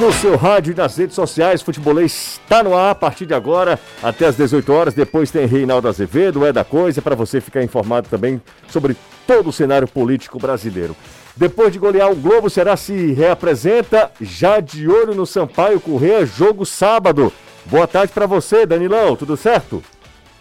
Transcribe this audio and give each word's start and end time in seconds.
no 0.00 0.10
seu 0.14 0.34
rádio 0.34 0.72
e 0.72 0.74
nas 0.74 0.96
redes 0.96 1.14
sociais. 1.14 1.60
Futebolês 1.60 2.40
está 2.42 2.62
no 2.62 2.74
ar 2.74 2.92
a 2.92 2.94
partir 2.94 3.26
de 3.26 3.34
agora 3.34 3.78
até 4.02 4.24
as 4.24 4.34
18 4.34 4.72
horas. 4.72 4.94
Depois 4.94 5.30
tem 5.30 5.44
Reinaldo 5.44 5.88
Azevedo, 5.88 6.46
é 6.46 6.50
da 6.50 6.64
coisa, 6.64 7.02
para 7.02 7.14
você 7.14 7.38
ficar 7.38 7.62
informado 7.62 8.08
também 8.08 8.40
sobre 8.66 8.96
todo 9.26 9.50
o 9.50 9.52
cenário 9.52 9.86
político 9.86 10.38
brasileiro. 10.38 10.96
Depois 11.36 11.70
de 11.70 11.78
golear 11.78 12.10
o 12.10 12.16
Globo, 12.16 12.48
será 12.48 12.78
se 12.78 13.12
reapresenta 13.12 14.10
já 14.18 14.58
de 14.58 14.88
olho 14.88 15.14
no 15.14 15.26
Sampaio 15.26 15.78
Correia, 15.78 16.24
jogo 16.24 16.64
sábado. 16.64 17.30
Boa 17.66 17.86
tarde 17.86 18.10
para 18.14 18.24
você, 18.24 18.64
Danilão, 18.64 19.14
tudo 19.14 19.36
certo? 19.36 19.82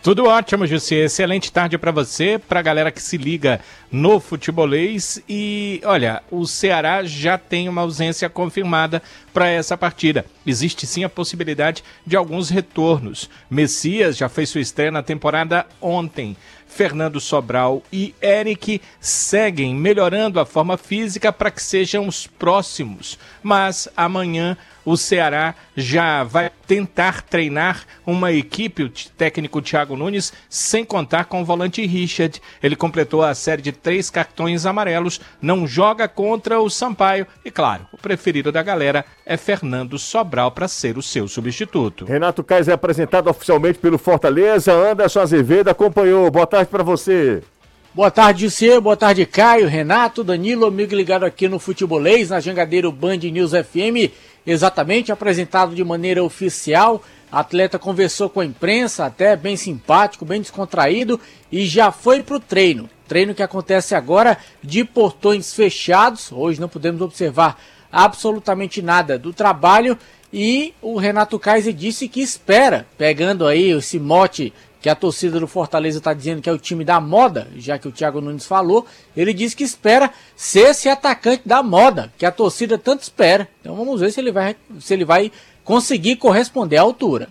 Tudo 0.02 0.28
ótimo, 0.28 0.66
Jussi. 0.66 0.96
Excelente 0.96 1.52
tarde 1.52 1.78
para 1.78 1.92
você, 1.92 2.40
para 2.40 2.62
a 2.62 2.64
galera 2.64 2.90
que 2.90 3.02
se 3.02 3.18
liga 3.18 3.60
no 3.92 4.22
futebolês. 4.22 5.22
E 5.28 5.82
olha, 5.84 6.24
o 6.32 6.46
Ceará 6.48 7.04
já 7.04 7.38
tem 7.38 7.68
uma 7.68 7.82
ausência 7.82 8.30
confirmada 8.30 9.02
para 9.34 9.50
essa 9.50 9.78
partida. 9.78 10.26
Existe 10.48 10.88
sim 10.88 11.04
a 11.04 11.10
possibilidade 11.10 11.84
de 12.08 12.16
alguns 12.16 12.50
retornos. 12.50 13.30
Messias 13.50 14.16
já 14.16 14.30
fez 14.30 14.50
sua 14.50 14.62
estreia 14.62 14.90
na 14.90 15.04
temporada 15.04 15.68
ontem. 15.82 16.38
Fernando 16.66 17.20
Sobral 17.20 17.84
e 17.92 18.14
Eric 18.22 18.80
seguem 19.02 19.76
melhorando 19.76 20.40
a 20.40 20.46
forma 20.46 20.78
física 20.78 21.34
para 21.34 21.52
que 21.52 21.62
sejam 21.62 22.08
os 22.08 22.26
próximos. 22.26 23.18
Mas 23.42 23.88
amanhã 23.96 24.58
o 24.86 24.98
Ceará 24.98 25.54
já 25.76 26.24
vai 26.24 26.52
tentar 26.66 27.22
treinar 27.22 27.84
uma 28.06 28.32
equipe, 28.32 28.84
o 28.84 28.90
técnico 28.90 29.62
Thiago 29.62 29.96
Nunes, 29.96 30.34
sem 30.50 30.84
contar 30.84 31.26
com 31.26 31.42
o 31.42 31.46
volante 31.46 31.86
Richard. 31.86 32.42
Ele 32.62 32.76
completou 32.76 33.24
a 33.24 33.36
série 33.36 33.62
de 33.62 33.72
três 33.72 34.10
cartões 34.10 34.66
amarelos, 34.66 35.22
não 35.42 35.68
joga 35.68 36.08
contra 36.08 36.60
o 36.60 36.70
Sampaio 36.70 37.28
e, 37.46 37.52
claro, 37.52 37.88
o 37.94 37.98
preferido 37.98 38.52
da 38.52 38.64
galera 38.64 39.06
é 39.26 39.38
Fernando 39.38 40.00
Sobral 40.00 40.52
para 40.52 40.68
ser 40.68 40.98
o 40.98 41.04
seu 41.04 41.28
substituto. 41.28 42.06
Renato 42.06 42.44
Kaiser 42.44 42.72
é 42.72 42.76
apresentado 42.76 43.30
oficialmente 43.30 43.80
pelo 43.80 43.98
Fortaleza. 43.98 44.74
Anderson 44.74 45.20
Azevedo 45.20 45.70
acompanhou. 45.70 46.32
Boa 46.32 46.48
tarde 46.48 46.70
para 46.70 46.84
você. 46.84 47.44
Boa 47.92 48.12
tarde, 48.12 48.48
José. 48.48 48.80
Boa 48.80 48.96
tarde, 48.96 49.26
Caio, 49.26 49.68
Renato, 49.68 50.24
Danilo, 50.24 50.68
amigo 50.68 50.94
ligado 50.94 51.26
aqui 51.26 51.50
no 51.50 51.58
Futebolês, 51.58 52.30
na 52.30 52.40
Jangadeiro 52.40 52.92
Band 52.92 53.18
News 53.18 53.50
FM. 53.50 54.14
Exatamente, 54.46 55.12
apresentado 55.12 55.74
de 55.74 55.84
maneira 55.84 56.24
oficial. 56.24 57.04
Atleta 57.32 57.80
conversou 57.80 58.30
com 58.30 58.42
a 58.42 58.46
imprensa, 58.46 59.08
até 59.08 59.36
bem 59.36 59.58
simpático, 59.58 60.24
bem 60.24 60.40
descontraído, 60.40 61.20
e 61.52 61.66
já 61.66 61.92
foi 61.92 62.22
para 62.22 62.36
o 62.36 62.40
treino. 62.40 62.88
Treino 63.08 63.34
que 63.34 63.42
acontece 63.42 63.96
agora 63.96 64.38
de 64.64 64.84
portões 64.84 65.52
fechados. 65.52 66.32
Hoje 66.32 66.62
não 66.62 66.70
podemos 66.70 67.02
observar 67.02 67.60
absolutamente 67.92 68.84
nada 68.84 69.18
do 69.18 69.34
trabalho. 69.34 69.98
E 70.32 70.76
o 70.80 71.00
Renato 71.00 71.40
Kaiser 71.40 71.74
disse 71.74 72.08
que 72.08 72.22
espera, 72.22 72.86
pegando 73.00 73.48
aí 73.48 73.72
esse 73.72 73.98
mote 73.98 74.54
que 74.82 74.90
a 74.90 74.96
torcida 74.96 75.40
do 75.40 75.48
Fortaleza 75.48 75.98
está 75.98 76.14
dizendo 76.14 76.42
que 76.42 76.50
é 76.50 76.54
o 76.54 76.58
time 76.58 76.86
da 76.86 77.00
moda, 77.02 77.48
já 77.58 77.78
que 77.78 77.88
o 77.88 77.92
Thiago 77.92 78.22
Nunes 78.22 78.46
falou, 78.46 78.86
ele 79.16 79.34
disse 79.34 79.56
que 79.56 79.64
espera 79.64 80.10
ser 80.36 80.70
esse 80.70 80.88
atacante 80.88 81.44
da 81.46 81.62
moda, 81.62 82.12
que 82.18 82.26
a 82.26 82.32
torcida 82.32 82.78
tanto 82.78 83.04
espera. 83.04 83.48
Então 83.60 83.76
vamos 83.76 84.00
ver 84.00 84.12
se 84.12 84.20
ele 84.20 84.32
vai, 84.32 84.56
se 84.80 84.94
ele 84.94 85.04
vai 85.04 85.32
conseguir 85.64 86.16
corresponder 86.16 86.78
à 86.78 86.82
altura. 86.82 87.28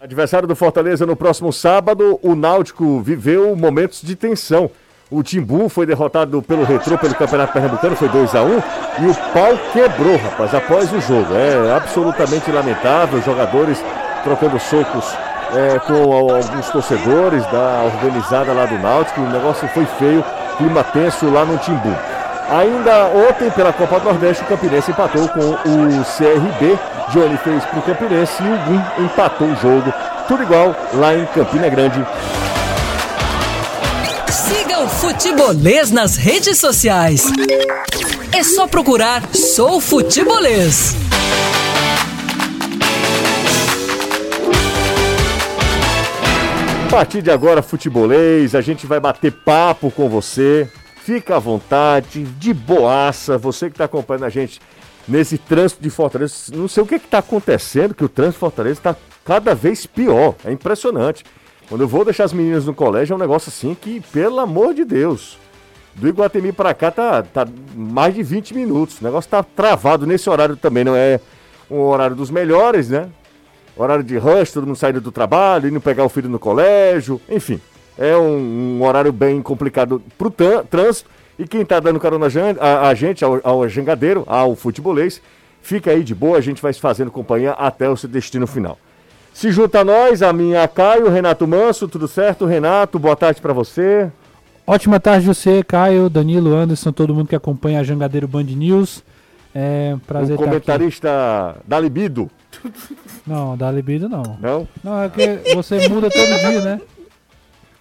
Adversário 0.00 0.48
do 0.48 0.56
Fortaleza 0.56 1.06
no 1.06 1.14
próximo 1.14 1.52
sábado, 1.52 2.18
o 2.22 2.34
Náutico 2.34 3.00
viveu 3.00 3.54
momentos 3.54 4.02
de 4.02 4.16
tensão. 4.16 4.68
O 5.08 5.22
Timbu 5.22 5.68
foi 5.68 5.86
derrotado 5.86 6.42
pelo 6.42 6.64
Retrô, 6.64 6.98
pelo 6.98 7.14
Campeonato 7.14 7.52
Pernambucano, 7.52 7.94
foi 7.94 8.08
2 8.08 8.34
a 8.34 8.42
1 8.42 8.46
um, 8.46 8.56
e 8.56 9.10
o 9.10 9.14
pau 9.32 9.56
quebrou, 9.72 10.16
rapaz, 10.16 10.54
após 10.54 10.92
o 10.92 11.00
jogo. 11.00 11.34
É 11.34 11.72
absolutamente 11.76 12.50
lamentável, 12.50 13.22
jogadores 13.22 13.78
trocando 14.24 14.58
socos 14.58 15.04
é, 15.54 15.78
com 15.78 16.12
alguns 16.12 16.68
torcedores 16.70 17.44
da 17.46 17.82
organizada 17.84 18.52
lá 18.52 18.66
do 18.66 18.78
Náutico. 18.78 19.20
O 19.20 19.30
negócio 19.30 19.68
foi 19.68 19.86
feio, 19.98 20.24
clima 20.56 20.82
tenso 20.84 21.30
lá 21.30 21.44
no 21.44 21.58
Timbu. 21.58 21.94
Ainda 22.48 23.06
ontem, 23.06 23.50
pela 23.50 23.72
Copa 23.72 24.00
do 24.00 24.06
Nordeste, 24.06 24.42
o 24.42 24.46
Campinense 24.46 24.90
empatou 24.90 25.28
com 25.28 25.40
o 25.40 26.04
CRB. 26.04 26.78
Johnny 27.10 27.36
fez 27.38 27.64
para 27.64 27.78
o 27.78 27.82
Campinense 27.82 28.42
e 28.42 28.46
o 28.46 28.58
Gum 28.58 29.04
empatou 29.04 29.48
o 29.48 29.56
jogo. 29.56 29.92
Tudo 30.28 30.42
igual 30.42 30.74
lá 30.94 31.14
em 31.14 31.24
Campina 31.26 31.68
Grande. 31.68 32.04
Siga 34.28 34.80
o 34.80 34.88
Futebolês 34.88 35.90
nas 35.90 36.16
redes 36.16 36.58
sociais. 36.58 37.24
É 38.32 38.42
só 38.42 38.66
procurar 38.66 39.22
Sou 39.32 39.80
Futebolês. 39.80 40.94
Partir 46.92 47.22
de 47.22 47.30
agora, 47.30 47.62
futebolês, 47.62 48.54
a 48.54 48.60
gente 48.60 48.86
vai 48.86 49.00
bater 49.00 49.32
papo 49.32 49.90
com 49.90 50.10
você. 50.10 50.68
Fica 50.96 51.36
à 51.36 51.38
vontade, 51.38 52.22
de 52.22 52.52
boaça. 52.52 53.38
Você 53.38 53.70
que 53.70 53.72
está 53.72 53.86
acompanhando 53.86 54.26
a 54.26 54.28
gente 54.28 54.60
nesse 55.08 55.38
trânsito 55.38 55.82
de 55.82 55.88
Fortaleza. 55.88 56.54
Não 56.54 56.68
sei 56.68 56.82
o 56.82 56.86
que 56.86 56.96
está 56.96 57.16
acontecendo, 57.16 57.94
que 57.94 58.04
o 58.04 58.10
trânsito 58.10 58.34
de 58.34 58.40
Fortaleza 58.40 58.78
está 58.78 58.96
cada 59.24 59.54
vez 59.54 59.86
pior. 59.86 60.34
É 60.44 60.52
impressionante. 60.52 61.24
Quando 61.66 61.80
eu 61.80 61.88
vou 61.88 62.04
deixar 62.04 62.24
as 62.24 62.32
meninas 62.34 62.66
no 62.66 62.74
colégio, 62.74 63.14
é 63.14 63.16
um 63.16 63.20
negócio 63.20 63.48
assim 63.48 63.74
que, 63.74 64.02
pelo 64.12 64.38
amor 64.38 64.74
de 64.74 64.84
Deus. 64.84 65.38
Do 65.94 66.06
Iguatemi 66.06 66.52
para 66.52 66.74
cá 66.74 66.90
tá, 66.90 67.22
tá 67.22 67.48
mais 67.74 68.14
de 68.14 68.22
20 68.22 68.52
minutos. 68.52 69.00
O 69.00 69.04
negócio 69.04 69.30
tá 69.30 69.42
travado 69.42 70.06
nesse 70.06 70.28
horário 70.28 70.56
também. 70.56 70.84
Não 70.84 70.94
é 70.94 71.18
um 71.70 71.80
horário 71.80 72.14
dos 72.14 72.30
melhores, 72.30 72.90
né? 72.90 73.08
Horário 73.76 74.04
de 74.04 74.16
rush, 74.16 74.52
todo 74.52 74.66
mundo 74.66 74.76
saindo 74.76 75.00
do 75.00 75.12
trabalho, 75.12 75.68
indo 75.68 75.80
pegar 75.80 76.04
o 76.04 76.08
filho 76.08 76.28
no 76.28 76.38
colégio, 76.38 77.20
enfim. 77.28 77.60
É 77.98 78.16
um, 78.16 78.78
um 78.78 78.84
horário 78.84 79.12
bem 79.12 79.40
complicado 79.42 80.02
para 80.16 80.28
o 80.28 80.30
trânsito. 80.64 81.10
E 81.38 81.46
quem 81.46 81.62
está 81.62 81.80
dando 81.80 81.98
carona 81.98 82.28
a, 82.60 82.88
a 82.88 82.94
gente, 82.94 83.24
ao, 83.24 83.40
ao 83.42 83.68
jangadeiro, 83.68 84.22
ao 84.26 84.54
futebolês, 84.54 85.20
fica 85.62 85.90
aí 85.90 86.04
de 86.04 86.14
boa, 86.14 86.38
a 86.38 86.40
gente 86.40 86.60
vai 86.60 86.72
fazendo 86.72 87.10
companhia 87.10 87.52
até 87.52 87.88
o 87.88 87.96
seu 87.96 88.08
destino 88.08 88.46
final. 88.46 88.78
Se 89.32 89.50
junta 89.50 89.80
a 89.80 89.84
nós, 89.84 90.22
a 90.22 90.32
minha 90.32 90.66
Caio, 90.68 91.08
Renato 91.08 91.46
Manso, 91.46 91.88
tudo 91.88 92.06
certo? 92.06 92.44
Renato, 92.44 92.98
boa 92.98 93.16
tarde 93.16 93.40
para 93.40 93.52
você. 93.52 94.10
Ótima 94.66 95.00
tarde 95.00 95.26
você, 95.26 95.64
Caio, 95.64 96.08
Danilo, 96.10 96.54
Anderson, 96.54 96.92
todo 96.92 97.14
mundo 97.14 97.28
que 97.28 97.34
acompanha 97.34 97.80
a 97.80 97.82
Jangadeiro 97.82 98.28
Band 98.28 98.44
News. 98.44 99.02
É 99.54 99.96
prazer 100.06 100.34
um 100.34 100.38
comentarista 100.38 101.56
da 101.66 101.80
Libido. 101.80 102.30
Não, 103.26 103.56
da 103.56 103.70
libido 103.70 104.08
não. 104.08 104.22
Não? 104.40 104.68
Não, 104.82 105.02
é 105.02 105.08
que 105.08 105.54
você 105.54 105.88
muda 105.88 106.10
todo 106.10 106.38
dia, 106.38 106.60
né? 106.60 106.80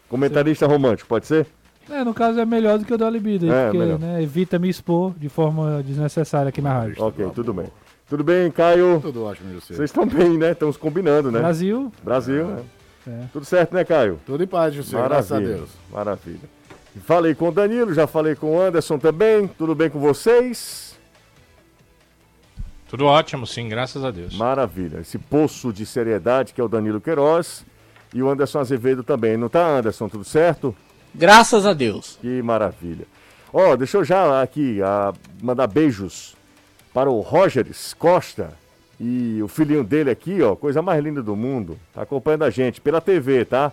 Comentarista 0.10 0.66
você... 0.66 0.72
romântico, 0.72 1.10
pode 1.10 1.26
ser? 1.28 1.48
É, 1.90 2.04
no 2.04 2.14
caso 2.14 2.40
é 2.40 2.46
melhor 2.46 2.78
do 2.78 2.86
que 2.86 2.94
o 2.94 2.98
da 2.98 3.10
libido, 3.10 3.52
é, 3.52 3.70
porque 3.70 3.78
né, 3.98 4.22
evita 4.22 4.58
me 4.58 4.70
expor 4.70 5.14
de 5.18 5.28
forma 5.30 5.84
desnecessária 5.84 6.50
aqui 6.50 6.62
na 6.62 6.74
rádio. 6.74 7.04
Ok, 7.04 7.30
tudo 7.34 7.54
bem. 7.54 7.68
Tudo 8.08 8.24
bem, 8.24 8.52
Caio? 8.52 9.00
Tudo 9.02 9.24
ótimo, 9.24 9.54
você. 9.54 9.74
Vocês 9.74 9.90
estão 9.90 10.06
bem, 10.06 10.38
né? 10.38 10.52
Estamos 10.52 10.78
combinando, 10.78 11.32
né? 11.32 11.40
Brasil. 11.40 11.92
Brasil, 12.04 12.42
é. 12.42 12.44
né? 12.44 12.64
É. 13.08 13.24
Tudo 13.34 13.46
certo, 13.46 13.74
né, 13.74 13.84
Caio? 13.84 14.20
Tudo 14.26 14.44
em 14.44 14.48
paz, 14.48 14.74
José. 14.74 15.02
Graças 15.02 15.32
a 15.32 15.40
Deus. 15.40 15.70
Maravilha. 15.92 16.50
Falei 17.06 17.34
com 17.34 17.48
o 17.48 17.52
Danilo, 17.52 17.94
já 17.94 18.06
falei 18.06 18.36
com 18.36 18.58
o 18.58 18.62
Anderson 18.62 19.00
também. 19.00 19.48
Tudo 19.48 19.74
bem 19.74 19.90
com 19.90 20.00
vocês? 20.00 20.91
Tudo 22.92 23.06
ótimo, 23.06 23.48
sim, 23.48 23.70
graças 23.70 24.04
a 24.04 24.12
Deus. 24.12 24.36
Maravilha. 24.36 25.00
Esse 25.00 25.18
poço 25.18 25.72
de 25.72 25.86
seriedade 25.86 26.54
que 26.54 26.60
é 26.60 26.64
o 26.64 26.68
Danilo 26.68 27.00
Queiroz 27.00 27.66
e 28.14 28.22
o 28.22 28.30
Anderson 28.30 28.60
Azevedo 28.60 29.02
também. 29.02 29.38
Não 29.38 29.48
tá, 29.48 29.66
Anderson? 29.66 30.10
Tudo 30.10 30.26
certo? 30.26 30.76
Graças 31.16 31.66
a 31.66 31.72
Deus. 31.72 32.18
Que 32.20 32.42
maravilha. 32.42 33.08
Ó, 33.54 33.72
oh, 33.72 33.78
deixa 33.78 33.96
eu 33.98 34.04
já 34.04 34.42
aqui 34.42 34.82
a, 34.84 35.14
mandar 35.42 35.68
beijos 35.68 36.36
para 36.94 37.10
o 37.10 37.22
Rogers 37.22 37.94
Costa 37.94 38.52
e 39.00 39.42
o 39.42 39.48
filhinho 39.48 39.86
dele 39.86 40.10
aqui, 40.10 40.42
ó, 40.42 40.54
coisa 40.54 40.82
mais 40.82 41.02
linda 41.02 41.24
do 41.24 41.34
mundo. 41.34 41.80
Tá 41.94 42.02
acompanhando 42.02 42.44
a 42.44 42.50
gente 42.50 42.82
pela 42.82 43.00
TV, 43.00 43.46
tá? 43.46 43.72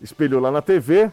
Espelhou 0.00 0.40
lá 0.40 0.52
na 0.52 0.62
TV 0.62 1.10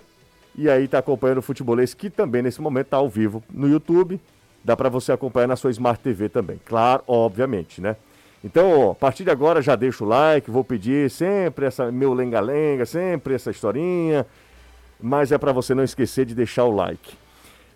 e 0.56 0.69
aí 0.69 0.88
tá 0.88 1.00
acompanhando 1.00 1.40
o 1.40 1.42
futebolês 1.42 1.96
que 1.96 2.12
também 2.12 2.44
nesse 2.44 2.62
momento 2.62 2.90
tá 2.90 2.98
ao 2.98 3.10
vivo 3.10 3.44
no 3.52 3.68
YouTube 3.68 4.22
dá 4.63 4.77
para 4.77 4.89
você 4.89 5.12
acompanhar 5.12 5.48
na 5.48 5.56
sua 5.56 5.71
Smart 5.71 6.01
TV 6.01 6.30
também. 6.30 6.60
Claro, 6.65 7.04
obviamente, 7.07 7.81
né? 7.81 7.95
Então, 8.44 8.88
ó, 8.88 8.92
a 8.92 8.95
partir 8.95 9.24
de 9.24 9.30
agora 9.30 9.62
já 9.62 9.75
deixa 9.75 10.04
o 10.04 10.07
like, 10.07 10.51
vou 10.51 10.63
pedir 10.63 11.10
sempre 11.10 11.65
essa 11.65 11.92
meu 11.92 12.13
lenga-lenga, 12.13 12.86
sempre 12.86 13.33
essa 13.33 13.51
historinha, 13.51 14.25
mas 15.00 15.31
é 15.31 15.38
para 15.38 15.51
você 15.51 15.74
não 15.74 15.83
esquecer 15.83 16.25
de 16.25 16.36
deixar 16.36 16.65
o 16.65 16.71
like. 16.71 17.15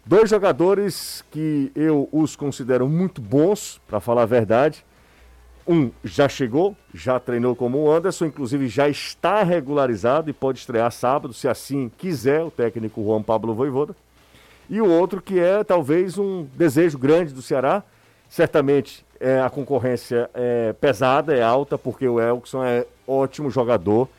Dois 0.05 0.29
jogadores 0.29 1.23
que 1.31 1.71
eu 1.75 2.07
os 2.11 2.35
considero 2.35 2.87
muito 2.87 3.21
bons, 3.21 3.81
para 3.87 3.99
falar 3.99 4.23
a 4.23 4.25
verdade. 4.25 4.85
Um 5.65 5.91
já 6.03 6.29
chegou, 6.29 6.75
já 6.93 7.19
treinou 7.19 7.55
como 7.55 7.79
o 7.79 7.91
Anderson, 7.91 8.25
inclusive 8.25 8.69
já 8.69 8.87
está 8.87 9.43
regularizado 9.43 10.29
e 10.29 10.33
pode 10.33 10.59
estrear 10.59 10.89
sábado, 10.91 11.33
se 11.33 11.47
assim 11.47 11.91
quiser, 11.97 12.41
o 12.41 12.51
técnico 12.51 13.03
Juan 13.03 13.21
Pablo 13.21 13.53
Voivoda 13.53 13.93
e 14.69 14.81
o 14.81 14.89
outro 14.89 15.21
que 15.21 15.39
é 15.39 15.63
talvez 15.63 16.17
um 16.17 16.45
desejo 16.55 16.97
grande 16.97 17.33
do 17.33 17.41
Ceará, 17.41 17.83
certamente 18.29 19.05
é, 19.19 19.39
a 19.41 19.49
concorrência 19.49 20.29
é 20.33 20.73
pesada, 20.73 21.35
é 21.35 21.41
alta, 21.41 21.77
porque 21.77 22.07
o 22.07 22.19
Elkson 22.19 22.63
é 22.63 22.85
ótimo 23.07 23.49
jogador. 23.49 24.09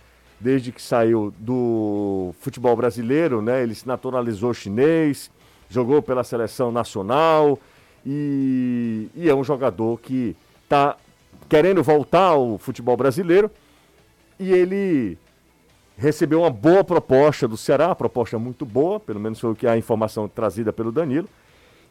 Desde 0.40 0.70
que 0.70 0.80
saiu 0.80 1.34
do 1.36 2.32
futebol 2.40 2.76
brasileiro, 2.76 3.42
né? 3.42 3.60
Ele 3.60 3.74
se 3.74 3.88
naturalizou 3.88 4.54
chinês, 4.54 5.32
jogou 5.68 6.00
pela 6.00 6.22
seleção 6.22 6.70
nacional 6.70 7.58
e, 8.06 9.08
e 9.16 9.28
é 9.28 9.34
um 9.34 9.42
jogador 9.42 9.98
que 10.00 10.36
está 10.62 10.96
querendo 11.48 11.82
voltar 11.82 12.28
ao 12.28 12.56
futebol 12.56 12.96
brasileiro 12.96 13.50
e 14.38 14.52
ele 14.52 15.18
recebeu 15.98 16.42
uma 16.42 16.50
boa 16.50 16.84
proposta 16.84 17.48
do 17.48 17.56
Ceará, 17.56 17.92
proposta 17.92 18.38
muito 18.38 18.64
boa, 18.64 19.00
pelo 19.00 19.18
menos 19.18 19.40
foi 19.40 19.50
o 19.50 19.54
que 19.54 19.66
a 19.66 19.76
informação 19.76 20.28
trazida 20.28 20.72
pelo 20.72 20.92
Danilo. 20.92 21.28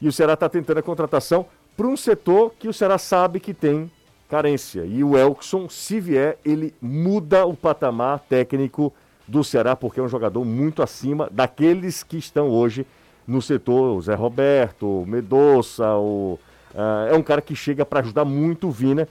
E 0.01 0.07
o 0.07 0.11
Ceará 0.13 0.33
está 0.33 0.47
tentando 0.47 0.77
a 0.77 0.83
contratação 0.83 1.45
para 1.75 1.87
um 1.87 1.97
setor 1.97 2.53
que 2.57 2.69
o 2.69 2.73
Ceará 2.73 2.97
sabe 2.97 3.41
que 3.41 3.53
tem 3.53 3.91
carência. 4.29 4.85
E 4.85 5.03
o 5.03 5.17
Elkson, 5.17 5.67
se 5.67 5.99
vier, 5.99 6.37
ele 6.45 6.73
muda 6.81 7.45
o 7.45 7.53
patamar 7.53 8.19
técnico 8.29 8.93
do 9.27 9.43
Ceará, 9.43 9.75
porque 9.75 9.99
é 9.99 10.03
um 10.03 10.07
jogador 10.07 10.45
muito 10.45 10.81
acima 10.81 11.29
daqueles 11.29 12.01
que 12.01 12.17
estão 12.17 12.49
hoje 12.49 12.87
no 13.27 13.41
setor. 13.41 13.97
O 13.97 14.01
Zé 14.01 14.15
Roberto, 14.15 15.01
o 15.01 15.05
Medoça, 15.05 15.95
o, 15.95 16.39
uh, 16.73 17.11
é 17.11 17.13
um 17.13 17.21
cara 17.21 17.41
que 17.41 17.55
chega 17.55 17.85
para 17.85 17.99
ajudar 17.99 18.23
muito 18.23 18.67
o 18.67 18.71
Vina, 18.71 19.07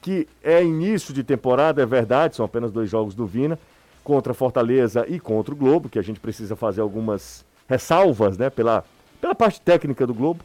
que 0.00 0.26
é 0.42 0.64
início 0.64 1.14
de 1.14 1.22
temporada, 1.22 1.80
é 1.80 1.86
verdade, 1.86 2.34
são 2.34 2.44
apenas 2.44 2.72
dois 2.72 2.90
jogos 2.90 3.14
do 3.14 3.24
Vina, 3.24 3.56
contra 4.02 4.34
Fortaleza 4.34 5.06
e 5.08 5.18
contra 5.20 5.54
o 5.54 5.56
Globo, 5.56 5.88
que 5.88 5.98
a 5.98 6.02
gente 6.02 6.20
precisa 6.20 6.56
fazer 6.56 6.80
algumas 6.80 7.44
ressalvas 7.68 8.36
né, 8.36 8.50
pela, 8.50 8.84
pela 9.20 9.34
parte 9.34 9.60
técnica 9.60 10.06
do 10.06 10.14
Globo. 10.14 10.44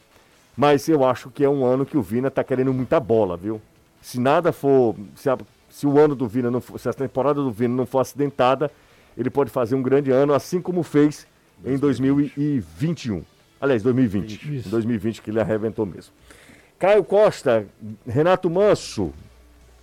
Mas 0.56 0.88
eu 0.90 1.06
acho 1.06 1.30
que 1.30 1.44
é 1.44 1.50
um 1.50 1.66
ano 1.66 1.86
que 1.86 1.98
o 1.98 2.02
Vina 2.02 2.30
está 2.30 2.44
querendo 2.44 2.74
muita 2.74 3.00
bola, 3.00 3.38
viu? 3.38 3.62
Se 4.02 4.20
nada 4.20 4.52
for. 4.52 4.96
Se, 5.16 5.30
a, 5.30 5.38
se 5.70 5.86
o 5.86 6.00
ano 6.00 6.16
do 6.16 6.28
Vina 6.28 6.50
não 6.50 6.60
for, 6.60 6.80
se 6.80 6.90
a 6.90 6.94
temporada 6.94 7.42
do 7.42 7.52
Vina 7.52 7.76
não 7.76 7.86
for 7.86 8.00
acidentada, 8.00 8.72
ele 9.16 9.30
pode 9.30 9.52
fazer 9.52 9.76
um 9.76 9.84
grande 9.84 10.10
ano, 10.10 10.34
assim 10.34 10.60
como 10.60 10.82
fez 10.82 11.28
2020. 11.60 11.76
em 11.76 11.80
2021. 11.80 13.24
Aliás, 13.62 13.84
2020. 13.84 14.58
Isso. 14.58 14.68
Em 14.68 14.72
2020 14.72 15.22
que 15.22 15.30
ele 15.30 15.40
arrebentou 15.40 15.86
mesmo. 15.86 16.14
Caio 16.80 17.04
Costa, 17.04 17.68
Renato 18.08 18.50
Manso, 18.50 19.12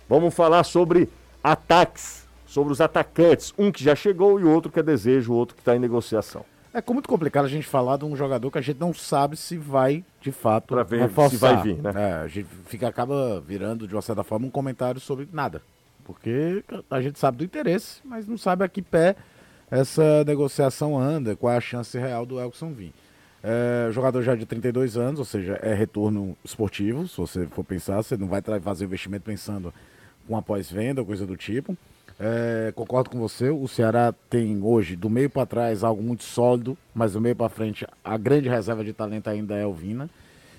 vamos 0.07 0.33
falar 0.33 0.63
sobre 0.63 1.09
ataques, 1.43 2.24
sobre 2.55 2.71
os 2.71 2.79
atacantes. 2.79 3.53
Um 3.57 3.69
que 3.69 3.83
já 3.83 3.93
chegou 3.93 4.39
e 4.39 4.45
outro 4.45 4.71
que 4.71 4.79
é 4.79 4.83
desejo, 4.83 5.33
o 5.33 5.35
outro 5.35 5.55
que 5.55 5.61
está 5.61 5.75
em 5.75 5.79
negociação. 5.79 6.45
É 6.73 6.81
muito 6.91 7.07
complicado 7.07 7.43
a 7.43 7.49
gente 7.49 7.67
falar 7.67 7.97
de 7.97 8.05
um 8.05 8.15
jogador 8.15 8.49
que 8.49 8.57
a 8.57 8.61
gente 8.61 8.79
não 8.79 8.93
sabe 8.93 9.35
se 9.35 9.57
vai, 9.57 10.05
de 10.21 10.31
fato, 10.31 10.67
pra 10.67 10.83
ver 10.83 11.01
reforçar. 11.01 11.29
se 11.29 11.37
vai 11.37 11.61
vir, 11.61 11.81
né? 11.81 11.91
É, 11.93 12.13
a 12.13 12.27
gente 12.27 12.47
fica, 12.65 12.87
acaba 12.87 13.41
virando, 13.41 13.85
de 13.85 13.93
uma 13.93 14.01
certa 14.01 14.23
forma, 14.23 14.47
um 14.47 14.49
comentário 14.49 15.01
sobre 15.01 15.27
nada. 15.33 15.61
Porque 16.05 16.63
a 16.89 17.01
gente 17.01 17.19
sabe 17.19 17.39
do 17.39 17.43
interesse, 17.43 17.99
mas 18.05 18.25
não 18.25 18.37
sabe 18.37 18.63
a 18.63 18.69
que 18.69 18.81
pé 18.81 19.17
essa 19.69 20.23
negociação 20.23 20.97
anda, 20.97 21.35
qual 21.35 21.51
é 21.51 21.57
a 21.57 21.61
chance 21.61 21.97
real 21.97 22.25
do 22.25 22.39
Elkson 22.39 22.71
vir. 22.71 22.93
É, 23.43 23.89
jogador 23.91 24.21
já 24.21 24.33
de 24.33 24.45
32 24.45 24.95
anos, 24.95 25.19
ou 25.19 25.25
seja, 25.25 25.59
é 25.61 25.73
retorno 25.73 26.37
esportivo, 26.43 27.05
se 27.05 27.17
você 27.17 27.47
for 27.47 27.65
pensar, 27.65 28.01
você 28.01 28.15
não 28.15 28.27
vai 28.27 28.41
fazer 28.61 28.85
investimento 28.85 29.25
pensando 29.25 29.73
com 30.25 30.37
após-venda, 30.37 31.03
coisa 31.03 31.25
do 31.25 31.35
tipo. 31.35 31.77
É, 32.19 32.71
concordo 32.75 33.09
com 33.09 33.19
você. 33.19 33.49
O 33.49 33.67
Ceará 33.67 34.13
tem 34.29 34.61
hoje, 34.63 34.95
do 34.95 35.09
meio 35.09 35.29
para 35.29 35.45
trás, 35.45 35.83
algo 35.83 36.01
muito 36.01 36.23
sólido, 36.23 36.77
mas 36.93 37.13
do 37.13 37.21
meio 37.21 37.35
para 37.35 37.49
frente, 37.49 37.85
a 38.03 38.17
grande 38.17 38.49
reserva 38.49 38.83
de 38.83 38.93
talento 38.93 39.29
ainda 39.29 39.55
é 39.55 39.65
o 39.65 39.73
Vina. 39.73 40.09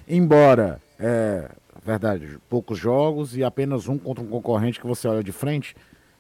Embora, 0.08 0.80
é 0.98 1.50
verdade, 1.84 2.38
poucos 2.48 2.78
jogos 2.78 3.36
e 3.36 3.42
apenas 3.42 3.88
um 3.88 3.98
contra 3.98 4.22
um 4.22 4.28
concorrente 4.28 4.80
que 4.80 4.86
você 4.86 5.08
olha 5.08 5.22
de 5.22 5.32
frente. 5.32 5.74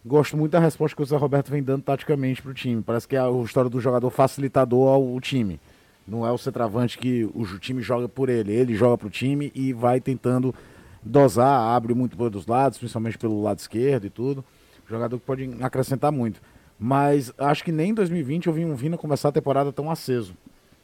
Gosto 0.04 0.36
muito 0.36 0.52
da 0.52 0.60
resposta 0.60 0.96
que 0.96 1.02
o 1.02 1.06
Zé 1.06 1.16
Roberto 1.16 1.50
vem 1.50 1.62
dando 1.62 1.82
taticamente 1.82 2.40
para 2.40 2.52
o 2.52 2.54
time. 2.54 2.80
Parece 2.80 3.08
que 3.08 3.16
é 3.16 3.20
a 3.20 3.30
história 3.44 3.68
do 3.68 3.80
jogador 3.80 4.08
facilitador 4.10 4.88
ao 4.88 5.20
time. 5.20 5.60
Não 6.06 6.24
é 6.24 6.30
o 6.30 6.38
centroavante 6.38 6.96
que 6.96 7.24
o 7.24 7.44
time 7.58 7.82
joga 7.82 8.08
por 8.08 8.28
ele. 8.28 8.52
Ele 8.52 8.74
joga 8.76 8.96
para 8.96 9.08
o 9.08 9.10
time 9.10 9.50
e 9.52 9.72
vai 9.72 10.00
tentando 10.00 10.54
dosar, 11.02 11.74
abre 11.74 11.92
muito 11.94 12.16
pelos 12.16 12.46
lados, 12.46 12.78
principalmente 12.78 13.18
pelo 13.18 13.42
lado 13.42 13.58
esquerdo 13.58 14.06
e 14.06 14.10
tudo. 14.10 14.44
Jogador 14.88 15.18
que 15.18 15.24
pode 15.24 15.50
acrescentar 15.60 16.12
muito. 16.12 16.40
Mas 16.78 17.32
acho 17.38 17.64
que 17.64 17.72
nem 17.72 17.90
em 17.90 17.94
2020 17.94 18.46
eu 18.46 18.52
vi 18.52 18.64
um 18.64 18.74
Vina 18.74 18.96
começar 18.96 19.30
a 19.30 19.32
temporada 19.32 19.72
tão 19.72 19.90
aceso. 19.90 20.32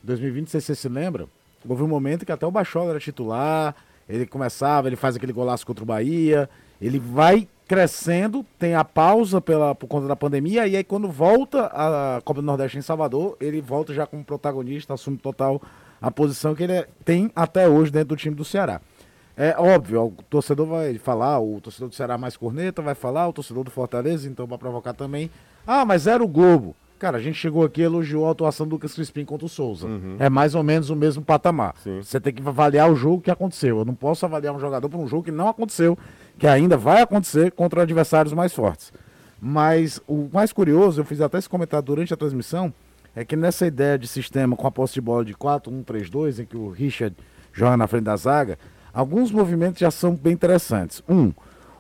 Em 0.03 0.07
2020, 0.07 0.49
se 0.51 0.61
você 0.61 0.75
se 0.75 0.89
lembra, 0.89 1.27
houve 1.69 1.83
um 1.83 1.89
momento 1.89 2.25
que 2.25 2.33
até 2.33 2.47
o 2.47 2.51
Bachola 2.51 2.91
era 2.91 2.99
titular, 2.99 3.75
ele 4.09 4.27
começava, 4.27 4.89
ele 4.89 4.97
faz 4.97 5.17
aquele 5.17 5.33
golaço 5.33 5.67
contra 5.67 5.85
o 5.85 5.87
Bahia, 5.87 6.49
ele 6.81 6.99
vai 6.99 7.47
crescendo, 7.69 8.45
tem 8.59 8.75
a 8.75 8.85
pausa 8.85 9.41
pela, 9.41 9.75
por 9.75 9.87
conta 9.87 10.07
da 10.07 10.17
pandemia, 10.17 10.67
e 10.67 10.77
aí 10.77 10.85
quando 10.85 11.09
volta 11.09 11.67
a 11.67 12.21
Copa 12.23 12.41
do 12.41 12.47
Nordeste 12.47 12.77
em 12.77 12.83
Salvador, 12.83 13.37
ele 13.41 13.61
volta 13.61 13.95
já 13.95 14.07
como 14.07 14.25
protagonista, 14.25 14.93
assume 14.93 15.17
total 15.17 15.63
a 16.01 16.11
posição 16.11 16.55
que 16.55 16.65
ele 16.65 16.73
é, 16.73 16.89
tem 17.05 17.31
até 17.35 17.69
hoje 17.69 17.93
dentro 17.93 18.09
do 18.09 18.17
time 18.17 18.35
do 18.35 18.45
Ceará. 18.45 18.81
É 19.37 19.55
óbvio, 19.59 20.07
o 20.07 20.23
torcedor 20.29 20.67
vai 20.67 20.99
falar, 20.99 21.41
o 21.41 21.61
torcedor 21.61 21.89
do 21.89 21.95
Ceará 21.95 22.19
mais 22.19 22.37
corneta 22.37 22.83
vai 22.83 22.95
falar, 22.95 23.29
o 23.29 23.33
torcedor 23.33 23.65
do 23.65 23.71
Fortaleza, 23.71 24.29
então 24.29 24.47
vai 24.47 24.59
provocar 24.59 24.93
também. 24.93 25.31
Ah, 25.67 25.85
mas 25.85 26.07
era 26.07 26.23
o 26.23 26.29
Globo. 26.29 26.77
Cara, 26.99 27.17
a 27.17 27.21
gente 27.21 27.35
chegou 27.35 27.65
aqui 27.65 27.81
e 27.81 27.85
elogiou 27.85 28.29
a 28.29 28.31
atuação 28.31 28.65
do 28.65 28.77
Lucas 28.77 28.95
Crispim 28.95 29.25
contra 29.25 29.45
o 29.45 29.49
Souza. 29.49 29.89
Uhum. 29.89 30.17
É 30.21 30.31
mais 30.31 30.55
ou 30.55 30.63
menos 30.63 30.89
o 30.89 30.95
mesmo 30.95 31.21
patamar. 31.21 31.75
Sim. 31.83 32.01
Você 32.01 32.21
tem 32.21 32.33
que 32.33 32.47
avaliar 32.47 32.89
o 32.89 32.95
jogo 32.95 33.21
que 33.21 33.31
aconteceu. 33.31 33.79
Eu 33.79 33.85
não 33.85 33.95
posso 33.95 34.25
avaliar 34.25 34.55
um 34.55 34.61
jogador 34.61 34.89
por 34.89 35.01
um 35.01 35.09
jogo 35.09 35.25
que 35.25 35.33
não 35.33 35.49
aconteceu, 35.49 35.99
que 36.39 36.47
ainda 36.47 36.77
vai 36.77 37.03
acontecer 37.03 37.51
contra 37.51 37.83
adversários 37.83 38.33
mais 38.33 38.53
fortes. 38.53 38.93
Mas 39.41 40.01
o 40.07 40.29
mais 40.33 40.53
curioso, 40.53 41.01
eu 41.01 41.05
fiz 41.05 41.21
até 41.21 41.39
esse 41.39 41.49
comentário 41.49 41.85
durante 41.85 42.15
a 42.15 42.17
transmissão, 42.17 42.73
é 43.17 43.25
que 43.25 43.35
nessa 43.35 43.67
ideia 43.67 43.99
de 43.99 44.07
sistema 44.07 44.55
com 44.55 44.69
a 44.69 44.71
posse 44.71 44.95
de 44.95 45.01
bola 45.01 45.25
de 45.25 45.35
4-1-3-2, 45.35 46.39
em 46.39 46.47
que 46.47 46.57
o 46.57 46.71
Richard 46.71 47.17
joga 47.53 47.77
na 47.77 47.89
frente 47.89 48.05
da 48.05 48.17
zaga, 48.17 48.57
Alguns 48.93 49.31
movimentos 49.31 49.81
já 49.81 49.91
são 49.91 50.15
bem 50.15 50.35
interessantes. 50.35 51.03
Um, 51.09 51.33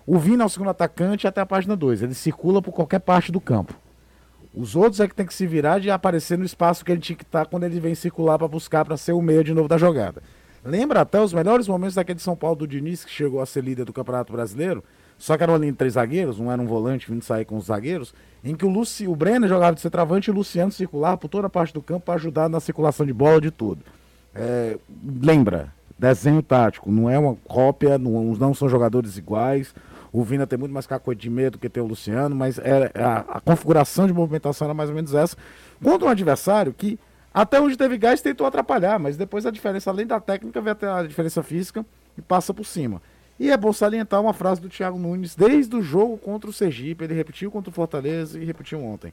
o 0.07 0.19
Vina 0.19 0.45
é 0.45 0.47
o 0.47 0.49
segundo 0.49 0.71
atacante 0.71 1.27
até 1.27 1.41
a 1.41 1.47
página 1.47 1.77
2. 1.77 2.03
Ele 2.03 2.15
circula 2.15 2.63
por 2.63 2.73
qualquer 2.73 3.01
parte 3.01 3.31
do 3.31 3.41
campo. 3.41 3.75
Os 4.55 4.77
outros 4.77 5.01
é 5.01 5.09
que 5.09 5.15
tem 5.15 5.25
que 5.25 5.33
se 5.33 5.47
virar 5.47 5.79
de 5.79 5.91
aparecer 5.91 6.37
no 6.37 6.45
espaço 6.45 6.85
que 6.85 6.93
ele 6.93 7.01
tinha 7.01 7.17
que 7.17 7.25
estar 7.25 7.47
quando 7.47 7.65
ele 7.65 7.81
vem 7.81 7.95
circular 7.95 8.39
para 8.39 8.49
buscar 8.49 8.85
para 8.85 8.97
ser 8.97 9.13
o 9.13 9.23
meio 9.23 9.43
de 9.43 9.55
novo 9.55 9.69
da 9.69 9.79
jogada. 9.79 10.23
Lembra 10.65 11.01
até 11.01 11.21
os 11.21 11.33
melhores 11.33 11.67
momentos 11.67 11.95
daquele 11.95 12.19
São 12.19 12.37
Paulo 12.37 12.57
do 12.57 12.67
Diniz, 12.67 13.05
que 13.05 13.11
chegou 13.11 13.41
a 13.41 13.47
ser 13.47 13.65
líder 13.65 13.85
do 13.85 13.93
Campeonato 13.93 14.33
Brasileiro, 14.33 14.85
só 15.19 15.37
que 15.37 15.43
era 15.43 15.53
uma 15.53 15.59
linha 15.59 15.73
de 15.73 15.79
três 15.79 15.95
zagueiros, 15.95 16.39
um 16.39 16.51
era 16.53 16.61
um 16.61 16.67
volante 16.67 17.11
vindo 17.11 17.25
sair 17.25 17.45
com 17.45 17.57
os 17.57 17.67
zagueiros, 17.67 18.15
em 18.45 18.55
que 18.55 18.65
o, 18.65 18.69
Luci, 18.69 19.09
o 19.09 19.17
Brenner 19.17 19.49
jogava 19.49 19.75
de 19.75 19.81
centroavante 19.81 20.29
e 20.29 20.33
o 20.33 20.35
Luciano 20.35 20.71
circular 20.71 21.17
por 21.17 21.29
toda 21.29 21.47
a 21.47 21.51
parte 21.51 21.73
do 21.73 21.83
campo 21.83 22.07
para 22.07 22.15
ajudar 22.15 22.49
na 22.49 22.61
circulação 22.61 23.07
de 23.07 23.13
bola 23.13 23.41
de 23.41 23.51
tudo. 23.51 23.83
É, 24.35 24.79
lembra, 25.21 25.73
desenho 26.03 26.43
tático, 26.43 26.91
não 26.91 27.09
é 27.09 27.17
uma 27.17 27.37
cópia, 27.45 27.97
não, 27.97 28.35
não 28.35 28.53
são 28.53 28.69
jogadores 28.69 29.17
iguais. 29.17 29.73
O 30.13 30.25
Vina 30.25 30.49
tem 30.49 30.59
muito 30.59 30.73
mais 30.73 30.85
cacoete 30.85 31.23
de 31.23 31.31
medo 31.31 31.59
que 31.59 31.69
tem 31.69 31.81
o 31.81 31.87
Luciano, 31.87 32.35
mas 32.35 32.59
é, 32.59 32.91
a, 32.97 33.37
a, 33.37 33.41
configuração 33.41 34.09
de 34.09 34.13
movimentação 34.13 34.67
era 34.67 34.75
mais 34.75 34.91
ou 34.91 34.97
menos 34.97 35.15
essa. 35.15 35.37
Contra 35.83 36.09
um 36.09 36.11
adversário 36.11 36.75
que 36.75 36.99
até 37.33 37.61
onde 37.61 37.77
teve 37.77 37.97
gás 37.97 38.21
tentou 38.21 38.45
atrapalhar, 38.47 38.99
mas 38.99 39.17
depois 39.17 39.47
a 39.47 39.51
diferença, 39.51 39.91
além 39.91 40.05
da 40.05 40.19
técnica, 40.19 40.61
vem 40.61 40.73
até 40.73 40.89
a 40.89 41.05
diferença 41.05 41.41
física 41.41 41.87
e 42.19 42.21
passa 42.21 42.53
por 42.53 42.67
cima. 42.67 43.01
E 43.39 43.51
é 43.51 43.57
bom 43.57 43.73
salientar 43.73 44.21
uma 44.21 44.33
frase 44.33 44.61
do 44.61 44.69
Thiago 44.69 44.99
Nunes 44.99 45.37
desde 45.37 45.75
o 45.77 45.81
jogo 45.81 46.19
contra 46.19 46.51
o 46.51 46.53
Sergipe, 46.53 47.05
ele 47.05 47.15
repetiu 47.15 47.51
contra 47.51 47.71
o 47.71 47.73
Fortaleza 47.73 48.39
e 48.39 48.45
repetiu 48.45 48.85
ontem. 48.85 49.13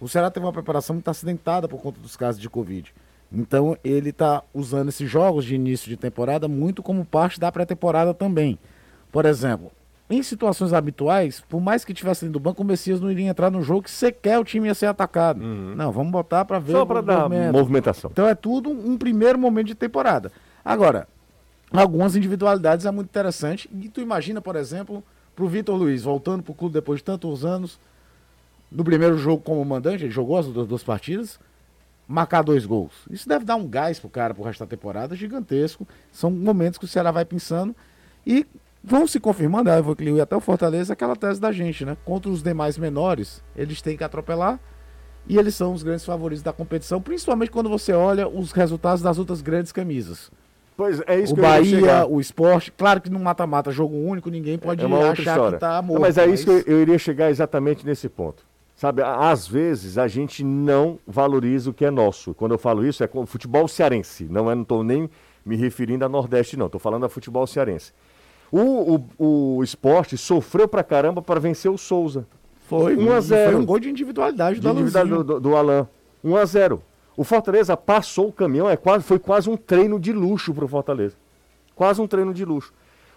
O 0.00 0.08
Ceará 0.08 0.30
teve 0.30 0.44
uma 0.44 0.52
preparação 0.52 0.94
muito 0.94 1.08
acidentada 1.08 1.68
por 1.68 1.80
conta 1.80 2.00
dos 2.00 2.16
casos 2.16 2.40
de 2.40 2.48
Covid. 2.48 2.92
Então 3.34 3.76
ele 3.82 4.10
está 4.10 4.42
usando 4.54 4.88
esses 4.88 5.10
jogos 5.10 5.44
de 5.44 5.54
início 5.54 5.88
de 5.88 5.96
temporada 5.96 6.46
muito 6.46 6.82
como 6.82 7.04
parte 7.04 7.40
da 7.40 7.50
pré-temporada 7.50 8.14
também. 8.14 8.58
Por 9.10 9.26
exemplo, 9.26 9.72
em 10.08 10.22
situações 10.22 10.72
habituais, 10.72 11.42
por 11.48 11.60
mais 11.60 11.84
que 11.84 11.92
tivesse 11.92 12.28
do 12.28 12.38
banco, 12.38 12.62
o 12.62 12.64
Messias 12.64 13.00
não 13.00 13.10
iria 13.10 13.28
entrar 13.28 13.50
no 13.50 13.62
jogo 13.62 13.82
que 13.82 13.90
sequer 13.90 14.38
o 14.38 14.44
time 14.44 14.68
ia 14.68 14.74
ser 14.74 14.86
atacado. 14.86 15.42
Uhum. 15.42 15.74
Não, 15.74 15.90
vamos 15.90 16.12
botar 16.12 16.44
para 16.44 16.58
ver 16.58 16.72
Só 16.72 16.86
para 16.86 17.00
dar 17.00 17.28
movimentação. 17.52 18.10
Então 18.12 18.28
é 18.28 18.34
tudo 18.34 18.70
um 18.70 18.96
primeiro 18.96 19.38
momento 19.38 19.68
de 19.68 19.74
temporada. 19.74 20.30
Agora, 20.64 21.08
algumas 21.72 22.14
individualidades 22.14 22.86
é 22.86 22.90
muito 22.90 23.08
interessante. 23.08 23.68
E 23.82 23.88
tu 23.88 24.00
imagina, 24.00 24.40
por 24.40 24.56
exemplo, 24.56 25.02
para 25.34 25.44
o 25.44 25.48
Vitor 25.48 25.76
Luiz, 25.76 26.02
voltando 26.02 26.42
para 26.42 26.52
o 26.52 26.54
clube 26.54 26.74
depois 26.74 27.00
de 27.00 27.04
tantos 27.04 27.44
anos, 27.44 27.78
no 28.70 28.84
primeiro 28.84 29.16
jogo 29.16 29.42
como 29.42 29.64
mandante, 29.64 30.04
ele 30.04 30.10
jogou 30.10 30.36
as 30.36 30.46
duas 30.46 30.82
partidas, 30.82 31.40
marcar 32.06 32.42
dois 32.42 32.66
gols. 32.66 32.92
Isso 33.10 33.28
deve 33.28 33.44
dar 33.44 33.56
um 33.56 33.66
gás 33.66 33.98
pro 33.98 34.08
cara 34.10 34.34
pro 34.34 34.42
resto 34.44 34.60
da 34.60 34.66
temporada 34.66 35.14
gigantesco. 35.16 35.86
São 36.12 36.30
momentos 36.30 36.78
que 36.78 36.84
o 36.84 36.88
Ceará 36.88 37.10
vai 37.10 37.24
pensando 37.24 37.74
e 38.26 38.46
vão 38.82 39.06
se 39.06 39.18
confirmando, 39.18 39.70
a 39.70 39.80
vou 39.80 39.96
e 39.98 40.20
até 40.20 40.36
o 40.36 40.40
Fortaleza, 40.40 40.92
aquela 40.92 41.16
tese 41.16 41.40
da 41.40 41.50
gente, 41.50 41.84
né? 41.84 41.96
Contra 42.04 42.30
os 42.30 42.42
demais 42.42 42.76
menores, 42.76 43.42
eles 43.56 43.80
têm 43.80 43.96
que 43.96 44.04
atropelar 44.04 44.60
e 45.26 45.38
eles 45.38 45.54
são 45.54 45.72
os 45.72 45.82
grandes 45.82 46.04
favoritos 46.04 46.42
da 46.42 46.52
competição, 46.52 47.00
principalmente 47.00 47.50
quando 47.50 47.70
você 47.70 47.92
olha 47.94 48.28
os 48.28 48.52
resultados 48.52 49.02
das 49.02 49.18
outras 49.18 49.40
grandes 49.40 49.72
camisas. 49.72 50.30
Pois 50.76 51.00
é 51.06 51.18
isso 51.20 51.32
o 51.32 51.36
que 51.36 51.40
eu 51.40 51.44
ia 51.44 51.50
Bahia, 51.50 52.06
o 52.06 52.20
esporte. 52.20 52.72
Claro 52.72 53.00
que 53.00 53.08
no 53.08 53.18
mata-mata, 53.20 53.70
jogo 53.70 53.96
único, 53.96 54.28
ninguém 54.28 54.58
pode 54.58 54.84
É 54.84 54.86
achar 54.86 55.14
história. 55.22 55.52
que 55.56 55.60
tá 55.60 55.76
Não, 55.76 55.82
morto. 55.88 56.00
mas 56.02 56.18
é 56.18 56.26
isso 56.26 56.44
que 56.44 56.50
eu, 56.50 56.74
eu 56.76 56.82
iria 56.82 56.98
chegar 56.98 57.30
exatamente 57.30 57.86
nesse 57.86 58.08
ponto. 58.08 58.44
Sabe, 58.84 59.00
às 59.02 59.48
vezes 59.48 59.96
a 59.96 60.06
gente 60.06 60.44
não 60.44 60.98
valoriza 61.06 61.70
o 61.70 61.72
que 61.72 61.86
é 61.86 61.90
nosso. 61.90 62.34
Quando 62.34 62.52
eu 62.52 62.58
falo 62.58 62.84
isso, 62.84 63.02
é 63.02 63.06
com 63.06 63.22
o 63.22 63.26
futebol 63.26 63.66
cearense. 63.66 64.24
Não 64.24 64.50
é, 64.50 64.54
estou 64.54 64.84
nem 64.84 65.08
me 65.42 65.56
referindo 65.56 66.04
a 66.04 66.08
Nordeste, 66.08 66.54
não. 66.54 66.66
Estou 66.66 66.78
falando 66.78 67.06
a 67.06 67.08
futebol 67.08 67.46
cearense. 67.46 67.94
O, 68.52 69.00
o, 69.18 69.56
o 69.56 69.64
esporte 69.64 70.18
sofreu 70.18 70.68
pra 70.68 70.84
caramba 70.84 71.22
para 71.22 71.40
vencer 71.40 71.70
o 71.70 71.78
Souza. 71.78 72.26
Foi, 72.68 72.94
1 72.94 73.10
a 73.10 73.16
e 73.16 73.20
0. 73.22 73.52
Foi 73.52 73.60
um 73.62 73.64
gol 73.64 73.78
de 73.78 73.88
individualidade 73.88 74.56
De 74.56 74.60
do 74.60 74.68
individualidade 74.72 75.24
do, 75.24 75.24
do, 75.24 75.40
do 75.40 75.56
Alan. 75.56 75.88
1 76.22 76.36
a 76.36 76.44
0 76.44 76.82
O 77.16 77.24
Fortaleza 77.24 77.74
passou 77.78 78.28
o 78.28 78.32
caminhão, 78.34 78.68
é 78.68 78.76
quase, 78.76 79.02
foi 79.02 79.18
quase 79.18 79.48
um 79.48 79.56
treino 79.56 79.98
de 79.98 80.12
luxo 80.12 80.52
pro 80.52 80.68
Fortaleza. 80.68 81.16
Quase 81.74 82.02
um 82.02 82.06
treino 82.06 82.34
de 82.34 82.44
luxo. 82.44 82.70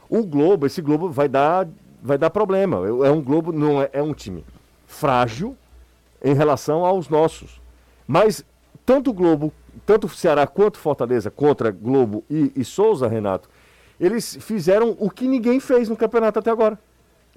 O 0.10 0.26
Globo, 0.26 0.66
esse 0.66 0.82
Globo 0.82 1.10
vai 1.10 1.28
dar, 1.28 1.68
vai 2.02 2.18
dar 2.18 2.30
problema. 2.30 2.78
É 2.88 3.10
é 3.10 3.12
um 3.12 3.22
Globo, 3.22 3.52
não 3.52 3.82
é, 3.82 3.90
é 3.92 4.02
um 4.02 4.14
time 4.14 4.46
frágil 4.88 5.56
em 6.24 6.34
relação 6.34 6.84
aos 6.84 7.10
nossos. 7.10 7.62
Mas 8.08 8.44
tanto 8.86 9.12
o 9.12 9.14
Globo, 9.14 9.54
tanto 9.86 10.08
o 10.08 10.10
Ceará 10.10 10.48
quanto 10.48 10.80
Fortaleza 10.80 11.30
contra 11.30 11.70
Globo 11.70 12.24
e, 12.30 12.52
e 12.56 12.64
Souza, 12.64 13.08
Renato, 13.08 13.50
eles 14.00 14.38
fizeram 14.40 14.96
o 14.98 15.12
que 15.12 15.28
ninguém 15.28 15.60
fez 15.60 15.90
no 15.90 15.98
campeonato 15.98 16.40
até 16.40 16.50
agora. 16.50 16.80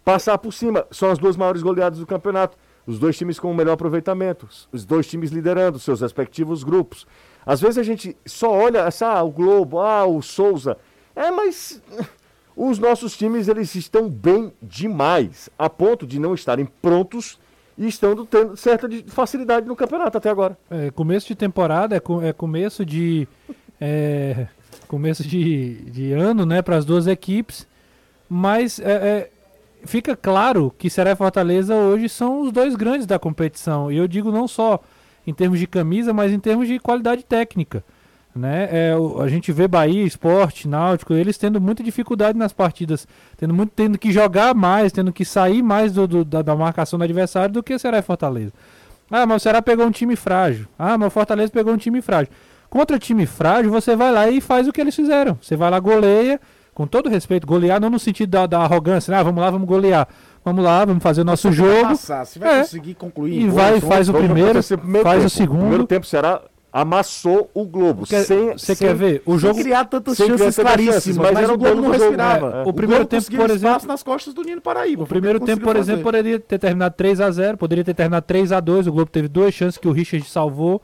Passar 0.05 0.39
por 0.39 0.53
cima. 0.53 0.87
São 0.91 1.11
as 1.11 1.19
duas 1.19 1.37
maiores 1.37 1.63
goleadas 1.63 1.99
do 1.99 2.07
campeonato. 2.07 2.57
Os 2.87 2.99
dois 2.99 3.17
times 3.17 3.39
com 3.39 3.51
o 3.51 3.55
melhor 3.55 3.73
aproveitamento. 3.73 4.49
Os 4.73 4.85
dois 4.85 5.07
times 5.07 5.31
liderando 5.31 5.79
seus 5.79 6.01
respectivos 6.01 6.63
grupos. 6.63 7.07
Às 7.45 7.61
vezes 7.61 7.79
a 7.79 7.83
gente 7.83 8.17
só 8.25 8.51
olha 8.53 8.87
ah, 8.87 9.23
o 9.23 9.31
Globo, 9.31 9.81
ah, 9.81 10.07
o 10.07 10.23
Souza. 10.23 10.77
É, 11.17 11.31
mas 11.31 11.83
os 12.57 12.79
nossos 12.79 13.17
times 13.17 13.49
eles 13.49 13.75
estão 13.75 14.09
bem 14.09 14.53
demais, 14.63 15.49
a 15.59 15.69
ponto 15.69 16.07
de 16.07 16.19
não 16.19 16.35
estarem 16.35 16.67
prontos 16.67 17.39
e 17.81 17.89
estando 17.89 18.27
tendo 18.27 18.55
certa 18.59 18.87
de- 18.87 19.05
facilidade 19.09 19.67
no 19.67 19.75
campeonato 19.75 20.19
até 20.19 20.29
agora. 20.29 20.57
É, 20.71 20.91
começo 20.91 21.27
de 21.27 21.35
temporada, 21.35 21.97
é, 21.97 22.29
é 22.29 22.33
começo 22.35 22.85
de. 22.85 23.27
é, 23.81 24.47
começo 24.87 25.27
de, 25.27 25.77
de 25.91 26.13
ano, 26.13 26.45
né, 26.45 26.61
para 26.61 26.77
as 26.77 26.85
duas 26.85 27.07
equipes. 27.07 27.67
Mas 28.29 28.79
é, 28.79 28.93
é, 28.93 29.31
fica 29.87 30.15
claro 30.15 30.73
que 30.77 30.91
Ceará 30.91 31.13
e 31.13 31.17
Fortaleza 31.17 31.75
hoje 31.75 32.11
são 32.11 32.43
os 32.43 32.53
dois 32.53 32.77
grandes 32.77 33.07
da 33.07 33.19
competição. 33.19 33.91
E 33.91 33.97
eu 33.97 34.07
digo 34.07 34.31
não 34.31 34.47
só 34.47 34.79
em 35.27 35.33
termos 35.33 35.59
de 35.59 35.67
camisa, 35.67 36.13
mas 36.13 36.33
em 36.33 36.39
termos 36.39 36.69
de 36.69 36.79
qualidade 36.79 37.25
técnica. 37.25 37.83
Né? 38.41 38.69
É, 38.71 38.97
o- 38.97 39.21
a 39.21 39.29
gente 39.29 39.53
vê 39.53 39.69
Bahia, 39.69 40.03
Esporte, 40.03 40.67
Náutico, 40.67 41.13
eles 41.13 41.37
tendo 41.37 41.61
muita 41.61 41.83
dificuldade 41.83 42.39
nas 42.39 42.53
partidas, 42.55 43.07
tendo, 43.37 43.53
muito, 43.53 43.71
tendo 43.77 43.99
que 43.99 44.11
jogar 44.11 44.55
mais, 44.55 44.91
tendo 44.93 45.13
que 45.13 45.25
sair 45.27 45.63
mais 45.63 45.93
do, 45.93 46.07
do- 46.09 46.25
da, 46.25 46.41
da 46.41 46.57
marcação 46.57 46.99
do 46.99 47.03
adversário 47.05 47.53
do 47.53 47.63
que 47.63 47.79
Ceará 47.79 47.99
e 47.99 48.03
Fortaleza. 48.03 48.53
Ah, 49.11 49.27
mas 49.27 49.37
o 49.37 49.41
Ceará 49.43 49.61
pegou 49.61 49.85
um 49.87 49.91
time 49.91 50.17
frágil. 50.17 50.67
Ah, 50.79 50.97
mas 50.97 51.09
o 51.09 51.11
Fortaleza 51.11 51.53
pegou 51.53 51.75
um 51.75 51.77
time 51.77 52.01
frágil. 52.01 52.33
Contra 52.71 52.99
time 52.99 53.27
frágil, 53.27 53.71
você 53.71 53.95
vai 53.95 54.11
lá 54.11 54.31
e 54.31 54.41
faz 54.41 54.67
o 54.69 54.73
que 54.73 54.81
eles 54.81 54.95
fizeram. 54.97 55.37
Você 55.43 55.55
vai 55.57 55.71
lá, 55.71 55.79
goleia, 55.79 56.41
com 56.73 56.87
todo 56.87 57.11
respeito, 57.11 57.47
golear 57.47 57.79
não 57.81 57.91
no 57.91 57.99
sentido 57.99 58.31
da, 58.31 58.47
da 58.47 58.61
arrogância, 58.61 59.11
né? 59.13 59.19
ah, 59.19 59.23
vamos 59.23 59.41
lá, 59.43 59.51
vamos 59.51 59.67
golear. 59.69 60.09
Vamos 60.43 60.65
lá, 60.65 60.83
vamos 60.87 61.03
fazer 61.03 61.21
o 61.21 61.25
nosso 61.25 61.53
jogo. 61.53 61.89
Passar, 61.89 62.25
se 62.25 62.39
vai 62.39 62.55
É. 62.55 62.59
conseguir 62.61 62.95
concluir. 62.95 63.43
E 63.43 63.49
vai, 63.49 63.73
gols, 63.73 63.85
faz 63.85 64.09
o 64.09 64.15
primeiro, 64.15 64.63
faz 64.63 64.71
o 64.71 64.77
tempo. 64.79 65.23
No 65.25 65.29
segundo. 65.29 65.59
primeiro 65.59 65.87
tempo 65.87 66.07
o 66.07 66.09
Ceará 66.09 66.41
amassou 66.73 67.51
o 67.55 67.65
Globo. 67.65 68.07
Quer- 68.07 68.25
sem, 68.25 68.53
Você 68.53 68.75
sem- 68.75 68.87
quer 68.89 68.95
ver? 68.95 69.23
O 69.27 69.39
jogo, 69.39 69.61
criar 69.61 69.85
tantas 69.85 70.17
chances 70.17 70.57
claríssimas, 70.57 71.17
mas 71.19 71.33
mas, 71.33 71.45
era 71.45 71.53
o 71.53 71.59
Globo 71.59 71.77
não 71.77 71.83
jogo. 71.93 71.99
respirava. 71.99 72.57
É, 72.59 72.61
é. 72.61 72.69
O 72.69 72.73
primeiro 72.73 73.07
Globo 73.07 73.25
tempo, 73.25 73.37
por 73.37 73.51
exemplo- 73.51 73.89
nas 73.89 74.03
costas 74.03 74.35
do 74.35 74.43
Nino 74.43 74.61
Paraíba. 74.61 75.03
O 75.03 75.07
primeiro 75.07 75.41
tempo, 75.41 75.63
por 75.63 75.77
exemplo, 75.77 76.03
poderia 76.03 76.39
ter 76.39 76.59
terminado 76.59 76.95
3 76.97 77.21
a 77.21 77.31
0 77.31 77.57
poderia 77.57 77.85
ter 77.85 77.95
terminado 77.95 78.25
3 78.27 78.53
a 78.53 78.61
2 78.61 78.87
O 78.87 78.93
Globo 78.93 79.11
teve 79.11 79.29
duas 79.29 79.53
chances 79.55 79.77
que 79.79 79.89
o 79.89 79.93
Richard 79.93 80.27
salvou. 80.29 80.81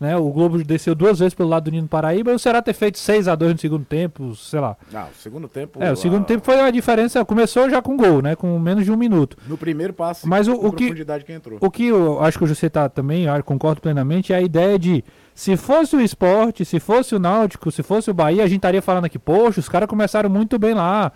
Né? 0.00 0.16
O 0.16 0.30
Globo 0.30 0.62
desceu 0.62 0.94
duas 0.94 1.18
vezes 1.18 1.34
pelo 1.34 1.48
lado 1.48 1.64
do 1.64 1.70
Nino 1.72 1.88
Paraíba 1.88 2.30
e 2.30 2.34
o 2.36 2.38
Ceará 2.38 2.62
ter 2.62 2.72
feito 2.72 2.96
6 3.00 3.26
a 3.26 3.34
2 3.34 3.52
no 3.54 3.58
segundo 3.58 3.84
tempo, 3.84 4.32
sei 4.36 4.60
lá. 4.60 4.76
Não, 4.92 5.02
o 5.02 5.14
segundo 5.20 5.48
tempo. 5.48 5.82
É, 5.82 5.90
o 5.90 5.96
segundo 5.96 6.22
a- 6.22 6.24
tempo 6.24 6.44
foi 6.44 6.60
a 6.60 6.70
diferença, 6.70 7.24
começou 7.24 7.68
já 7.68 7.82
com 7.82 7.96
gol, 7.96 8.22
né? 8.22 8.36
Com 8.36 8.56
menos 8.60 8.84
de 8.84 8.92
um 8.92 8.96
minuto. 8.96 9.36
No 9.48 9.58
primeiro 9.58 9.92
passe, 9.92 10.24
Mas 10.24 10.46
o- 10.46 10.56
com 10.56 10.68
o 10.68 10.72
que- 10.72 10.84
profundidade 10.84 11.24
que 11.24 11.32
entrou. 11.32 11.58
O 11.60 11.68
que 11.68 11.88
eu 11.88 12.22
acho 12.22 12.38
que 12.38 12.44
o 12.44 12.46
José 12.46 12.68
tá 12.68 12.88
também, 12.88 13.24
eu 13.24 13.42
concordo 13.42 13.80
plenamente, 13.80 14.32
é 14.32 14.36
a 14.36 14.40
ideia 14.40 14.78
de 14.78 15.02
se 15.38 15.56
fosse 15.56 15.94
o 15.94 16.00
esporte, 16.00 16.64
se 16.64 16.80
fosse 16.80 17.14
o 17.14 17.18
Náutico, 17.20 17.70
se 17.70 17.80
fosse 17.80 18.10
o 18.10 18.14
Bahia, 18.14 18.42
a 18.42 18.46
gente 18.48 18.56
estaria 18.56 18.82
falando 18.82 19.04
aqui, 19.04 19.20
poxa, 19.20 19.60
os 19.60 19.68
caras 19.68 19.88
começaram 19.88 20.28
muito 20.28 20.58
bem 20.58 20.74
lá. 20.74 21.12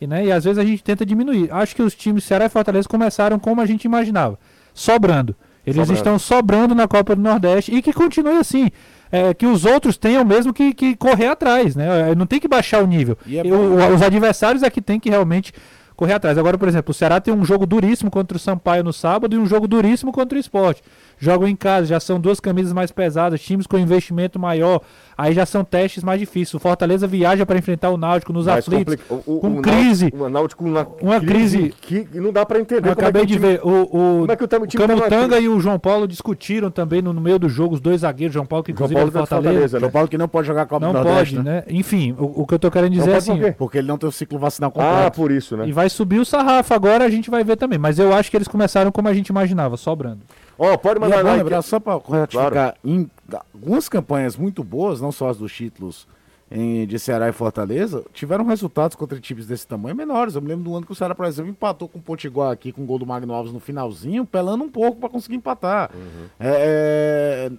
E, 0.00 0.06
né, 0.06 0.26
e 0.26 0.30
às 0.30 0.44
vezes 0.44 0.58
a 0.58 0.64
gente 0.64 0.80
tenta 0.84 1.04
diminuir. 1.04 1.48
Acho 1.52 1.74
que 1.74 1.82
os 1.82 1.92
times 1.92 2.22
Ceará 2.22 2.44
e 2.44 2.48
Fortaleza 2.48 2.88
começaram 2.88 3.36
como 3.36 3.60
a 3.60 3.66
gente 3.66 3.82
imaginava, 3.84 4.38
sobrando. 4.72 5.34
Eles 5.66 5.76
Sobrando. 5.76 5.92
estão 5.98 6.18
sobrando 6.20 6.72
na 6.74 6.86
Copa 6.86 7.16
do 7.16 7.22
Nordeste 7.22 7.74
e 7.74 7.82
que 7.82 7.92
continue 7.92 8.36
assim. 8.36 8.70
É, 9.10 9.34
que 9.34 9.46
os 9.46 9.64
outros 9.64 9.96
tenham 9.96 10.24
mesmo 10.24 10.52
que, 10.52 10.72
que 10.72 10.94
correr 10.94 11.26
atrás, 11.28 11.74
né? 11.74 12.10
É, 12.10 12.14
Não 12.14 12.26
tem 12.26 12.38
que 12.38 12.46
baixar 12.46 12.80
o 12.82 12.86
nível. 12.86 13.16
E 13.26 13.38
é 13.38 13.42
o- 13.42 13.74
né? 13.76 13.88
os 13.90 14.02
adversários 14.02 14.62
é 14.62 14.70
que 14.70 14.80
tem 14.82 15.00
que 15.00 15.08
realmente 15.10 15.52
correr 15.96 16.12
atrás. 16.14 16.36
Agora, 16.36 16.58
por 16.58 16.68
exemplo, 16.68 16.90
o 16.90 16.94
Ceará 16.94 17.20
tem 17.20 17.32
um 17.32 17.44
jogo 17.44 17.64
duríssimo 17.64 18.10
contra 18.10 18.36
o 18.36 18.40
Sampaio 18.40 18.82
no 18.84 18.92
sábado 18.92 19.34
e 19.34 19.38
um 19.38 19.46
jogo 19.46 19.66
duríssimo 19.68 20.10
contra 20.12 20.36
o 20.36 20.40
Esporte. 20.40 20.82
Jogam 21.18 21.46
em 21.48 21.56
casa, 21.56 21.86
já 21.86 22.00
são 22.00 22.18
duas 22.20 22.40
camisas 22.40 22.72
mais 22.72 22.90
pesadas, 22.90 23.40
times 23.40 23.66
com 23.66 23.78
investimento 23.78 24.38
maior, 24.38 24.80
aí 25.16 25.32
já 25.32 25.46
são 25.46 25.64
testes 25.64 26.02
mais 26.02 26.18
difíceis. 26.20 26.54
O 26.54 26.58
Fortaleza 26.58 27.06
viaja 27.06 27.46
para 27.46 27.58
enfrentar 27.58 27.90
o 27.90 27.96
Náutico 27.96 28.32
nos 28.32 28.46
mais 28.46 28.58
aflitos, 28.66 28.96
complica- 28.96 29.14
o- 29.30 29.36
o- 29.36 29.40
com 29.40 29.58
o 29.58 29.62
crise. 29.62 30.04
Náutico- 30.12 30.24
O 30.24 30.28
Náutico 30.30 30.64
uma, 30.64 30.88
Uma 31.00 31.20
crise- 31.20 31.72
que 31.80 32.06
não 32.14 32.32
dá 32.32 32.44
pra 32.44 32.58
entender. 32.60 32.86
Eu 32.88 32.90
é 32.90 32.92
acabei 32.92 33.24
de 33.24 33.34
time- 33.34 33.46
ver, 33.46 33.60
o, 33.62 33.68
o, 33.82 33.88
como 34.26 34.32
é 34.32 34.34
o 34.34 34.48
tá 34.48 34.58
Camutanga 34.58 35.28
crise? 35.36 35.44
e 35.44 35.48
o 35.48 35.60
João 35.60 35.78
Paulo 35.78 36.06
discutiram 36.08 36.70
também 36.70 37.00
no, 37.00 37.12
no 37.12 37.20
meio 37.20 37.38
do 37.38 37.48
jogo, 37.48 37.74
os 37.74 37.80
dois 37.80 38.00
zagueiros, 38.00 38.34
João 38.34 38.44
Paulo 38.46 38.64
que 38.64 38.72
João 38.72 38.76
inclusive 38.86 38.94
Paulo 39.00 39.08
é 39.08 39.12
Fortaleza. 39.12 39.48
Fortaleza, 39.52 39.80
né? 39.80 39.88
Paulo 39.90 40.08
que 40.08 40.18
não 40.18 40.28
pode 40.28 40.46
jogar 40.46 40.66
Copa 40.66 40.84
Não 40.86 40.92
Nordeste, 40.92 41.36
pode, 41.36 41.46
né? 41.46 41.54
né? 41.56 41.64
Enfim, 41.68 42.14
o, 42.18 42.42
o 42.42 42.46
que 42.46 42.54
eu 42.54 42.58
tô 42.58 42.70
querendo 42.70 42.92
dizer 42.92 43.06
Não 43.06 43.12
é 43.12 43.14
pode 43.16 43.26
por 43.26 43.32
assim, 43.32 43.42
quê? 43.42 43.52
Porque 43.56 43.78
ele 43.78 43.86
não 43.88 43.96
tem 43.98 44.08
o 44.08 44.12
ciclo 44.12 44.38
vacinal 44.38 44.70
completo. 44.70 45.06
Ah, 45.06 45.10
por 45.10 45.30
isso, 45.30 45.56
né? 45.56 45.66
e 45.68 45.72
vai 45.72 45.88
subir 45.88 46.18
o 46.18 46.24
sarrafo 46.24 46.74
agora, 46.74 47.04
a 47.04 47.10
gente 47.10 47.30
vai 47.30 47.44
ver 47.44 47.56
também. 47.56 47.78
Mas 47.78 47.98
eu 47.98 48.12
acho 48.12 48.30
que 48.30 48.36
eles 48.36 48.48
começaram 48.48 48.90
como 48.90 49.08
a 49.08 49.14
gente 49.14 49.28
imaginava, 49.28 49.76
sobrando. 49.76 50.20
Ó, 50.58 50.76
pode 50.76 50.98
E 50.98 51.00
mandar 51.00 51.16
bom 51.18 51.28
like. 51.28 51.38
lembrar, 51.38 51.62
só 51.62 51.80
para 51.80 51.94
ratificar, 51.98 52.76
em 52.84 53.10
algumas 53.54 53.88
campanhas 53.88 54.36
muito 54.36 54.62
boas, 54.62 55.00
não 55.00 55.10
só 55.12 55.28
as 55.28 55.36
dos 55.38 55.52
títulos 55.52 56.06
em- 56.50 56.86
de 56.86 56.98
Ceará 56.98 57.28
e 57.28 57.32
Fortaleza, 57.32 58.04
tiveram 58.12 58.44
resultados 58.44 58.94
contra 58.96 59.18
times 59.18 59.46
desse 59.46 59.66
tamanho 59.66 59.96
menores. 59.96 60.34
Eu 60.36 60.42
me 60.42 60.48
lembro 60.48 60.64
do 60.64 60.76
ano 60.76 60.86
que 60.86 60.92
o 60.92 60.94
Ceará, 60.94 61.14
por 61.14 61.26
exemplo, 61.26 61.50
empatou 61.50 61.88
com 61.88 61.98
o 61.98 62.02
Potiguar 62.02 62.52
aqui 62.52 62.70
com 62.70 62.82
o 62.82 62.86
gol 62.86 62.98
do 62.98 63.06
Magno 63.06 63.32
Alves 63.34 63.52
no 63.52 63.58
finalzinho, 63.58 64.24
pelando 64.24 64.62
um 64.62 64.68
pouco 64.70 65.00
para 65.00 65.08
conseguir 65.08 65.36
empatar. 65.36 65.90
É, 66.38 67.48
é, 67.50 67.52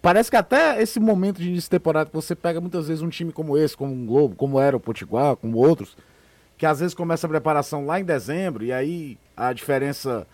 parece 0.00 0.30
que 0.30 0.36
até 0.36 0.80
esse 0.80 0.98
momento 0.98 1.42
de 1.42 1.48
início 1.48 1.66
de 1.66 1.70
temporada 1.70 2.08
que 2.08 2.14
você 2.16 2.34
pega 2.34 2.60
muitas 2.60 2.88
vezes 2.88 3.02
um 3.02 3.08
time 3.08 3.32
como 3.32 3.58
esse, 3.58 3.76
como 3.76 3.92
um 3.92 4.06
Globo, 4.06 4.34
como 4.36 4.58
era 4.58 4.76
o 4.76 4.80
Potiguar, 4.80 5.36
como 5.36 5.58
outros, 5.58 5.96
que 6.56 6.64
às 6.64 6.80
vezes 6.80 6.94
começa 6.94 7.26
a 7.26 7.30
preparação 7.30 7.84
lá 7.84 8.00
em 8.00 8.04
dezembro 8.04 8.64
e 8.64 8.72
aí 8.72 9.18
a 9.36 9.52
diferença 9.52 10.26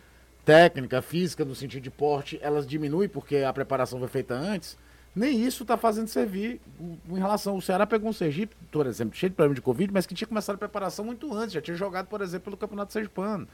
técnica, 0.44 1.00
física, 1.00 1.44
no 1.44 1.54
sentido 1.54 1.82
de 1.82 1.90
porte, 1.90 2.38
elas 2.42 2.66
diminuem 2.66 3.08
porque 3.08 3.38
a 3.38 3.52
preparação 3.52 3.98
foi 3.98 4.08
feita 4.08 4.34
antes. 4.34 4.76
Nem 5.14 5.40
isso 5.40 5.62
está 5.62 5.76
fazendo 5.76 6.08
servir 6.08 6.60
em 7.08 7.18
relação. 7.18 7.56
O 7.56 7.62
Ceará 7.62 7.86
pegou 7.86 8.10
um 8.10 8.12
Sergipe, 8.12 8.54
por 8.72 8.86
exemplo, 8.86 9.16
cheio 9.16 9.30
de 9.30 9.36
problema 9.36 9.54
de 9.54 9.62
Covid, 9.62 9.92
mas 9.92 10.06
que 10.06 10.14
tinha 10.14 10.26
começado 10.26 10.56
a 10.56 10.58
preparação 10.58 11.04
muito 11.04 11.32
antes, 11.32 11.52
já 11.52 11.60
tinha 11.60 11.76
jogado, 11.76 12.06
por 12.06 12.20
exemplo, 12.20 12.46
pelo 12.46 12.56
Campeonato 12.56 12.92
Sergipano. 12.92 13.46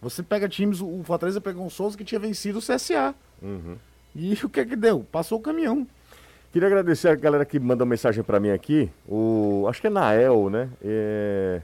Você 0.00 0.22
pega 0.22 0.48
times, 0.48 0.80
o 0.80 1.02
Fortaleza 1.04 1.40
pegou 1.40 1.64
um 1.64 1.70
Souza 1.70 1.96
que 1.96 2.04
tinha 2.04 2.18
vencido 2.18 2.58
o 2.58 2.62
CSA. 2.62 3.14
E 4.16 4.32
o 4.42 4.48
que 4.48 4.64
que 4.64 4.74
deu? 4.74 5.06
Passou 5.12 5.38
o 5.38 5.42
caminhão. 5.42 5.86
Queria 6.52 6.66
agradecer 6.66 7.08
a 7.08 7.14
galera 7.14 7.44
que 7.44 7.58
mandou 7.60 7.86
mensagem 7.86 8.22
pra 8.24 8.40
mim 8.40 8.50
aqui. 8.50 8.90
O, 9.06 9.64
acho 9.68 9.80
que 9.80 9.86
é 9.86 9.90
Nael, 9.90 10.50
né? 10.50 10.68
É, 10.82 11.62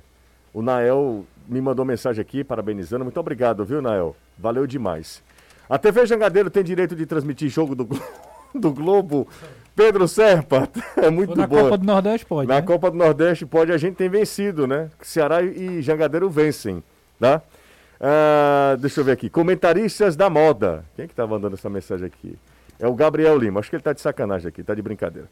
o 0.52 0.62
Nael 0.62 1.24
me 1.48 1.60
mandou 1.60 1.84
mensagem 1.84 2.20
aqui, 2.20 2.44
parabenizando. 2.44 3.04
Muito 3.04 3.18
obrigado, 3.18 3.64
viu, 3.64 3.80
Nael? 3.80 4.14
Valeu 4.38 4.66
demais. 4.66 5.22
A 5.68 5.78
TV 5.78 6.06
Jangadeiro 6.06 6.50
tem 6.50 6.62
direito 6.62 6.96
de 6.96 7.06
transmitir 7.06 7.48
jogo 7.48 7.74
do, 7.74 7.88
do 8.54 8.72
Globo. 8.72 9.28
Pedro 9.74 10.08
Serpa, 10.08 10.68
é 10.96 11.08
muito 11.08 11.30
Ou 11.30 11.36
na 11.36 11.46
boa. 11.46 11.62
Copa 11.62 11.78
do 11.78 11.86
Nordeste 11.86 12.26
pode, 12.26 12.48
Na 12.48 12.56
né? 12.56 12.62
Copa 12.62 12.90
do 12.90 12.96
Nordeste 12.96 13.46
pode, 13.46 13.70
a 13.70 13.76
gente 13.76 13.94
tem 13.94 14.08
vencido, 14.08 14.66
né? 14.66 14.90
Ceará 15.00 15.40
e 15.40 15.80
Jangadeiro 15.80 16.28
vencem, 16.28 16.82
tá? 17.20 17.40
Ah, 18.00 18.76
deixa 18.80 19.00
eu 19.00 19.04
ver 19.04 19.12
aqui. 19.12 19.28
Comentaristas 19.30 20.16
da 20.16 20.28
moda. 20.28 20.84
Quem 20.96 21.04
é 21.04 21.08
que 21.08 21.14
tá 21.14 21.26
mandando 21.26 21.54
essa 21.54 21.70
mensagem 21.70 22.06
aqui? 22.06 22.36
É 22.78 22.86
o 22.86 22.94
Gabriel 22.94 23.36
Lima. 23.36 23.60
Acho 23.60 23.70
que 23.70 23.76
ele 23.76 23.82
tá 23.82 23.92
de 23.92 24.00
sacanagem 24.00 24.48
aqui, 24.48 24.62
tá 24.62 24.74
de 24.74 24.82
brincadeira. 24.82 25.28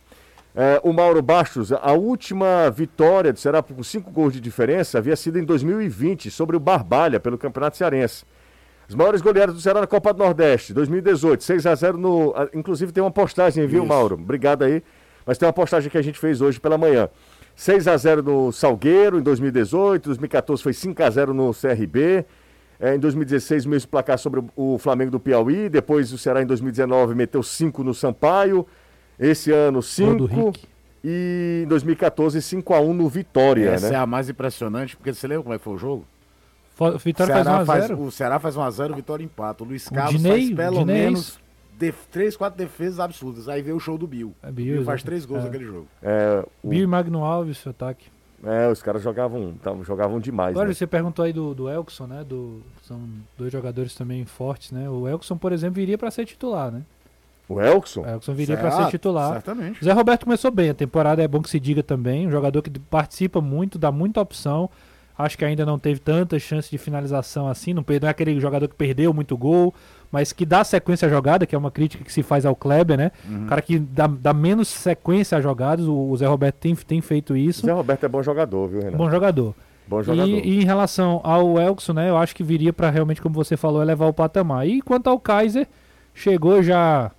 É, 0.58 0.80
o 0.82 0.90
Mauro 0.90 1.20
Bastos, 1.20 1.70
a 1.70 1.92
última 1.92 2.70
vitória 2.70 3.30
do 3.30 3.38
Ceará 3.38 3.62
com 3.62 3.82
cinco 3.82 4.10
gols 4.10 4.32
de 4.32 4.40
diferença 4.40 4.96
havia 4.96 5.14
sido 5.14 5.38
em 5.38 5.44
2020 5.44 6.30
sobre 6.30 6.56
o 6.56 6.60
Barbalha 6.60 7.20
pelo 7.20 7.36
Campeonato 7.36 7.76
Cearense. 7.76 8.25
As 8.88 8.94
maiores 8.94 9.20
goleadas 9.20 9.54
do 9.54 9.60
Ceará 9.60 9.80
na 9.82 9.86
Copa 9.86 10.14
do 10.14 10.18
Nordeste, 10.18 10.72
2018, 10.72 11.44
6 11.44 11.66
a 11.66 11.75
0 11.75 11.98
no. 11.98 12.34
Inclusive 12.54 12.90
tem 12.90 13.02
uma 13.02 13.10
postagem, 13.10 13.66
viu, 13.66 13.80
Isso. 13.80 13.88
Mauro? 13.88 14.14
Obrigado 14.14 14.62
aí. 14.62 14.82
Mas 15.26 15.36
tem 15.36 15.46
uma 15.46 15.52
postagem 15.52 15.90
que 15.90 15.98
a 15.98 16.02
gente 16.02 16.18
fez 16.18 16.40
hoje 16.40 16.58
pela 16.58 16.78
manhã. 16.78 17.10
6 17.54 17.86
a 17.88 17.96
0 17.96 18.22
no 18.22 18.50
Salgueiro 18.50 19.18
em 19.18 19.22
2018, 19.22 20.04
2014 20.04 20.62
foi 20.62 20.72
5 20.72 21.02
a 21.02 21.10
0 21.10 21.34
no 21.34 21.52
CRB. 21.52 22.25
É, 22.80 22.94
em 22.94 22.98
2016, 22.98 23.66
o 23.66 23.68
mesmo 23.68 23.90
placar 23.90 24.18
sobre 24.18 24.42
o 24.54 24.78
Flamengo 24.78 25.10
do 25.10 25.20
Piauí. 25.20 25.68
Depois 25.68 26.12
o 26.12 26.18
Ceará 26.18 26.40
em 26.40 26.46
2019 26.46 27.14
meteu 27.14 27.42
5 27.42 27.82
no 27.82 27.92
Sampaio. 27.92 28.66
Esse 29.18 29.50
ano 29.52 29.82
5. 29.82 30.52
E 31.04 31.62
em 31.64 31.68
2014, 31.68 32.40
5 32.42 32.75
a 32.75 32.80
1 32.80 32.92
no 32.92 33.08
Vitória, 33.08 33.70
Essa 33.70 33.90
né? 33.90 33.94
é 33.94 33.99
a 33.99 34.06
mais 34.06 34.28
impressionante, 34.28 34.96
porque 34.96 35.14
você 35.14 35.26
lembra 35.28 35.42
como 35.44 35.54
é 35.54 35.58
que 35.58 35.64
foi 35.64 35.75
o 35.75 35.78
jogo? 35.78 36.04
Fo- 36.75 36.99
Vitória 36.99 37.32
faz 37.32 37.44
Ceará 37.46 37.64
1x0. 37.94 37.99
o 38.00 38.11
Ceará 38.11 38.38
faz 38.38 38.56
1x0, 38.56 38.94
Vitória 38.96 39.25
empata. 39.25 39.62
O 39.62 39.66
Luiz 39.66 39.87
O 39.87 39.94
Carlos 39.94 40.20
Dinei- 40.20 40.46
faz 40.46 40.54
pelo 40.56 40.78
Dinei 40.80 40.96
é 40.96 41.04
menos 41.04 41.38
def- 41.78 42.06
três, 42.11 42.37
quatro 42.37 42.58
defesas 42.58 42.99
absurdas. 43.00 43.49
Aí 43.49 43.62
veio 43.62 43.76
o 43.76 43.80
show 43.80 43.96
do 43.96 44.06
Bill. 44.06 44.35
É, 44.42 44.49
o 44.49 44.52
Bill, 44.52 44.75
Bill 44.75 44.85
faz 44.85 44.96
exato. 44.99 45.06
três 45.06 45.25
gols 45.25 45.40
É. 45.42 45.44
naquele 45.44 45.64
jogo. 45.64 45.87
É, 46.02 46.44
o- 46.62 46.68
Bill 46.68 46.82
e 46.82 46.87
Magno 46.87 47.25
Alves, 47.25 47.58
seu 47.58 47.70
ataque. 47.70 48.06
é, 48.44 48.68
os 48.68 48.82
caras 48.82 49.00
jogavam, 49.02 49.54
tavam- 49.62 49.85
jogavam 49.85 50.18
demais. 50.20 50.50
Agora 50.50 50.68
né? 50.68 50.75
você 50.75 50.87
perguntou 50.87 51.25
aí 51.25 51.32
do, 51.32 51.54
do 51.54 51.68
Elkson, 51.70 52.06
né? 52.08 52.25
Do, 52.25 52.61
são 52.82 53.00
dois 53.38 53.50
jogadores 53.52 53.94
também 53.94 54.25
fortes, 54.26 54.73
né? 54.73 54.90
O 54.90 55.06
Elkson, 55.08 55.37
por 55.38 55.52
exemplo, 55.52 55.76
viria 55.76 55.96
para 55.96 56.11
ser 56.11 56.26
titular, 56.26 56.70
né? 56.73 56.82
O 57.48 57.60
Elkson? 57.60 58.02
O 58.02 58.06
Elkson 58.06 58.34
viria 58.34 58.56
para 58.56 58.70
ser 58.70 58.86
titular. 58.88 59.34
Certamente. 59.34 59.84
Zé 59.84 59.92
Roberto 59.92 60.24
começou 60.24 60.50
bem 60.50 60.70
a 60.70 60.74
temporada, 60.74 61.22
é 61.22 61.28
bom 61.28 61.40
que 61.40 61.48
se 61.48 61.60
diga 61.60 61.82
também. 61.82 62.26
Um 62.26 62.30
jogador 62.30 62.60
que 62.62 62.70
participa 62.78 63.40
muito, 63.40 63.78
dá 63.78 63.92
muita 63.92 64.20
opção. 64.20 64.68
Acho 65.18 65.38
que 65.38 65.44
ainda 65.44 65.64
não 65.64 65.78
teve 65.78 65.98
tanta 65.98 66.38
chance 66.38 66.70
de 66.70 66.76
finalização 66.76 67.48
assim. 67.48 67.72
Não, 67.72 67.82
não 67.88 68.08
é 68.08 68.10
aquele 68.10 68.38
jogador 68.38 68.68
que 68.68 68.74
perdeu 68.74 69.14
muito 69.14 69.34
gol, 69.36 69.74
mas 70.12 70.32
que 70.32 70.44
dá 70.44 70.62
sequência 70.62 71.06
à 71.06 71.10
jogada, 71.10 71.46
que 71.46 71.54
é 71.54 71.58
uma 71.58 71.70
crítica 71.70 72.04
que 72.04 72.12
se 72.12 72.22
faz 72.22 72.44
ao 72.44 72.54
Kleber, 72.54 72.98
né? 72.98 73.12
O 73.44 73.46
cara 73.46 73.62
que 73.62 73.78
dá, 73.78 74.06
dá 74.06 74.34
menos 74.34 74.68
sequência 74.68 75.38
às 75.38 75.42
jogadas. 75.42 75.86
O, 75.86 76.10
o 76.10 76.16
Zé 76.16 76.26
Roberto 76.26 76.56
tem, 76.56 76.74
tem 76.74 77.00
feito 77.00 77.34
isso. 77.34 77.64
Zé 77.64 77.72
Roberto 77.72 78.04
é 78.04 78.08
bom 78.08 78.22
jogador, 78.22 78.68
viu, 78.68 78.80
Renato? 78.80 78.98
Bom 78.98 79.10
jogador. 79.10 79.54
Bom 79.88 80.02
jogador. 80.02 80.28
E, 80.28 80.40
e 80.40 80.62
em 80.62 80.64
relação 80.64 81.20
ao 81.24 81.58
Elkson, 81.58 81.94
né, 81.94 82.10
eu 82.10 82.16
acho 82.18 82.34
que 82.34 82.42
viria 82.42 82.72
para 82.72 82.90
realmente, 82.90 83.22
como 83.22 83.34
você 83.34 83.56
falou, 83.56 83.80
elevar 83.80 84.08
o 84.08 84.12
patamar. 84.12 84.66
E 84.66 84.82
quanto 84.82 85.08
ao 85.08 85.18
Kaiser, 85.18 85.66
chegou 86.12 86.62
já 86.62 87.10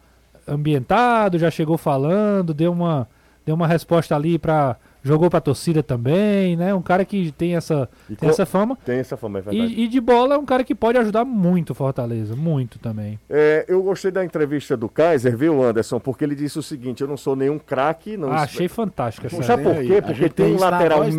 ambientado, 0.48 1.38
já 1.38 1.50
chegou 1.52 1.78
falando, 1.78 2.54
deu 2.54 2.72
uma, 2.72 3.08
deu 3.46 3.56
uma 3.56 3.68
resposta 3.68 4.16
ali 4.16 4.38
para 4.40 4.76
jogou 5.04 5.30
para 5.30 5.40
torcida 5.40 5.82
também, 5.82 6.58
né? 6.58 6.74
Um 6.74 6.82
cara 6.82 7.06
que 7.06 7.32
tem 7.32 7.56
essa, 7.56 7.88
E 8.10 8.16
tem 8.16 8.28
co- 8.28 8.34
essa 8.34 8.46
fama. 8.46 8.78
Tem 8.84 9.00
essa 9.00 9.16
fama, 9.16 9.40
é 9.40 9.42
verdade. 9.42 9.74
E, 9.74 9.84
e 9.86 9.88
de 9.88 10.02
bola 10.02 10.36
é 10.36 10.38
um 10.38 10.44
cara 10.46 10.66
que 10.66 10.76
pode 10.76 10.98
ajudar 10.98 11.24
muito 11.24 11.70
o 11.70 11.74
Fortaleza, 11.76 12.36
muito 12.36 12.78
também. 12.78 13.18
É, 13.30 13.64
eu 13.70 13.82
gostei 13.82 14.12
da 14.12 14.26
entrevista 14.26 14.76
do 14.76 14.90
Kaiser, 14.90 15.38
viu, 15.38 15.64
Anderson? 15.64 15.98
Porque 15.98 16.26
ele 16.26 16.36
disse 16.36 16.60
o 16.60 16.64
seguinte: 16.64 17.02
eu 17.02 17.08
não 17.08 17.16
sou 17.16 17.38
nenhum 17.38 17.58
craque, 17.58 18.18
não. 18.18 18.30
Ah, 18.34 18.42
achei 18.42 18.68
fantástico 18.68 19.28
essa. 19.28 19.42
Sabe 19.44 19.64
por 19.64 19.76
quê? 19.76 20.02
Porque 20.02 20.28
tem 20.28 20.54
um 20.56 20.60
lateral 20.60 21.00
voz 21.04 21.16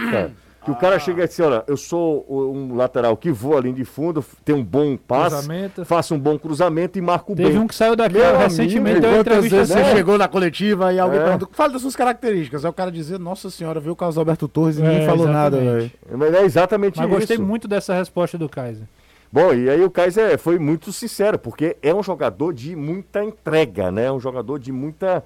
Que 0.62 0.70
o 0.70 0.74
cara 0.76 0.98
chega 0.98 1.24
e 1.24 1.26
diz 1.26 1.40
assim, 1.40 1.50
olha, 1.50 1.64
eu 1.66 1.76
sou 1.76 2.26
um 2.28 2.74
lateral 2.76 3.16
que 3.16 3.32
voa 3.32 3.56
ali 3.56 3.72
de 3.72 3.82
fundo, 3.82 4.22
tem 4.44 4.54
um 4.54 4.62
bom 4.62 4.94
passe, 4.94 5.36
Cruzamento. 5.36 5.84
faço 5.86 6.14
um 6.14 6.18
bom 6.18 6.38
cruzamento 6.38 6.98
e 6.98 7.00
marco 7.00 7.34
Teve 7.34 7.48
bem. 7.48 7.58
um 7.58 7.66
que 7.66 7.74
saiu 7.74 7.96
daqui 7.96 8.18
Meu 8.18 8.36
recentemente, 8.36 8.76
amigo, 8.78 9.00
deu 9.00 9.10
uma 9.10 9.16
Quantas 9.20 9.32
entrevista 9.46 9.56
vezes 9.56 9.72
você 9.74 9.82
dele. 9.82 9.96
chegou 9.96 10.18
na 10.18 10.28
coletiva 10.28 10.92
e 10.92 10.98
alguém 10.98 11.18
É. 11.18 11.22
perguntou, 11.24 11.48
fala 11.52 11.72
das 11.72 11.80
suas 11.80 11.96
características. 11.96 12.62
Aí 12.64 12.70
o 12.70 12.74
cara 12.74 12.92
dizia, 12.92 13.18
nossa 13.18 13.48
senhora, 13.48 13.80
viu 13.80 13.92
o 13.92 13.96
Carlos 13.96 14.18
Alberto 14.18 14.46
Torres 14.48 14.76
e 14.78 14.82
ninguém 14.82 15.02
É, 15.02 15.06
falou 15.06 15.26
nada, 15.26 15.56
exatamente. 15.56 15.96
velho. 16.06 16.18
Mas 16.18 16.34
é 16.34 16.44
exatamente 16.44 16.98
Mas 16.98 17.08
isso. 17.08 17.16
gostei 17.18 17.38
muito 17.38 17.66
dessa 17.66 17.94
resposta 17.94 18.36
do 18.36 18.46
Kaiser. 18.48 18.84
Bom, 19.32 19.54
e 19.54 19.70
aí 19.70 19.82
o 19.82 19.90
Kaiser 19.90 20.38
foi 20.38 20.58
muito 20.58 20.92
sincero, 20.92 21.38
porque 21.38 21.76
é 21.82 21.94
um 21.94 22.02
jogador 22.02 22.52
de 22.52 22.76
muita 22.76 23.24
entrega, 23.24 23.90
né? 23.90 24.06
É 24.06 24.12
um 24.12 24.20
jogador 24.20 24.58
de 24.58 24.72
muita 24.72 25.24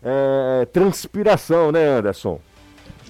é, 0.00 0.64
transpiração, 0.72 1.72
né, 1.72 1.84
Anderson? 1.88 2.38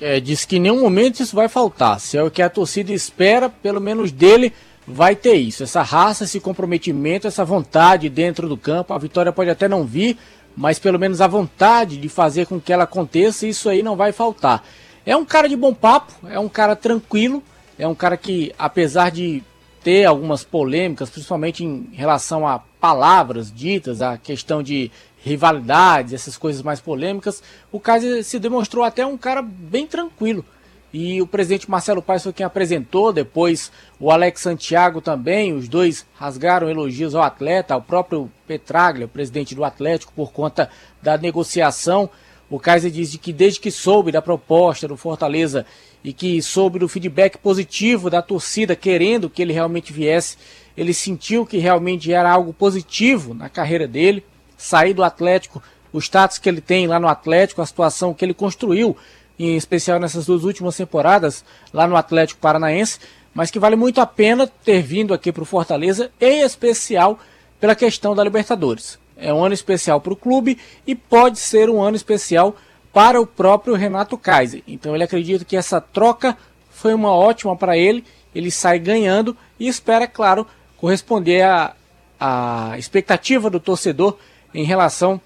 É, 0.00 0.20
diz 0.20 0.44
que 0.44 0.56
em 0.56 0.60
nenhum 0.60 0.80
momento 0.80 1.20
isso 1.20 1.34
vai 1.34 1.48
faltar. 1.48 1.98
Se 2.00 2.16
é 2.16 2.22
o 2.22 2.30
que 2.30 2.42
a 2.42 2.50
torcida 2.50 2.92
espera, 2.92 3.48
pelo 3.48 3.80
menos 3.80 4.12
dele, 4.12 4.52
vai 4.86 5.16
ter 5.16 5.34
isso. 5.34 5.62
Essa 5.62 5.82
raça, 5.82 6.24
esse 6.24 6.38
comprometimento, 6.38 7.26
essa 7.26 7.44
vontade 7.44 8.08
dentro 8.08 8.48
do 8.48 8.56
campo. 8.56 8.92
A 8.92 8.98
vitória 8.98 9.32
pode 9.32 9.50
até 9.50 9.66
não 9.66 9.84
vir, 9.84 10.18
mas 10.56 10.78
pelo 10.78 10.98
menos 10.98 11.20
a 11.20 11.26
vontade 11.26 11.96
de 11.96 12.08
fazer 12.08 12.46
com 12.46 12.60
que 12.60 12.72
ela 12.72 12.84
aconteça, 12.84 13.46
isso 13.46 13.68
aí 13.68 13.82
não 13.82 13.96
vai 13.96 14.12
faltar. 14.12 14.62
É 15.04 15.16
um 15.16 15.24
cara 15.24 15.48
de 15.48 15.56
bom 15.56 15.72
papo, 15.72 16.12
é 16.28 16.38
um 16.38 16.48
cara 16.48 16.76
tranquilo, 16.76 17.42
é 17.78 17.86
um 17.86 17.94
cara 17.94 18.16
que, 18.16 18.52
apesar 18.58 19.10
de 19.10 19.42
ter 19.82 20.04
algumas 20.04 20.42
polêmicas, 20.42 21.08
principalmente 21.08 21.64
em 21.64 21.88
relação 21.92 22.46
a 22.46 22.58
palavras 22.58 23.52
ditas, 23.52 24.02
a 24.02 24.18
questão 24.18 24.62
de 24.62 24.90
rivalidades, 25.26 26.12
essas 26.12 26.38
coisas 26.38 26.62
mais 26.62 26.80
polêmicas, 26.80 27.42
o 27.72 27.80
Kaiser 27.80 28.22
se 28.22 28.38
demonstrou 28.38 28.84
até 28.84 29.04
um 29.04 29.18
cara 29.18 29.42
bem 29.42 29.84
tranquilo. 29.84 30.44
E 30.92 31.20
o 31.20 31.26
presidente 31.26 31.68
Marcelo 31.68 32.00
Paes 32.00 32.22
foi 32.22 32.32
quem 32.32 32.46
apresentou, 32.46 33.12
depois 33.12 33.72
o 33.98 34.12
Alex 34.12 34.40
Santiago 34.40 35.00
também, 35.00 35.52
os 35.52 35.66
dois 35.66 36.06
rasgaram 36.14 36.70
elogios 36.70 37.12
ao 37.12 37.24
atleta, 37.24 37.74
ao 37.74 37.82
próprio 37.82 38.30
Petraglia, 38.46 39.08
presidente 39.08 39.52
do 39.52 39.64
Atlético, 39.64 40.12
por 40.14 40.30
conta 40.32 40.70
da 41.02 41.18
negociação. 41.18 42.08
O 42.48 42.60
Kaiser 42.60 42.92
diz 42.92 43.16
que 43.16 43.32
desde 43.32 43.58
que 43.58 43.72
soube 43.72 44.12
da 44.12 44.22
proposta 44.22 44.86
do 44.86 44.96
Fortaleza 44.96 45.66
e 46.04 46.12
que 46.12 46.40
soube 46.40 46.78
do 46.78 46.88
feedback 46.88 47.36
positivo 47.36 48.08
da 48.08 48.22
torcida 48.22 48.76
querendo 48.76 49.28
que 49.28 49.42
ele 49.42 49.52
realmente 49.52 49.92
viesse, 49.92 50.38
ele 50.76 50.94
sentiu 50.94 51.44
que 51.44 51.58
realmente 51.58 52.12
era 52.12 52.30
algo 52.30 52.52
positivo 52.52 53.34
na 53.34 53.48
carreira 53.48 53.88
dele, 53.88 54.22
sair 54.56 54.94
do 54.94 55.04
Atlético, 55.04 55.62
o 55.92 55.98
status 55.98 56.38
que 56.38 56.48
ele 56.48 56.60
tem 56.60 56.86
lá 56.86 56.98
no 56.98 57.08
Atlético, 57.08 57.62
a 57.62 57.66
situação 57.66 58.14
que 58.14 58.24
ele 58.24 58.34
construiu, 58.34 58.96
em 59.38 59.56
especial 59.56 59.98
nessas 59.98 60.26
duas 60.26 60.44
últimas 60.44 60.76
temporadas 60.76 61.44
lá 61.72 61.86
no 61.86 61.96
Atlético 61.96 62.40
Paranaense, 62.40 62.98
mas 63.34 63.50
que 63.50 63.58
vale 63.58 63.76
muito 63.76 64.00
a 64.00 64.06
pena 64.06 64.46
ter 64.46 64.82
vindo 64.82 65.12
aqui 65.12 65.30
para 65.30 65.42
o 65.42 65.46
Fortaleza, 65.46 66.10
em 66.20 66.40
especial 66.40 67.18
pela 67.60 67.74
questão 67.74 68.14
da 68.14 68.24
Libertadores. 68.24 68.98
É 69.16 69.32
um 69.32 69.44
ano 69.44 69.54
especial 69.54 70.00
para 70.00 70.12
o 70.12 70.16
clube 70.16 70.58
e 70.86 70.94
pode 70.94 71.38
ser 71.38 71.70
um 71.70 71.82
ano 71.82 71.96
especial 71.96 72.56
para 72.92 73.20
o 73.20 73.26
próprio 73.26 73.74
Renato 73.74 74.16
Kaiser. 74.16 74.62
Então 74.66 74.94
ele 74.94 75.04
acredita 75.04 75.44
que 75.44 75.56
essa 75.56 75.80
troca 75.80 76.36
foi 76.70 76.94
uma 76.94 77.10
ótima 77.10 77.56
para 77.56 77.76
ele, 77.76 78.04
ele 78.34 78.50
sai 78.50 78.78
ganhando 78.78 79.36
e 79.58 79.68
espera, 79.68 80.06
claro, 80.06 80.46
corresponder 80.76 81.42
à, 81.42 81.74
à 82.20 82.78
expectativa 82.78 83.48
do 83.48 83.60
torcedor 83.60 84.18
em 84.56 84.64
relação 84.64 85.20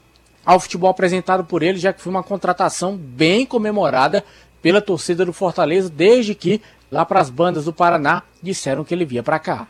ao 0.44 0.58
futebol 0.58 0.90
apresentado 0.90 1.44
por 1.44 1.62
ele, 1.62 1.78
já 1.78 1.92
que 1.92 2.02
foi 2.02 2.10
uma 2.10 2.22
contratação 2.22 2.96
bem 2.96 3.46
comemorada 3.46 4.24
pela 4.60 4.80
torcida 4.82 5.24
do 5.24 5.32
Fortaleza, 5.32 5.88
desde 5.88 6.34
que 6.34 6.60
lá 6.90 7.04
para 7.04 7.20
as 7.20 7.30
bandas 7.30 7.66
do 7.66 7.72
Paraná 7.72 8.24
disseram 8.42 8.84
que 8.84 8.92
ele 8.92 9.04
via 9.04 9.22
para 9.22 9.38
cá. 9.38 9.68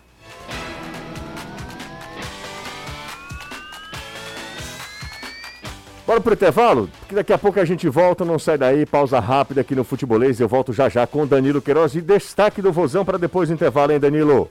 Bora 6.07 6.21
pro 6.21 6.33
intervalo? 6.33 6.91
Que 7.07 7.15
daqui 7.15 7.33
a 7.33 7.39
pouco 7.39 7.61
a 7.61 7.65
gente 7.65 7.89
volta, 7.89 8.25
não 8.25 8.39
sai 8.39 8.57
daí, 8.57 8.87
pausa 8.87 9.21
rápida 9.21 9.61
aqui 9.61 9.77
no 9.77 9.85
Futebolês. 9.85 10.41
Eu 10.41 10.49
volto 10.49 10.73
já 10.73 10.89
já 10.89 11.07
com 11.07 11.27
Danilo 11.27 11.61
Queiroz 11.61 11.95
e 11.95 12.01
destaque 12.01 12.63
do 12.63 12.73
Vozão 12.73 13.05
para 13.05 13.19
depois 13.19 13.49
do 13.49 13.55
intervalo, 13.55 13.93
hein, 13.93 14.01
Danilo? 14.01 14.51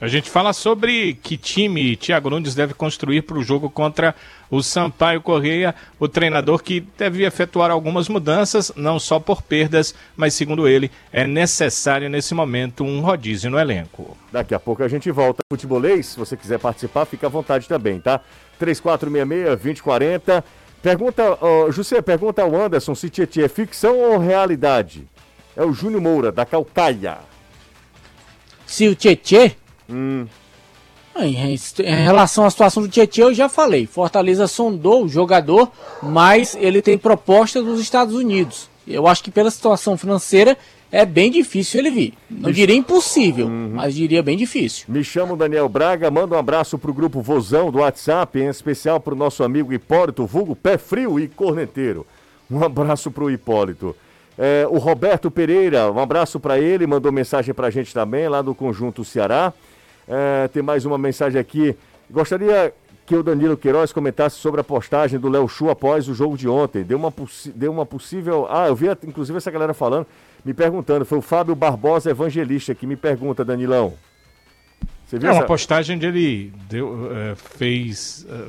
A 0.00 0.08
gente 0.08 0.30
fala 0.30 0.54
sobre 0.54 1.12
que 1.12 1.36
time 1.36 1.94
Thiago 1.94 2.30
Nunes 2.30 2.54
deve 2.54 2.72
construir 2.72 3.20
para 3.20 3.36
o 3.36 3.42
jogo 3.42 3.68
contra 3.68 4.14
o 4.50 4.62
Sampaio 4.62 5.20
Correia, 5.20 5.74
o 5.98 6.08
treinador 6.08 6.62
que 6.62 6.80
deve 6.96 7.22
efetuar 7.22 7.70
algumas 7.70 8.08
mudanças, 8.08 8.72
não 8.74 8.98
só 8.98 9.20
por 9.20 9.42
perdas, 9.42 9.94
mas 10.16 10.32
segundo 10.32 10.66
ele, 10.66 10.90
é 11.12 11.26
necessário 11.26 12.08
nesse 12.08 12.32
momento 12.34 12.82
um 12.82 13.02
rodízio 13.02 13.50
no 13.50 13.58
elenco. 13.58 14.16
Daqui 14.32 14.54
a 14.54 14.58
pouco 14.58 14.82
a 14.82 14.88
gente 14.88 15.10
volta. 15.10 15.42
Futebolês, 15.52 16.06
se 16.06 16.18
você 16.18 16.34
quiser 16.34 16.58
participar, 16.58 17.04
fica 17.04 17.26
à 17.26 17.30
vontade 17.30 17.68
também, 17.68 18.00
tá? 18.00 18.22
3466-2040. 18.58 20.42
Pergunta, 20.82 21.22
José, 21.72 22.00
pergunta 22.00 22.40
ao 22.40 22.56
Anderson 22.56 22.94
se 22.94 23.10
Tietchan 23.10 23.42
é 23.42 23.48
ficção 23.48 23.98
ou 23.98 24.16
realidade. 24.16 25.06
É 25.54 25.62
o 25.62 25.74
Júnior 25.74 26.00
Moura, 26.00 26.32
da 26.32 26.46
Calcaia. 26.46 27.18
Se 28.66 28.88
o 28.88 28.94
Tietê, 28.94 29.56
Hum, 29.90 30.26
em 31.18 31.34
em 31.34 32.04
relação 32.04 32.44
à 32.44 32.50
situação 32.50 32.82
do 32.82 32.88
Tietê, 32.88 33.22
eu 33.22 33.34
já 33.34 33.48
falei. 33.48 33.86
Fortaleza 33.86 34.46
sondou 34.46 35.04
o 35.04 35.08
jogador, 35.08 35.70
mas 36.02 36.56
ele 36.58 36.80
tem 36.80 36.96
proposta 36.96 37.62
dos 37.62 37.80
Estados 37.80 38.14
Unidos. 38.14 38.68
Eu 38.86 39.06
acho 39.06 39.22
que 39.22 39.30
pela 39.30 39.50
situação 39.50 39.96
financeira 39.96 40.56
é 40.90 41.04
bem 41.04 41.30
difícil 41.30 41.80
ele 41.80 41.90
vir. 41.90 42.14
Não 42.28 42.50
diria 42.50 42.74
impossível, 42.74 43.48
mas 43.48 43.94
diria 43.94 44.22
bem 44.22 44.36
difícil. 44.36 44.86
me 44.88 45.04
chamo 45.04 45.36
Daniel 45.36 45.68
Braga, 45.68 46.10
manda 46.10 46.34
um 46.34 46.38
abraço 46.38 46.78
pro 46.78 46.92
grupo 46.92 47.20
Vozão 47.20 47.70
do 47.70 47.78
WhatsApp, 47.78 48.40
em 48.40 48.48
especial 48.48 48.98
pro 48.98 49.14
nosso 49.14 49.44
amigo 49.44 49.72
Hipólito, 49.72 50.26
vulgo 50.26 50.56
Pé 50.56 50.78
Frio 50.78 51.20
e 51.20 51.28
Corneteiro. 51.28 52.06
Um 52.50 52.64
abraço 52.64 53.10
pro 53.10 53.30
Hipólito. 53.30 53.94
É, 54.36 54.66
o 54.68 54.78
Roberto 54.78 55.30
Pereira, 55.30 55.92
um 55.92 56.00
abraço 56.00 56.40
para 56.40 56.58
ele, 56.58 56.86
mandou 56.86 57.12
mensagem 57.12 57.54
pra 57.54 57.70
gente 57.70 57.92
também, 57.92 58.28
lá 58.28 58.42
do 58.42 58.54
Conjunto 58.54 59.04
Ceará. 59.04 59.52
É, 60.10 60.48
tem 60.48 60.60
mais 60.60 60.84
uma 60.84 60.98
mensagem 60.98 61.40
aqui. 61.40 61.76
Gostaria 62.10 62.74
que 63.06 63.14
o 63.14 63.22
Danilo 63.22 63.56
Queiroz 63.56 63.92
comentasse 63.92 64.36
sobre 64.36 64.60
a 64.60 64.64
postagem 64.64 65.20
do 65.20 65.28
Léo 65.28 65.48
Chu 65.48 65.70
após 65.70 66.08
o 66.08 66.14
jogo 66.14 66.36
de 66.36 66.48
ontem. 66.48 66.82
Deu 66.82 66.98
uma, 66.98 67.14
deu 67.54 67.72
uma 67.72 67.86
possível. 67.86 68.48
Ah, 68.50 68.66
eu 68.66 68.74
vi 68.74 68.86
inclusive 69.06 69.38
essa 69.38 69.50
galera 69.52 69.72
falando, 69.72 70.06
me 70.44 70.52
perguntando. 70.52 71.04
Foi 71.04 71.18
o 71.18 71.22
Fábio 71.22 71.54
Barbosa 71.54 72.10
Evangelista 72.10 72.74
que 72.74 72.88
me 72.88 72.96
pergunta, 72.96 73.44
Danilão. 73.44 73.94
Você 75.06 75.18
viu 75.18 75.28
é 75.28 75.32
essa... 75.32 75.40
uma 75.40 75.46
postagem 75.46 75.96
onde 75.96 76.06
ele 76.06 76.52
deu, 76.68 77.10
é, 77.12 77.34
fez. 77.36 78.26
É, 78.28 78.44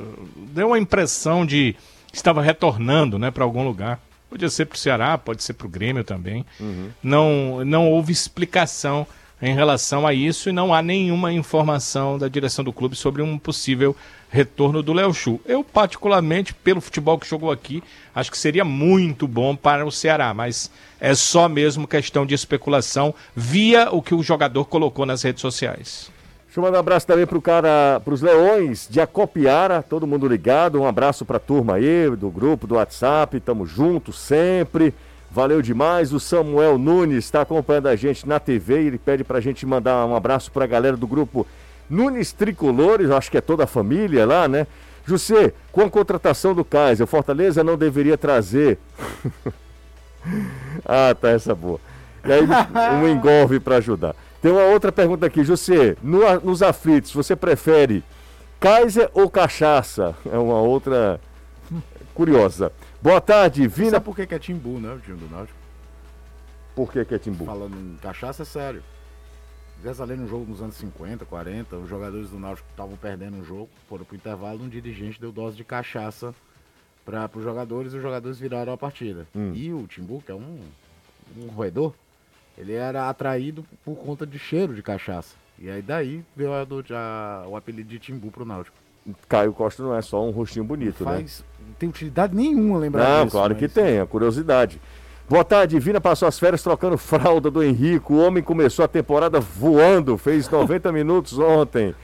deu 0.54 0.68
uma 0.68 0.80
impressão 0.80 1.46
de 1.46 1.76
que 2.08 2.16
estava 2.16 2.42
retornando 2.42 3.20
né, 3.20 3.30
para 3.30 3.44
algum 3.44 3.64
lugar. 3.64 4.00
Podia 4.30 4.50
ser 4.50 4.66
para 4.66 4.76
o 4.76 4.80
Ceará, 4.80 5.18
pode 5.18 5.44
ser 5.44 5.54
para 5.54 5.68
o 5.68 5.70
Grêmio 5.70 6.04
também. 6.04 6.44
Uhum. 6.60 6.90
Não, 7.04 7.66
não 7.66 7.92
houve 7.92 8.12
explicação 8.12 9.06
em 9.42 9.56
relação 9.56 10.06
a 10.06 10.14
isso 10.14 10.50
e 10.50 10.54
não 10.54 10.74
há 10.74 10.82
nenhuma 10.82 11.34
informação 11.34 12.18
da 12.18 12.28
direção 12.28 12.64
do 12.64 12.72
clube 12.72 12.96
sobre 12.96 13.22
um 13.22 13.38
possível 13.38 13.96
retorno 14.30 14.84
do 14.84 14.94
Léo 14.94 15.14
Chu. 15.14 15.42
Eu, 15.46 15.64
particularmente, 15.64 16.54
pelo 16.54 16.80
futebol 16.80 17.18
que 17.18 17.28
jogou 17.28 17.52
aqui, 17.52 17.84
acho 18.14 18.32
que 18.32 18.38
seria 18.38 18.64
muito 18.64 19.28
bom 19.28 19.56
para 19.56 19.86
o 19.86 19.92
Ceará, 19.92 20.34
mas 20.34 20.72
é 21.00 21.14
só 21.16 21.50
mesmo 21.50 21.88
questão 21.88 22.26
de 22.26 22.36
especulação 22.36 23.14
via 23.36 23.90
o 23.92 24.02
que 24.02 24.14
o 24.14 24.24
jogador 24.24 24.66
colocou 24.66 25.06
nas 25.06 25.24
redes 25.24 25.42
sociais. 25.42 26.12
Deixa 26.46 26.60
eu 26.60 26.64
mandar 26.64 26.78
um 26.78 26.82
abraço 26.82 27.08
também 27.08 27.26
pro 27.26 27.42
cara, 27.42 28.02
pros 28.04 28.22
Leões 28.22 28.86
de 28.90 29.00
Acopiara, 29.00 29.82
todo 29.82 30.06
mundo 30.06 30.28
ligado. 30.28 30.82
Um 30.82 30.86
abraço 30.86 31.26
pra 31.26 31.40
turma 31.40 31.76
aí, 31.76 32.14
do 32.16 32.30
grupo, 32.30 32.68
do 32.68 32.76
WhatsApp, 32.76 33.40
tamo 33.40 33.66
junto 33.66 34.12
sempre. 34.12 34.94
Valeu 35.32 35.62
demais. 35.62 36.12
O 36.12 36.20
Samuel 36.20 36.78
Nunes 36.78 37.26
está 37.26 37.42
acompanhando 37.42 37.88
a 37.88 37.96
gente 37.96 38.28
na 38.28 38.40
TV. 38.40 38.84
Ele 38.84 38.98
pede 38.98 39.24
pra 39.24 39.40
gente 39.40 39.66
mandar 39.66 40.06
um 40.06 40.16
abraço 40.16 40.52
pra 40.52 40.68
galera 40.68 40.98
do 40.98 41.08
grupo 41.08 41.48
Nunes 41.90 42.32
Tricolores, 42.32 43.10
acho 43.10 43.30
que 43.30 43.38
é 43.38 43.42
toda 43.42 43.66
a 43.66 43.68
família 43.68 44.26
lá, 44.26 44.48
né? 44.48 44.66
José, 45.06 45.52
com 45.72 45.82
a 45.82 45.90
contratação 45.90 46.54
do 46.54 46.64
Kaiser, 46.64 47.04
o 47.04 47.08
Fortaleza 47.08 47.64
não 47.64 47.78
deveria 47.78 48.18
trazer. 48.18 48.78
ah, 50.86 51.14
tá 51.20 51.30
essa 51.30 51.54
boa. 51.54 51.80
E 52.24 52.32
aí, 52.32 52.42
um 53.02 53.08
engolve 53.08 53.60
para 53.60 53.78
ajudar. 53.78 54.16
Tem 54.42 54.52
uma 54.52 54.64
outra 54.64 54.92
pergunta 54.92 55.26
aqui, 55.26 55.44
José. 55.44 55.96
No, 56.02 56.22
nos 56.42 56.62
aflitos, 56.62 57.12
você 57.12 57.36
prefere 57.36 58.04
Kaiser 58.60 59.10
ou 59.14 59.30
cachaça? 59.30 60.16
É 60.32 60.38
uma 60.38 60.62
outra 60.62 61.20
curiosa. 62.14 62.72
Boa 63.02 63.20
tarde, 63.20 63.68
Vina. 63.68 63.92
Sabe 63.92 64.06
por 64.06 64.16
que 64.16 64.34
é 64.34 64.38
Timbu, 64.38 64.80
né, 64.80 64.94
o 64.94 65.00
time 65.00 65.18
do 65.18 65.28
Náutico? 65.28 65.58
Por 66.76 66.92
que, 66.92 67.04
que 67.04 67.16
é 67.16 67.18
Timbu? 67.18 67.46
Falando 67.46 67.76
em 67.76 67.98
cachaça, 67.98 68.44
é 68.44 68.46
sério. 68.46 68.84
Tivesse 69.78 70.04
ali 70.04 70.16
no 70.16 70.28
jogo 70.28 70.46
nos 70.48 70.62
anos 70.62 70.76
50, 70.76 71.26
40, 71.26 71.78
os 71.78 71.90
jogadores 71.90 72.30
do 72.30 72.38
Náutico 72.38 72.70
estavam 72.70 72.96
perdendo 72.96 73.38
um 73.38 73.44
jogo, 73.44 73.70
foram 73.90 74.06
pro 74.06 74.16
intervalo, 74.16 74.64
um 74.64 74.70
dirigente 74.70 75.20
deu 75.20 75.32
dose 75.32 75.58
de 75.58 75.64
cachaça 75.64 76.36
para 77.04 77.28
os 77.34 77.44
jogadores 77.44 77.92
e 77.92 77.96
os 77.96 78.04
jogadores 78.04 78.38
viraram 78.38 78.72
a 78.72 78.78
partida. 78.78 79.26
Hum. 79.36 79.52
E 79.56 79.74
o 79.74 79.88
Timbu, 79.88 80.22
que 80.24 80.32
é 80.32 80.36
um, 80.36 80.60
um 81.38 81.48
roedor, 81.48 81.96
ele 82.56 82.74
era 82.74 83.10
atraído 83.10 83.66
por 83.84 83.96
conta 83.96 84.28
de 84.28 84.38
cheiro 84.38 84.76
de 84.76 84.84
cachaça. 84.84 85.36
E 85.58 85.72
aí 85.72 85.82
daí 85.82 86.24
veio 86.36 86.54
a, 86.54 86.62
a, 86.62 87.48
o 87.48 87.56
apelido 87.56 87.90
de 87.90 87.98
Timbu 87.98 88.30
pro 88.30 88.46
Náutico. 88.46 88.78
Caio 89.28 89.52
Costa 89.54 89.82
não 89.82 89.96
é 89.96 90.04
só 90.04 90.24
um 90.24 90.30
rostinho 90.30 90.64
bonito, 90.64 91.04
né? 91.04 91.12
faz, 91.14 91.40
né? 91.40 91.46
Não 91.48 91.51
tem 91.82 91.90
utilidade 91.90 92.36
nenhuma 92.36 92.78
lembrar 92.78 93.04
Não, 93.04 93.26
disso, 93.26 93.36
claro 93.36 93.54
mas... 93.54 93.60
que 93.60 93.68
tem, 93.68 94.00
a 94.00 94.06
curiosidade. 94.06 94.80
Boa 95.28 95.44
tarde, 95.44 95.80
Vina 95.80 96.00
passou 96.00 96.28
as 96.28 96.38
férias 96.38 96.62
trocando 96.62 96.96
fralda 96.98 97.50
do 97.50 97.64
Henrique. 97.64 98.14
O 98.14 98.18
homem 98.18 98.44
começou 98.44 98.86
a 98.86 98.88
temporada 98.88 99.40
voando, 99.40 100.16
fez 100.18 100.48
90 100.48 100.92
minutos 100.94 101.40
ontem. 101.40 101.96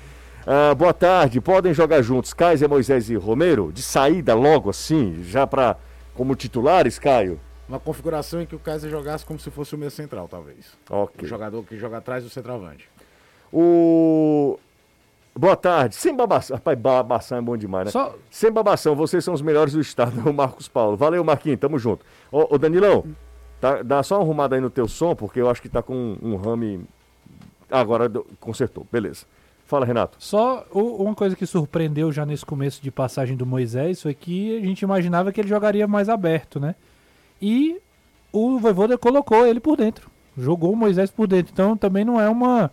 Ah, 0.48 0.74
boa 0.74 0.94
tarde, 0.94 1.40
podem 1.40 1.74
jogar 1.74 2.02
juntos 2.02 2.34
Kaiser, 2.34 2.68
Moisés 2.68 3.10
e 3.10 3.16
Romero? 3.16 3.72
De 3.72 3.84
saída 3.84 4.34
logo 4.34 4.70
assim, 4.70 5.22
já 5.24 5.46
para 5.46 5.78
como 6.16 6.36
titulares, 6.36 6.98
Caio? 6.98 7.40
Uma 7.70 7.80
configuração 7.80 8.42
em 8.42 8.46
que 8.48 8.56
o 8.56 8.60
Kaiser 8.60 8.90
jogasse 8.90 9.26
como 9.26 9.38
se 9.38 9.52
fosse 9.52 9.76
o 9.76 9.78
meio 9.78 9.92
central, 9.92 10.28
talvez. 10.28 10.66
Ok. 10.90 11.26
O 11.26 11.28
jogador 11.28 11.64
que 11.64 11.78
joga 11.78 11.98
atrás 11.98 12.24
do 12.24 12.30
centroavante. 12.30 12.90
O. 13.54 14.58
Boa 15.38 15.56
tarde. 15.56 15.96
Sem 15.96 16.16
babação. 16.16 16.56
Rapaz, 16.56 16.80
babação 16.80 17.38
é 17.38 17.42
bom 17.42 17.56
demais, 17.56 17.86
né? 17.86 17.92
Só... 17.92 18.16
Sem 18.32 18.52
babação, 18.52 18.96
vocês 18.96 19.24
são 19.24 19.34
os 19.34 19.42
melhores 19.42 19.74
do 19.74 19.80
estado, 19.80 20.18
o 20.28 20.34
Marcos 20.34 20.68
Paulo. 20.68 20.98
Valeu, 20.98 21.24
Marquinhos, 21.24 21.60
tamo 21.60 21.78
junto. 21.78 22.06
Ô, 22.32 22.56
ô 22.56 22.58
Danilão, 22.58 23.06
tá, 23.62 23.84
dá 23.84 24.02
só 24.02 24.16
uma 24.16 24.24
arrumada 24.24 24.56
aí 24.56 24.62
no 24.62 24.70
teu 24.70 24.88
som, 24.88 25.16
porque 25.16 25.40
eu 25.40 25.50
acho 25.50 25.62
que 25.62 25.70
tá 25.70 25.82
com 25.82 26.18
um 26.22 26.36
rame. 26.36 26.86
Agora 27.70 28.10
consertou, 28.40 28.88
beleza. 28.92 29.26
Fala, 29.66 29.86
Renato. 29.86 30.18
Só 30.20 30.66
uma 30.72 31.14
coisa 31.14 31.36
que 31.36 31.46
surpreendeu 31.46 32.10
já 32.12 32.26
nesse 32.26 32.46
começo 32.46 32.82
de 32.82 32.90
passagem 32.90 33.36
do 33.36 33.46
Moisés 33.46 34.02
foi 34.02 34.14
que 34.14 34.58
a 34.58 34.66
gente 34.66 34.82
imaginava 34.82 35.32
que 35.32 35.42
ele 35.42 35.50
jogaria 35.50 35.86
mais 35.86 36.08
aberto, 36.08 36.58
né? 36.58 36.74
E 37.42 37.80
o 38.32 38.58
Voivoda 38.60 38.98
colocou 38.98 39.46
ele 39.46 39.60
por 39.60 39.76
dentro. 39.76 40.10
Jogou 40.38 40.72
o 40.72 40.76
Moisés 40.76 41.12
por 41.12 41.28
dentro. 41.28 41.52
Então 41.52 41.76
também 41.76 42.06
não 42.06 42.20
é 42.20 42.30
uma 42.30 42.72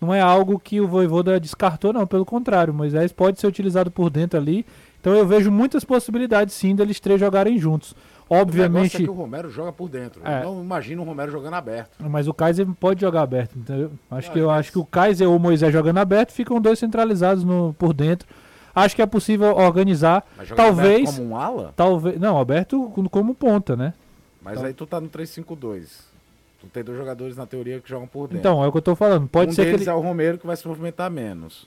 não 0.00 0.14
é 0.14 0.20
algo 0.20 0.58
que 0.58 0.80
o 0.80 0.88
Voivoda 0.88 1.38
descartou, 1.38 1.92
não. 1.92 2.06
Pelo 2.06 2.24
contrário, 2.24 2.72
o 2.72 2.76
Moisés 2.76 3.12
pode 3.12 3.38
ser 3.38 3.46
utilizado 3.46 3.90
por 3.90 4.08
dentro 4.08 4.38
ali. 4.38 4.64
Então 5.00 5.14
eu 5.14 5.26
vejo 5.26 5.50
muitas 5.50 5.84
possibilidades 5.84 6.54
sim 6.54 6.74
deles 6.74 7.00
três 7.00 7.20
jogarem 7.20 7.58
juntos. 7.58 7.94
Obviamente. 8.28 8.96
O 8.96 9.00
é 9.00 9.04
que 9.04 9.10
o 9.10 9.14
Romero 9.14 9.50
joga 9.50 9.72
por 9.72 9.88
dentro. 9.88 10.22
É. 10.24 10.44
Eu 10.44 10.54
não 10.54 10.62
imagino 10.62 11.02
o 11.02 11.04
Romero 11.04 11.32
jogando 11.32 11.54
aberto. 11.54 11.96
Mas 11.98 12.28
o 12.28 12.34
Kaiser 12.34 12.66
pode 12.78 13.00
jogar 13.00 13.22
aberto, 13.22 13.58
entendeu? 13.58 13.90
Acho 14.10 14.30
que 14.30 14.38
eu 14.38 14.50
acho 14.50 14.70
que 14.70 14.78
o 14.78 14.84
Kaiser 14.84 15.28
ou 15.28 15.36
o 15.36 15.40
Moisés 15.40 15.72
jogando 15.72 15.98
aberto 15.98 16.32
ficam 16.32 16.60
dois 16.60 16.78
centralizados 16.78 17.42
no, 17.42 17.74
por 17.76 17.92
dentro. 17.92 18.28
Acho 18.72 18.94
que 18.94 19.02
é 19.02 19.06
possível 19.06 19.56
organizar. 19.56 20.24
Talvez. 20.54 21.16
como 21.16 21.30
um 21.30 21.36
ala? 21.36 21.74
Talvez. 21.74 22.20
Não, 22.20 22.38
aberto 22.38 22.92
como 23.10 23.34
ponta, 23.34 23.76
né? 23.76 23.94
Mas 24.40 24.54
então... 24.54 24.66
aí 24.66 24.74
tu 24.74 24.86
tá 24.86 25.00
no 25.00 25.08
3-5-2. 25.08 26.09
Tu 26.60 26.66
tem 26.66 26.84
dois 26.84 26.98
jogadores 26.98 27.36
na 27.36 27.46
teoria 27.46 27.80
que 27.80 27.88
jogam 27.88 28.06
por 28.06 28.28
dentro. 28.28 28.38
Então, 28.38 28.62
é 28.62 28.66
o 28.66 28.72
que 28.72 28.78
eu 28.78 28.82
tô 28.82 28.94
falando. 28.94 29.26
Pode 29.26 29.50
um 29.50 29.54
ser 29.54 29.64
deles 29.64 29.78
que 29.78 29.82
ele... 29.84 29.90
é 29.90 29.94
o 29.94 30.00
Romero 30.00 30.38
que 30.38 30.46
vai 30.46 30.56
se 30.56 30.68
movimentar 30.68 31.10
menos. 31.10 31.66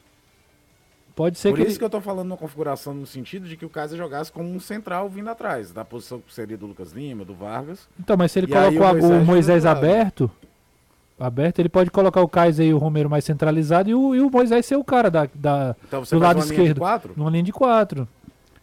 Pode 1.15 1.37
ser 1.37 1.49
Por 1.49 1.57
que 1.57 1.61
isso 1.63 1.71
ele... 1.71 1.79
que 1.79 1.85
eu 1.85 1.89
tô 1.89 2.01
falando 2.01 2.27
uma 2.27 2.37
configuração 2.37 2.93
no 2.93 3.05
sentido 3.05 3.47
de 3.47 3.55
que 3.55 3.65
o 3.65 3.69
Kaiser 3.69 3.97
jogasse 3.97 4.31
como 4.31 4.49
um 4.49 4.59
central 4.59 5.07
vindo 5.09 5.29
atrás, 5.29 5.71
da 5.71 5.85
posição 5.85 6.19
que 6.19 6.33
seria 6.33 6.57
do 6.57 6.65
Lucas 6.65 6.91
Lima, 6.91 7.23
do 7.23 7.35
Vargas. 7.35 7.87
Então, 7.99 8.17
mas 8.17 8.31
se 8.31 8.39
ele 8.39 8.47
colocou 8.47 8.81
o 8.81 8.93
Moisés, 8.93 9.21
o 9.21 9.25
Moisés 9.25 9.65
aberto, 9.65 10.31
aberto, 11.19 11.59
ele 11.59 11.69
pode 11.69 11.91
colocar 11.91 12.21
o 12.21 12.27
Kaiser 12.27 12.65
e 12.65 12.73
o 12.73 12.79
Romero 12.79 13.09
mais 13.09 13.23
centralizado 13.25 13.89
e 13.89 13.93
o, 13.93 14.15
e 14.15 14.21
o 14.21 14.29
Moisés 14.29 14.65
ser 14.65 14.75
o 14.75 14.83
cara 14.83 15.11
da, 15.11 15.29
da 15.35 15.75
então, 15.85 16.01
do 16.01 16.19
lado 16.19 16.39
esquerdo. 16.39 16.81
Numa 17.15 17.29
linha 17.29 17.43
de 17.43 17.51
quatro. 17.51 18.07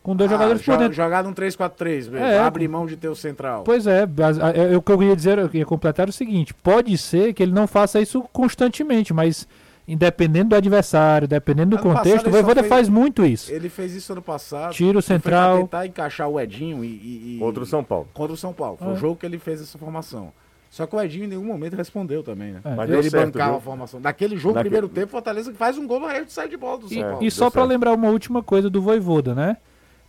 Com 0.03 0.17
dois 0.17 0.31
ah, 0.31 0.35
jogadores 0.35 0.63
por 0.63 0.79
dentro. 0.79 0.95
Jogar 0.95 1.25
num 1.25 1.35
3-4-3, 1.35 2.15
é, 2.15 2.39
abre 2.39 2.67
mão 2.67 2.87
de 2.87 2.97
ter 2.97 3.09
o 3.09 3.15
central. 3.15 3.65
Pois 3.65 3.87
é, 3.87 4.03
é, 4.03 4.77
o 4.77 4.81
que 4.81 4.93
eu 4.93 5.03
ia 5.03 5.15
dizer, 5.15 5.39
eu 5.39 5.51
ia 5.53 5.67
completar 5.67 6.09
o 6.09 6.13
seguinte: 6.13 6.55
pode 6.55 6.97
ser 6.97 7.35
que 7.35 7.43
ele 7.43 7.53
não 7.53 7.67
faça 7.67 8.01
isso 8.01 8.23
constantemente, 8.33 9.13
mas 9.13 9.47
independendo 9.87 10.51
do 10.51 10.57
adversário, 10.57 11.27
dependendo 11.27 11.77
do 11.77 11.81
ano 11.81 11.97
contexto, 11.97 12.29
o 12.29 12.31
Voivoda 12.31 12.63
faz 12.65 12.89
muito 12.89 13.27
isso. 13.27 13.53
Ele 13.53 13.69
fez 13.69 13.93
isso 13.93 14.13
ano 14.13 14.23
passado. 14.23 14.73
Tira 14.73 14.97
o 14.97 15.03
central. 15.03 15.59
tentar 15.59 15.87
encaixar 15.87 16.29
o 16.29 16.41
Edinho 16.41 16.85
e, 16.85 16.89
e, 16.89 17.37
e, 17.37 17.39
Contra 17.39 17.63
o 17.63 17.67
São 17.67 17.83
Paulo. 17.83 18.09
Contra 18.15 18.33
o 18.33 18.37
São 18.37 18.53
Paulo. 18.53 18.77
Foi 18.79 18.89
o 18.89 18.93
é. 18.93 18.97
jogo 18.97 19.17
que 19.17 19.27
ele 19.27 19.39
fez 19.39 19.61
essa 19.61 19.77
formação. 19.77 20.33
Só 20.71 20.87
que 20.87 20.95
o 20.95 21.01
Edinho 21.01 21.25
em 21.25 21.29
nenhum 21.29 21.45
momento 21.45 21.75
respondeu 21.75 22.23
também, 22.23 22.53
né? 22.53 22.61
É. 22.65 22.75
Mas 22.77 22.89
ele 22.89 23.11
certo, 23.11 23.33
bancava 23.33 23.51
viu? 23.51 23.59
a 23.59 23.61
formação. 23.61 23.99
Naquele 23.99 24.37
jogo, 24.37 24.55
Naquele... 24.55 24.71
primeiro 24.71 24.89
tempo, 24.89 25.09
Fortaleza 25.09 25.51
que 25.51 25.59
faz 25.59 25.77
um 25.77 25.87
gol 25.87 26.01
de 26.25 26.33
sair 26.33 26.49
de 26.49 26.57
bola 26.57 26.79
do 26.79 26.89
São 26.89 26.97
e, 26.97 27.03
Paulo. 27.03 27.25
E 27.25 27.31
só 27.31 27.51
para 27.51 27.65
lembrar 27.65 27.93
uma 27.93 28.09
última 28.09 28.43
coisa 28.43 28.71
do 28.71 28.81
Voivoda, 28.81 29.35
né? 29.35 29.57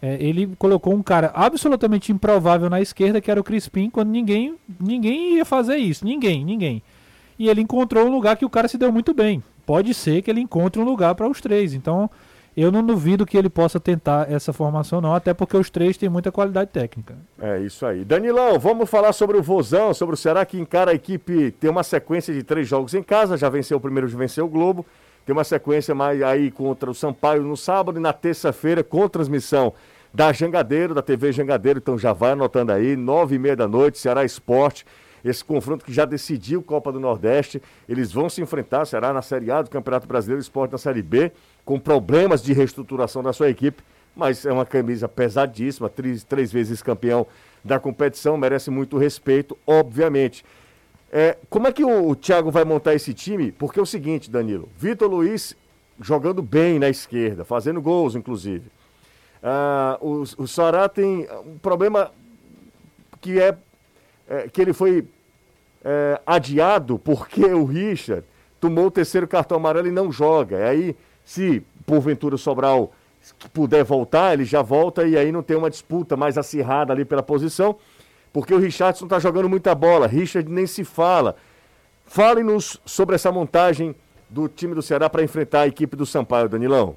É, 0.01 0.17
ele 0.19 0.55
colocou 0.57 0.93
um 0.93 1.03
cara 1.03 1.31
absolutamente 1.33 2.11
improvável 2.11 2.69
na 2.69 2.81
esquerda, 2.81 3.21
que 3.21 3.29
era 3.29 3.39
o 3.39 3.43
Crispim, 3.43 3.89
quando 3.89 4.09
ninguém, 4.09 4.55
ninguém 4.79 5.35
ia 5.35 5.45
fazer 5.45 5.77
isso. 5.77 6.03
Ninguém, 6.03 6.43
ninguém. 6.43 6.81
E 7.37 7.49
ele 7.49 7.61
encontrou 7.61 8.07
um 8.07 8.11
lugar 8.11 8.35
que 8.35 8.45
o 8.45 8.49
cara 8.49 8.67
se 8.67 8.77
deu 8.77 8.91
muito 8.91 9.13
bem 9.13 9.43
pode 9.71 9.93
ser 9.93 10.21
que 10.21 10.29
ele 10.29 10.41
encontre 10.41 10.81
um 10.81 10.83
lugar 10.83 11.15
para 11.15 11.27
os 11.27 11.39
três. 11.39 11.73
Então, 11.73 12.09
eu 12.55 12.71
não 12.71 12.85
duvido 12.85 13.25
que 13.25 13.37
ele 13.37 13.49
possa 13.49 13.79
tentar 13.79 14.29
essa 14.29 14.51
formação, 14.51 14.99
não, 14.99 15.15
até 15.15 15.33
porque 15.33 15.55
os 15.55 15.69
três 15.69 15.95
têm 15.95 16.09
muita 16.09 16.29
qualidade 16.29 16.71
técnica. 16.71 17.15
É 17.39 17.59
isso 17.59 17.85
aí. 17.85 18.03
Danilão, 18.03 18.59
vamos 18.59 18.89
falar 18.89 19.13
sobre 19.13 19.37
o 19.37 19.41
Vozão, 19.41 19.93
sobre 19.93 20.15
o 20.15 20.45
que 20.45 20.59
encara 20.59 20.91
a 20.91 20.93
equipe, 20.93 21.51
tem 21.51 21.69
uma 21.69 21.83
sequência 21.83 22.33
de 22.33 22.43
três 22.43 22.67
jogos 22.67 22.93
em 22.93 23.01
casa, 23.01 23.37
já 23.37 23.47
venceu 23.47 23.77
o 23.77 23.79
primeiro, 23.79 24.09
já 24.09 24.17
venceu 24.17 24.45
o 24.45 24.49
Globo, 24.49 24.85
tem 25.25 25.31
uma 25.31 25.45
sequência 25.45 25.95
mais 25.95 26.21
aí 26.21 26.51
contra 26.51 26.91
o 26.91 26.93
Sampaio 26.93 27.43
no 27.43 27.55
sábado 27.55 27.97
e 27.97 28.01
na 28.01 28.11
terça-feira 28.11 28.83
com 28.83 29.07
transmissão 29.07 29.73
da 30.13 30.33
Jangadeiro, 30.33 30.93
da 30.93 31.01
TV 31.01 31.31
Jangadeiro, 31.31 31.79
então 31.79 31.97
já 31.97 32.13
vai 32.13 32.31
anotando 32.31 32.71
aí, 32.71 32.95
nove 32.95 33.35
e 33.35 33.39
meia 33.39 33.55
da 33.55 33.67
noite, 33.67 33.97
Ceará 33.97 34.25
Esporte 34.25 34.85
esse 35.23 35.43
confronto 35.43 35.85
que 35.85 35.93
já 35.93 36.05
decidiu 36.05 36.61
Copa 36.61 36.91
do 36.91 36.99
Nordeste. 36.99 37.61
Eles 37.87 38.11
vão 38.11 38.29
se 38.29 38.41
enfrentar, 38.41 38.85
será 38.85 39.13
na 39.13 39.21
Série 39.21 39.51
A 39.51 39.61
do 39.61 39.69
Campeonato 39.69 40.07
Brasileiro 40.07 40.41
Esporte 40.41 40.71
na 40.71 40.77
Série 40.77 41.01
B, 41.01 41.31
com 41.63 41.79
problemas 41.79 42.41
de 42.41 42.53
reestruturação 42.53 43.21
da 43.21 43.33
sua 43.33 43.49
equipe, 43.49 43.83
mas 44.15 44.45
é 44.45 44.51
uma 44.51 44.65
camisa 44.65 45.07
pesadíssima, 45.07 45.89
três, 45.89 46.23
três 46.23 46.51
vezes 46.51 46.81
campeão 46.81 47.25
da 47.63 47.79
competição, 47.79 48.37
merece 48.37 48.69
muito 48.71 48.97
respeito, 48.97 49.57
obviamente. 49.65 50.43
É, 51.11 51.37
como 51.49 51.67
é 51.67 51.71
que 51.71 51.83
o, 51.83 52.09
o 52.09 52.15
Thiago 52.15 52.49
vai 52.49 52.63
montar 52.63 52.95
esse 52.95 53.13
time? 53.13 53.51
Porque 53.51 53.79
é 53.79 53.81
o 53.81 53.85
seguinte, 53.85 54.29
Danilo, 54.29 54.69
Vitor 54.77 55.09
Luiz 55.09 55.55
jogando 55.99 56.41
bem 56.41 56.79
na 56.79 56.89
esquerda, 56.89 57.45
fazendo 57.45 57.81
gols, 57.81 58.15
inclusive. 58.15 58.63
Ah, 59.43 59.97
o, 60.01 60.23
o 60.23 60.89
tem 60.93 61.27
um 61.45 61.57
problema 61.57 62.11
que 63.19 63.39
é, 63.39 63.55
é 64.29 64.47
que 64.47 64.61
ele 64.61 64.73
foi 64.73 65.07
é, 65.83 66.21
adiado 66.25 66.99
porque 66.99 67.43
o 67.45 67.65
Richard 67.65 68.23
tomou 68.59 68.87
o 68.87 68.91
terceiro 68.91 69.27
cartão 69.27 69.57
amarelo 69.57 69.87
e 69.87 69.91
não 69.91 70.11
joga. 70.11 70.59
E 70.59 70.63
aí, 70.63 70.95
se 71.25 71.63
porventura 71.85 72.35
o 72.35 72.37
Sobral 72.37 72.93
puder 73.53 73.83
voltar, 73.83 74.33
ele 74.33 74.45
já 74.45 74.61
volta 74.61 75.05
e 75.05 75.17
aí 75.17 75.31
não 75.31 75.43
tem 75.43 75.57
uma 75.57 75.69
disputa 75.69 76.15
mais 76.15 76.37
acirrada 76.37 76.93
ali 76.93 77.05
pela 77.05 77.23
posição, 77.23 77.75
porque 78.31 78.53
o 78.53 78.57
Richardson 78.57 79.05
está 79.05 79.19
jogando 79.19 79.49
muita 79.49 79.75
bola, 79.75 80.07
Richard 80.07 80.49
nem 80.49 80.65
se 80.65 80.83
fala. 80.83 81.35
Fale-nos 82.05 82.79
sobre 82.85 83.15
essa 83.15 83.31
montagem 83.31 83.95
do 84.29 84.47
time 84.47 84.73
do 84.73 84.81
Ceará 84.81 85.09
para 85.09 85.23
enfrentar 85.23 85.61
a 85.61 85.67
equipe 85.67 85.95
do 85.95 86.05
Sampaio, 86.05 86.49
Danilão. 86.49 86.95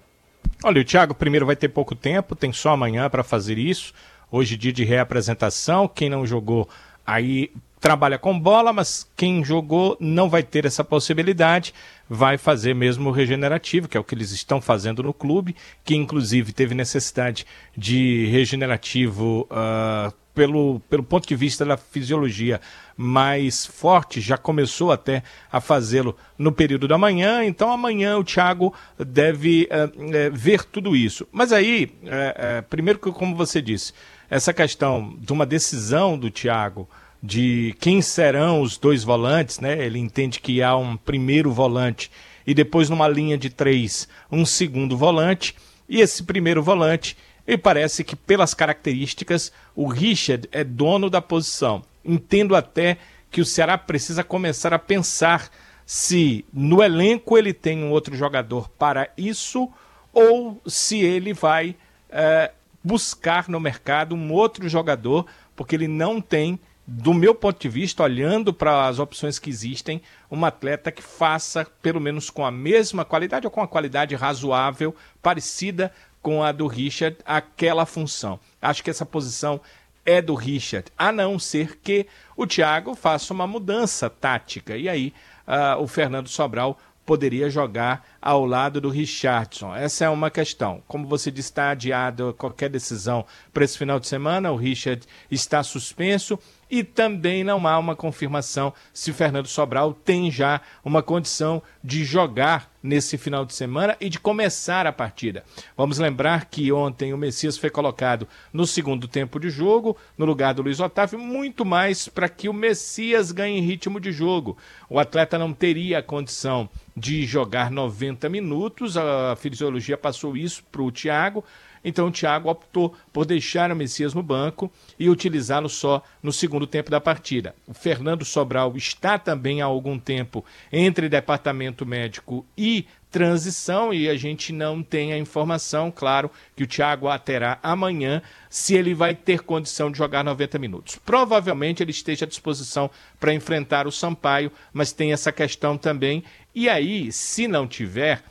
Olha, 0.62 0.80
o 0.80 0.84
Thiago 0.84 1.14
primeiro 1.14 1.46
vai 1.46 1.56
ter 1.56 1.68
pouco 1.68 1.94
tempo, 1.94 2.36
tem 2.36 2.52
só 2.52 2.70
amanhã 2.70 3.08
para 3.10 3.22
fazer 3.22 3.58
isso. 3.58 3.92
Hoje 4.30 4.56
dia 4.56 4.72
de 4.72 4.84
reapresentação, 4.84 5.86
quem 5.86 6.08
não 6.08 6.26
jogou 6.26 6.68
aí 7.06 7.50
trabalha 7.80 8.18
com 8.18 8.38
bola, 8.38 8.72
mas 8.72 9.06
quem 9.14 9.44
jogou 9.44 9.96
não 10.00 10.28
vai 10.30 10.42
ter 10.42 10.64
essa 10.64 10.82
possibilidade, 10.82 11.74
vai 12.08 12.36
fazer 12.36 12.74
mesmo 12.74 13.08
o 13.08 13.12
regenerativo, 13.12 13.88
que 13.88 13.96
é 13.96 14.00
o 14.00 14.04
que 14.04 14.14
eles 14.14 14.30
estão 14.30 14.60
fazendo 14.60 15.02
no 15.02 15.12
clube, 15.12 15.56
que 15.84 15.94
inclusive 15.94 16.52
teve 16.52 16.74
necessidade 16.74 17.46
de 17.76 18.26
regenerativo 18.26 19.48
uh, 19.50 20.12
pelo, 20.34 20.80
pelo 20.90 21.02
ponto 21.02 21.26
de 21.26 21.36
vista 21.36 21.64
da 21.64 21.76
fisiologia 21.76 22.60
mais 22.96 23.64
forte, 23.64 24.20
já 24.20 24.36
começou 24.36 24.90
até 24.92 25.22
a 25.50 25.60
fazê-lo 25.60 26.16
no 26.36 26.52
período 26.52 26.88
da 26.88 26.98
manhã, 26.98 27.44
então 27.44 27.70
amanhã 27.72 28.18
o 28.18 28.24
Thiago 28.24 28.74
deve 28.98 29.68
uh, 29.70 30.00
uh, 30.00 30.32
ver 30.32 30.64
tudo 30.64 30.96
isso. 30.96 31.26
Mas 31.32 31.52
aí, 31.52 31.92
eh, 32.04 32.62
primeiro 32.68 32.98
que, 32.98 33.10
como 33.12 33.36
você 33.36 33.62
disse, 33.62 33.92
essa 34.28 34.52
questão 34.52 35.16
de 35.18 35.32
uma 35.32 35.46
decisão 35.46 36.18
do 36.18 36.30
Thiago 36.30 36.88
de 37.26 37.74
quem 37.80 38.02
serão 38.02 38.60
os 38.60 38.76
dois 38.76 39.02
volantes, 39.02 39.58
né? 39.58 39.82
Ele 39.82 39.98
entende 39.98 40.38
que 40.38 40.62
há 40.62 40.76
um 40.76 40.94
primeiro 40.94 41.50
volante 41.50 42.10
e 42.46 42.52
depois 42.52 42.90
numa 42.90 43.08
linha 43.08 43.38
de 43.38 43.48
três 43.48 44.06
um 44.30 44.44
segundo 44.44 44.94
volante. 44.94 45.56
E 45.88 46.02
esse 46.02 46.22
primeiro 46.22 46.62
volante, 46.62 47.16
e 47.46 47.56
parece 47.56 48.04
que 48.04 48.14
pelas 48.14 48.52
características 48.52 49.50
o 49.74 49.88
Richard 49.88 50.46
é 50.52 50.62
dono 50.62 51.08
da 51.08 51.22
posição. 51.22 51.82
Entendo 52.04 52.54
até 52.54 52.98
que 53.30 53.40
o 53.40 53.46
Ceará 53.46 53.78
precisa 53.78 54.22
começar 54.22 54.74
a 54.74 54.78
pensar 54.78 55.50
se 55.86 56.44
no 56.52 56.82
elenco 56.82 57.38
ele 57.38 57.54
tem 57.54 57.82
um 57.82 57.90
outro 57.90 58.14
jogador 58.14 58.68
para 58.68 59.08
isso 59.16 59.72
ou 60.12 60.60
se 60.66 61.00
ele 61.00 61.32
vai 61.32 61.74
é, 62.10 62.52
buscar 62.82 63.48
no 63.48 63.58
mercado 63.58 64.14
um 64.14 64.30
outro 64.30 64.68
jogador, 64.68 65.26
porque 65.56 65.74
ele 65.74 65.88
não 65.88 66.20
tem 66.20 66.60
do 66.86 67.14
meu 67.14 67.34
ponto 67.34 67.60
de 67.60 67.68
vista, 67.68 68.02
olhando 68.02 68.52
para 68.52 68.86
as 68.86 68.98
opções 68.98 69.38
que 69.38 69.48
existem, 69.48 70.02
um 70.30 70.44
atleta 70.44 70.92
que 70.92 71.02
faça, 71.02 71.66
pelo 71.80 72.00
menos 72.00 72.28
com 72.28 72.44
a 72.44 72.50
mesma 72.50 73.04
qualidade 73.04 73.46
ou 73.46 73.50
com 73.50 73.62
a 73.62 73.68
qualidade 73.68 74.14
razoável, 74.14 74.94
parecida 75.22 75.92
com 76.20 76.42
a 76.42 76.52
do 76.52 76.66
Richard, 76.66 77.16
aquela 77.24 77.86
função. 77.86 78.38
Acho 78.60 78.82
que 78.82 78.90
essa 78.90 79.06
posição 79.06 79.60
é 80.04 80.20
do 80.20 80.34
Richard, 80.34 80.90
a 80.98 81.10
não 81.10 81.38
ser 81.38 81.78
que 81.78 82.06
o 82.36 82.46
Thiago 82.46 82.94
faça 82.94 83.32
uma 83.32 83.46
mudança 83.46 84.10
tática. 84.10 84.76
E 84.76 84.88
aí 84.88 85.14
uh, 85.46 85.82
o 85.82 85.86
Fernando 85.86 86.28
Sobral 86.28 86.78
poderia 87.04 87.50
jogar 87.50 88.06
ao 88.20 88.44
lado 88.44 88.80
do 88.80 88.88
Richardson? 88.88 89.74
Essa 89.74 90.06
é 90.06 90.08
uma 90.08 90.30
questão. 90.30 90.82
Como 90.86 91.06
você 91.06 91.30
disse, 91.30 91.50
está 91.50 91.70
adiado 91.70 92.34
qualquer 92.38 92.70
decisão 92.70 93.24
para 93.52 93.64
esse 93.64 93.78
final 93.78 94.00
de 94.00 94.06
semana, 94.06 94.52
o 94.52 94.56
Richard 94.56 95.06
está 95.30 95.62
suspenso 95.62 96.38
e 96.70 96.82
também 96.82 97.44
não 97.44 97.66
há 97.66 97.78
uma 97.78 97.96
confirmação 97.96 98.72
se 98.92 99.12
Fernando 99.12 99.46
Sobral 99.46 99.92
tem 99.92 100.30
já 100.30 100.60
uma 100.84 101.02
condição 101.02 101.62
de 101.82 102.04
jogar 102.04 102.70
nesse 102.82 103.16
final 103.16 103.46
de 103.46 103.54
semana 103.54 103.96
e 103.98 104.10
de 104.10 104.20
começar 104.20 104.86
a 104.86 104.92
partida. 104.92 105.42
Vamos 105.74 105.98
lembrar 105.98 106.44
que 106.44 106.70
ontem 106.70 107.14
o 107.14 107.18
Messias 107.18 107.56
foi 107.56 107.70
colocado 107.70 108.28
no 108.52 108.66
segundo 108.66 109.08
tempo 109.08 109.40
de 109.40 109.48
jogo, 109.48 109.96
no 110.18 110.26
lugar 110.26 110.52
do 110.52 110.62
Luiz 110.62 110.80
Otávio, 110.80 111.18
muito 111.18 111.64
mais 111.64 112.08
para 112.08 112.28
que 112.28 112.48
o 112.48 112.52
Messias 112.52 113.32
ganhe 113.32 113.60
ritmo 113.60 113.98
de 113.98 114.12
jogo. 114.12 114.58
O 114.88 114.98
atleta 114.98 115.38
não 115.38 115.54
teria 115.54 116.00
a 116.00 116.02
condição 116.02 116.68
de 116.94 117.24
jogar 117.24 117.70
90 117.70 118.28
minutos, 118.28 118.96
a 118.96 119.34
fisiologia 119.36 119.96
passou 119.96 120.36
isso 120.36 120.62
para 120.70 120.82
o 120.82 120.92
Thiago 120.92 121.42
então 121.84 122.10
Thiago 122.10 122.48
optou 122.48 122.94
por 123.12 123.26
deixar 123.26 123.70
o 123.70 123.76
Messias 123.76 124.14
no 124.14 124.22
banco 124.22 124.72
e 124.98 125.10
utilizá-lo 125.10 125.68
só 125.68 126.02
no 126.22 126.32
segundo 126.32 126.66
tempo 126.66 126.90
da 126.90 127.00
partida. 127.00 127.54
O 127.66 127.74
Fernando 127.74 128.24
Sobral 128.24 128.76
está 128.76 129.18
também 129.18 129.60
há 129.60 129.66
algum 129.66 129.98
tempo 129.98 130.44
entre 130.72 131.08
departamento 131.08 131.84
médico 131.84 132.46
e 132.56 132.86
transição 133.14 133.94
e 133.94 134.08
a 134.08 134.16
gente 134.16 134.52
não 134.52 134.82
tem 134.82 135.12
a 135.12 135.18
informação, 135.18 135.88
claro, 135.88 136.28
que 136.56 136.64
o 136.64 136.66
Thiago 136.66 137.06
terá 137.20 137.60
amanhã, 137.62 138.20
se 138.50 138.74
ele 138.74 138.92
vai 138.92 139.14
ter 139.14 139.42
condição 139.42 139.88
de 139.88 139.96
jogar 139.96 140.24
90 140.24 140.58
minutos. 140.58 140.96
Provavelmente 140.96 141.80
ele 141.80 141.92
esteja 141.92 142.24
à 142.24 142.28
disposição 142.28 142.90
para 143.20 143.32
enfrentar 143.32 143.86
o 143.86 143.92
Sampaio, 143.92 144.50
mas 144.72 144.90
tem 144.90 145.12
essa 145.12 145.30
questão 145.30 145.78
também. 145.78 146.24
E 146.52 146.68
aí, 146.68 147.12
se 147.12 147.46
não 147.46 147.68
tiver, 147.68 148.24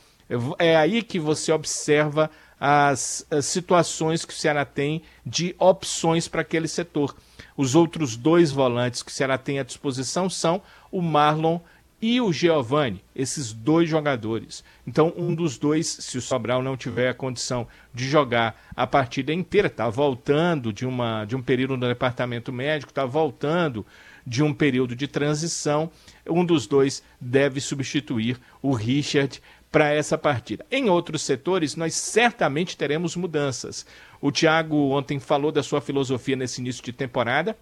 é 0.60 0.76
aí 0.76 1.02
que 1.02 1.18
você 1.18 1.54
observa 1.54 2.30
as, 2.66 3.28
as 3.30 3.46
situações 3.46 4.24
que 4.24 4.34
o 4.34 4.38
Ceará 4.38 4.64
tem 4.64 5.02
de 5.26 5.54
opções 5.60 6.30
para 6.30 6.40
aquele 6.40 6.70
setor. 6.70 7.14
Os 7.58 7.76
outros 7.76 8.16
dois 8.16 8.54
volantes 8.54 9.04
que 9.04 9.12
o 9.12 9.14
Ceará 9.14 9.38
tem 9.38 9.60
à 9.60 9.64
disposição 9.64 10.30
são 10.30 10.62
o 10.90 11.02
Marlon 11.02 11.60
e 12.02 12.22
o 12.22 12.32
Giovani, 12.32 13.04
esses 13.14 13.52
dois 13.52 13.90
jogadores. 13.90 14.64
Então, 14.88 15.14
um 15.18 15.36
dos 15.36 15.58
dois, 15.58 15.88
se 15.88 16.18
o 16.18 16.22
Sobral 16.22 16.64
não 16.64 16.78
tiver 16.78 17.10
a 17.10 17.14
condição 17.14 17.68
de 17.94 18.08
jogar 18.08 18.56
a 18.74 18.88
partida 18.88 19.34
inteira, 19.34 19.68
está 19.68 19.90
voltando 19.90 20.72
de, 20.72 20.86
uma, 20.86 21.26
de 21.26 21.36
um 21.36 21.42
período 21.42 21.76
no 21.76 21.86
departamento 21.86 22.54
médico, 22.54 22.92
está 22.92 23.06
voltando 23.06 23.86
de 24.26 24.42
um 24.42 24.54
período 24.54 24.96
de 24.96 25.06
transição, 25.06 25.92
um 26.26 26.46
dos 26.46 26.66
dois 26.66 27.04
deve 27.20 27.60
substituir 27.60 28.40
o 28.62 28.72
Richard 28.72 29.42
para 29.74 29.92
essa 29.92 30.20
partida. 30.20 30.64
Em 30.70 30.88
outros 30.88 31.24
setores, 31.24 31.76
nós 31.76 31.96
certamente 31.96 32.78
teremos 32.78 33.16
mudanças. 33.16 33.88
O 34.22 34.32
Thiago 34.32 34.92
ontem 34.92 35.20
falou 35.20 35.52
da 35.52 35.64
sua 35.64 35.82
filosofia 35.82 36.36
nesse 36.36 36.62
início 36.62 36.84
de 36.84 36.94
temporada. 36.94 37.58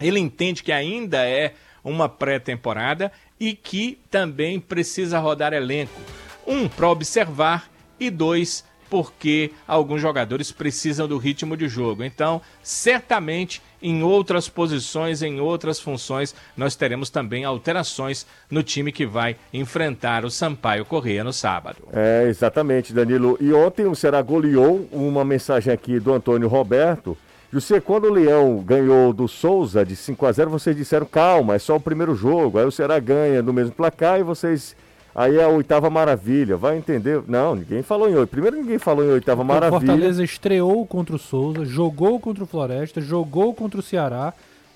Ele 0.00 0.18
entende 0.18 0.62
que 0.62 0.72
ainda 0.72 1.28
é 1.28 1.52
uma 1.84 2.08
pré-temporada 2.08 3.12
e 3.38 3.54
que 3.54 3.98
também 4.10 4.58
precisa 4.58 5.18
rodar 5.18 5.52
elenco. 5.52 6.00
Um, 6.46 6.66
para 6.66 6.88
observar, 6.88 7.70
e 8.00 8.08
dois, 8.08 8.64
porque 8.94 9.50
alguns 9.66 10.00
jogadores 10.00 10.52
precisam 10.52 11.08
do 11.08 11.18
ritmo 11.18 11.56
de 11.56 11.66
jogo. 11.66 12.04
Então, 12.04 12.40
certamente 12.62 13.60
em 13.82 14.04
outras 14.04 14.48
posições, 14.48 15.20
em 15.20 15.40
outras 15.40 15.80
funções, 15.80 16.32
nós 16.56 16.76
teremos 16.76 17.10
também 17.10 17.44
alterações 17.44 18.24
no 18.48 18.62
time 18.62 18.92
que 18.92 19.04
vai 19.04 19.34
enfrentar 19.52 20.24
o 20.24 20.30
Sampaio 20.30 20.84
Correia 20.84 21.24
no 21.24 21.32
sábado. 21.32 21.78
É, 21.92 22.28
exatamente, 22.28 22.92
Danilo. 22.92 23.36
E 23.40 23.52
ontem 23.52 23.84
o 23.84 23.96
Ceará 23.96 24.22
goleou 24.22 24.88
uma 24.92 25.24
mensagem 25.24 25.72
aqui 25.72 25.98
do 25.98 26.12
Antônio 26.12 26.46
Roberto. 26.46 27.18
José, 27.52 27.80
quando 27.80 28.04
o 28.04 28.12
Leão 28.12 28.62
ganhou 28.64 29.12
do 29.12 29.26
Souza 29.26 29.84
de 29.84 29.96
5 29.96 30.24
a 30.24 30.30
0 30.30 30.50
vocês 30.50 30.76
disseram 30.76 31.04
calma, 31.04 31.56
é 31.56 31.58
só 31.58 31.74
o 31.74 31.80
primeiro 31.80 32.14
jogo. 32.14 32.60
Aí 32.60 32.64
o 32.64 32.70
Ceará 32.70 33.00
ganha 33.00 33.42
no 33.42 33.52
mesmo 33.52 33.74
placar 33.74 34.20
e 34.20 34.22
vocês 34.22 34.76
Aí 35.14 35.36
é 35.36 35.44
a 35.44 35.48
oitava 35.48 35.88
maravilha, 35.88 36.56
vai 36.56 36.76
entender? 36.76 37.22
Não, 37.28 37.54
ninguém 37.54 37.82
falou 37.82 38.10
em 38.10 38.16
oito. 38.16 38.30
Primeiro 38.30 38.56
ninguém 38.56 38.78
falou 38.78 39.04
em 39.04 39.10
oitava 39.10 39.44
maravilha. 39.44 39.76
O 39.76 39.80
Fortaleza 39.80 40.24
estreou 40.24 40.84
contra 40.84 41.14
o 41.14 41.18
Souza, 41.18 41.64
jogou 41.64 42.18
contra 42.18 42.42
o 42.42 42.46
Floresta, 42.46 43.00
jogou 43.00 43.54
contra 43.54 43.78
o 43.78 43.82
Ceará. 43.82 44.32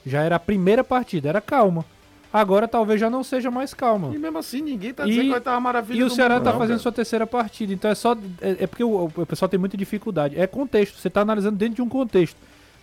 Já 0.06 0.22
era 0.22 0.36
a 0.36 0.38
primeira 0.40 0.84
partida, 0.84 1.28
era 1.28 1.40
calma. 1.40 1.84
Agora 2.32 2.68
talvez 2.68 3.00
já 3.00 3.10
não 3.10 3.24
seja 3.24 3.50
mais 3.50 3.74
calma. 3.74 4.14
E 4.14 4.18
mesmo 4.18 4.38
assim 4.38 4.60
ninguém 4.60 4.94
tá 4.94 5.04
dizendo 5.04 5.24
e, 5.24 5.28
que 5.28 5.34
oitava 5.34 5.58
maravilha. 5.58 5.98
E 5.98 6.02
o 6.04 6.10
Ceará 6.10 6.34
mundo, 6.34 6.44
tá 6.44 6.52
não, 6.52 6.58
fazendo 6.58 6.76
cara. 6.76 6.82
sua 6.82 6.92
terceira 6.92 7.26
partida. 7.26 7.72
Então 7.72 7.90
é 7.90 7.94
só. 7.94 8.16
É, 8.40 8.56
é 8.60 8.66
porque 8.66 8.84
o, 8.84 9.06
o, 9.06 9.26
pessoal 9.26 9.48
tem 9.48 9.58
muita 9.58 9.76
dificuldade. 9.76 10.38
É 10.38 10.46
contexto, 10.46 10.98
você 10.98 11.10
tá 11.10 11.22
analisando 11.22 11.56
dentro 11.56 11.76
de 11.76 11.82
um 11.82 11.88
contexto. 11.88 12.36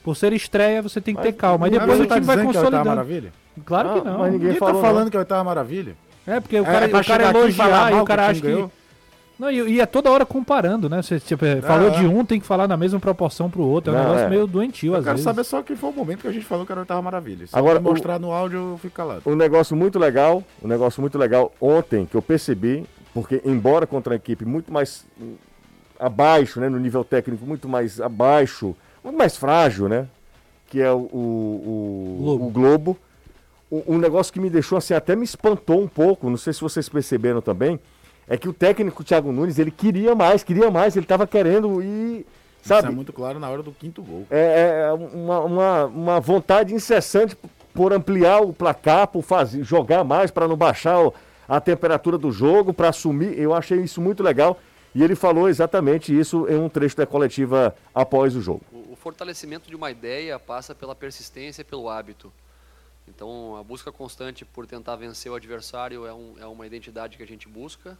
Por 0.04 0.15
ser 0.15 0.34
estreia, 0.34 0.82
você 0.82 1.00
tem 1.00 1.15
que 1.15 1.22
mas, 1.22 1.32
ter 1.32 1.34
calma. 1.34 1.68
Aí 1.68 1.72
depois 1.72 2.00
o 2.00 2.06
time 2.06 2.22
vai 2.22 2.44
consolidando. 2.44 2.72
Que 2.72 2.76
é 2.76 2.84
maravilha? 2.84 3.34
Claro 3.63 3.94
que 3.94 4.08
não. 4.08 4.20
Mas 4.20 4.34
ninguém, 4.34 4.48
ninguém 4.50 4.60
tá 4.60 4.74
falando 4.74 5.04
não. 5.06 5.10
que 5.12 5.18
é 5.18 5.20
oitava 5.20 5.44
maravilha. 5.44 5.96
É, 6.28 6.40
porque 6.40 6.60
o 6.60 6.66
cara, 6.66 6.86
é, 6.86 6.96
o 6.96 7.06
cara 7.06 7.30
elogiar 7.30 7.92
e 7.92 7.96
o 7.96 8.06
cara 8.06 8.28
acha 8.28 8.42
que. 8.42 8.68
Não, 9.38 9.52
e, 9.52 9.74
e, 9.74 9.82
é 9.82 9.86
toda 9.86 10.10
hora 10.10 10.26
comparando, 10.26 10.90
né? 10.90 11.02
Você 11.02 11.20
tipo, 11.20 11.44
é, 11.44 11.62
falou 11.62 11.90
de 11.90 12.06
um, 12.06 12.24
tem 12.24 12.40
que 12.40 12.46
falar 12.46 12.70
na 12.70 12.78
mesma 12.78 13.00
proporção 13.02 13.50
pro 13.50 13.64
outro. 13.64 13.94
É 13.94 13.94
um 13.94 13.98
não, 13.98 14.06
negócio 14.06 14.26
é. 14.26 14.30
meio 14.30 14.48
doentio, 14.48 14.94
eu 14.94 14.98
às 14.98 15.04
quero 15.04 15.18
vezes. 15.18 15.24
saber 15.26 15.44
só 15.44 15.62
que 15.62 15.76
foi 15.76 15.90
o 15.90 15.94
momento 15.94 16.22
que 16.22 16.28
a 16.28 16.32
gente 16.32 16.46
falou 16.46 16.66
que 16.66 16.72
era 16.72 16.82
oitava 16.82 17.02
maravilha. 17.02 17.46
Se 17.46 17.56
Agora, 17.56 17.80
mostrar 17.80 18.16
o, 18.16 18.20
no 18.20 18.32
áudio, 18.32 18.58
eu 18.58 18.78
fico 18.78 18.96
calado. 18.96 19.22
Um 19.26 19.36
negócio 19.36 19.76
muito 19.76 20.00
legal, 20.00 20.42
um 20.64 20.68
negócio 20.70 21.02
muito 21.02 21.18
legal 21.18 21.54
ontem 21.60 22.06
que 22.06 22.16
eu 22.16 22.22
percebi, 22.22 22.86
porque 23.14 23.42
embora 23.44 23.86
contra 23.86 24.14
a 24.14 24.16
equipe 24.16 24.46
muito 24.46 24.72
mais 24.72 25.06
abaixo, 26.00 26.62
né, 26.62 26.70
no 26.70 26.80
nível 26.80 27.04
técnico 27.04 27.46
muito 27.46 27.68
mais 27.68 28.00
abaixo, 28.00 28.74
muito 29.04 29.18
mais 29.18 29.36
frágil, 29.36 29.90
né? 29.90 30.08
Que 30.70 30.82
é 30.82 30.92
o, 30.92 31.10
o, 31.12 32.16
o 32.18 32.24
Globo. 32.24 32.46
O 32.46 32.50
Globo. 32.50 32.98
Um, 33.88 33.98
negócio 33.98 34.32
que 34.32 34.40
me 34.40 34.50
deixou 34.50 34.78
assim, 34.78 34.94
até 34.94 35.16
me 35.16 35.24
espantou 35.24 35.82
um 35.82 35.88
pouco, 35.88 36.30
não 36.30 36.38
sei 36.38 36.54
se 36.54 36.62
vocês 36.62 36.88
perceberam 36.88 37.42
também, 37.42 37.80
é 38.28 38.38
que 38.38 38.50
o 38.50 38.54
técnico 38.54 39.04
Thiago 39.04 39.32
Nunes, 39.32 39.60
ele 39.60 39.72
queria 39.72 40.16
mais, 40.16 40.44
queria 40.44 40.72
mais, 40.72 40.96
ele 40.96 41.06
estava 41.06 41.28
querendo 41.28 41.82
e. 41.82 42.26
Sabe? 42.62 42.84
Isso 42.84 42.92
é 42.92 42.96
muito 42.96 43.14
claro 43.14 43.40
na 43.40 43.48
hora 43.50 43.62
do 43.62 43.72
quinto 43.72 44.02
gol. 44.02 44.26
É, 44.32 44.88
é 44.88 44.94
uma, 44.94 45.40
uma, 45.42 45.86
uma 45.86 46.20
vontade 46.20 46.74
incessante 46.74 47.38
por 47.74 47.94
ampliar 47.94 48.40
o 48.42 48.52
placar, 48.52 49.08
por 49.08 49.22
fazer, 49.22 49.64
jogar 49.64 50.04
mais, 50.04 50.32
para 50.32 50.48
não 50.48 50.58
baixar 50.58 51.00
o, 51.00 51.14
a 51.48 51.62
temperatura 51.62 52.18
do 52.18 52.32
jogo, 52.32 52.74
para 52.74 52.90
assumir. 52.90 53.38
Eu 53.38 53.54
achei 53.54 53.80
isso 53.82 54.02
muito 54.02 54.24
legal. 54.24 54.60
E 54.96 55.04
ele 55.04 55.14
falou 55.14 55.50
exatamente 55.50 56.18
isso 56.18 56.48
em 56.50 56.56
um 56.56 56.70
trecho 56.70 56.96
da 56.96 57.06
coletiva 57.06 57.76
após 57.94 58.36
o 58.36 58.42
jogo. 58.42 58.62
O, 58.72 58.94
o 58.94 58.96
fortalecimento 58.96 59.70
de 59.70 59.76
uma 59.76 59.92
ideia 59.92 60.40
passa 60.40 60.74
pela 60.74 60.96
persistência 60.96 61.62
e 61.62 61.66
pelo 61.66 61.90
hábito. 61.90 62.32
Então, 63.08 63.56
a 63.56 63.63
busca 63.63 63.91
constante 63.91 64.44
por 64.44 64.65
tentar 64.65 64.96
vencer 64.96 65.32
o 65.32 65.36
adversário 65.36 66.06
é, 66.06 66.13
um, 66.13 66.36
é 66.39 66.46
uma 66.46 66.65
identidade 66.65 67.18
que 67.18 67.24
a 67.24 67.28
gente 67.28 67.48
busca. 67.48 67.98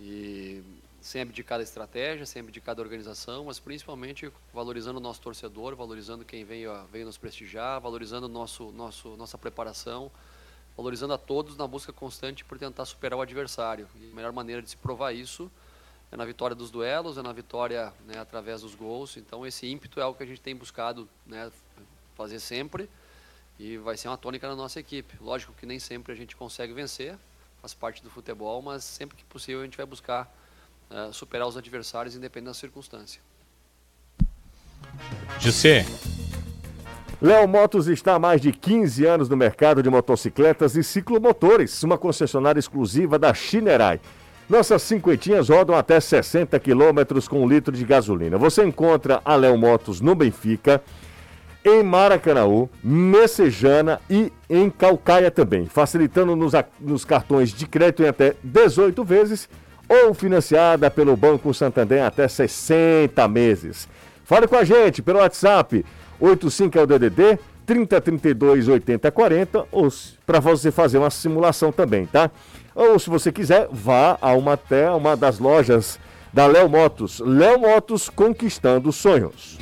E 0.00 0.62
sem 1.00 1.20
abdicar 1.20 1.58
da 1.58 1.64
estratégia, 1.64 2.24
sem 2.24 2.40
abdicar 2.40 2.76
da 2.76 2.82
organização, 2.82 3.46
mas 3.46 3.58
principalmente 3.58 4.30
valorizando 4.54 4.98
o 4.98 5.02
nosso 5.02 5.20
torcedor, 5.20 5.74
valorizando 5.74 6.24
quem 6.24 6.44
veio, 6.44 6.72
veio 6.92 7.04
nos 7.04 7.18
prestigiar, 7.18 7.80
valorizando 7.80 8.28
nosso, 8.28 8.70
nosso, 8.70 9.16
nossa 9.16 9.36
preparação, 9.36 10.10
valorizando 10.76 11.12
a 11.12 11.18
todos 11.18 11.56
na 11.56 11.66
busca 11.66 11.92
constante 11.92 12.44
por 12.44 12.56
tentar 12.56 12.84
superar 12.84 13.18
o 13.18 13.22
adversário. 13.22 13.88
E 14.00 14.10
a 14.10 14.14
melhor 14.14 14.32
maneira 14.32 14.62
de 14.62 14.70
se 14.70 14.76
provar 14.76 15.12
isso 15.12 15.50
é 16.12 16.16
na 16.16 16.24
vitória 16.24 16.54
dos 16.54 16.70
duelos, 16.70 17.18
é 17.18 17.22
na 17.22 17.32
vitória 17.32 17.92
né, 18.06 18.18
através 18.18 18.62
dos 18.62 18.74
gols. 18.74 19.16
Então 19.16 19.44
esse 19.44 19.66
ímpeto 19.66 19.98
é 19.98 20.04
algo 20.04 20.16
que 20.16 20.22
a 20.22 20.26
gente 20.26 20.40
tem 20.40 20.54
buscado 20.54 21.08
né, 21.26 21.50
fazer 22.14 22.38
sempre 22.38 22.88
e 23.58 23.76
vai 23.76 23.96
ser 23.96 24.08
uma 24.08 24.16
tônica 24.16 24.48
na 24.48 24.56
nossa 24.56 24.80
equipe. 24.80 25.14
Lógico 25.20 25.52
que 25.52 25.66
nem 25.66 25.78
sempre 25.78 26.12
a 26.12 26.16
gente 26.16 26.34
consegue 26.36 26.72
vencer, 26.72 27.16
faz 27.60 27.74
parte 27.74 28.02
do 28.02 28.10
futebol, 28.10 28.60
mas 28.62 28.84
sempre 28.84 29.16
que 29.16 29.24
possível 29.24 29.60
a 29.60 29.64
gente 29.64 29.76
vai 29.76 29.86
buscar 29.86 30.32
uh, 30.90 31.12
superar 31.12 31.46
os 31.46 31.56
adversários 31.56 32.14
independente 32.16 32.48
da 32.48 32.54
circunstância. 32.54 33.20
José. 35.38 35.86
Léo 37.20 37.46
Motos 37.46 37.86
está 37.86 38.14
há 38.14 38.18
mais 38.18 38.40
de 38.40 38.50
15 38.50 39.06
anos 39.06 39.28
no 39.28 39.36
mercado 39.36 39.80
de 39.80 39.88
motocicletas 39.88 40.74
e 40.74 40.82
ciclomotores, 40.82 41.80
uma 41.84 41.96
concessionária 41.96 42.58
exclusiva 42.58 43.16
da 43.16 43.32
Chinerai. 43.32 44.00
Nossas 44.48 44.82
cinquentinhas 44.82 45.48
rodam 45.48 45.76
até 45.76 46.00
60 46.00 46.58
quilômetros 46.58 47.28
com 47.28 47.42
um 47.42 47.48
litro 47.48 47.74
de 47.74 47.84
gasolina. 47.84 48.36
Você 48.36 48.64
encontra 48.64 49.22
a 49.24 49.36
Léo 49.36 49.56
Motos 49.56 50.00
no 50.00 50.16
Benfica, 50.16 50.82
em 51.64 51.82
Maracanaú, 51.82 52.68
Messejana 52.82 54.00
e 54.10 54.32
em 54.48 54.68
Calcaia 54.68 55.30
também, 55.30 55.66
facilitando 55.66 56.34
nos, 56.34 56.52
nos 56.80 57.04
cartões 57.04 57.52
de 57.52 57.66
crédito 57.66 58.02
em 58.02 58.08
até 58.08 58.34
18 58.42 59.04
vezes 59.04 59.48
ou 59.88 60.14
financiada 60.14 60.90
pelo 60.90 61.16
Banco 61.16 61.52
Santander 61.52 62.04
até 62.04 62.26
60 62.26 63.26
meses. 63.28 63.88
Fale 64.24 64.46
com 64.46 64.56
a 64.56 64.64
gente 64.64 65.02
pelo 65.02 65.18
WhatsApp 65.18 65.84
85 66.18 66.78
é 66.78 66.82
o 66.82 66.86
DDD 66.86 67.38
3032 67.66 68.68
8040 68.68 69.66
ou 69.70 69.88
para 70.26 70.40
você 70.40 70.70
fazer 70.70 70.98
uma 70.98 71.10
simulação 71.10 71.72
também, 71.72 72.06
tá? 72.06 72.30
Ou 72.74 72.98
se 72.98 73.10
você 73.10 73.30
quiser, 73.30 73.68
vá 73.70 74.16
a 74.20 74.32
uma 74.32 74.54
até 74.54 74.90
uma 74.90 75.16
das 75.16 75.38
lojas 75.38 75.98
da 76.32 76.46
Léo 76.46 76.68
Motos. 76.68 77.20
Léo 77.20 77.60
Motos 77.60 78.08
conquistando 78.08 78.92
sonhos. 78.92 79.58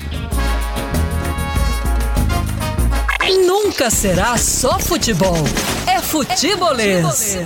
Nunca 3.38 3.90
será 3.90 4.36
só 4.36 4.78
futebol. 4.78 5.36
É 5.86 6.00
futebolês. 6.00 7.38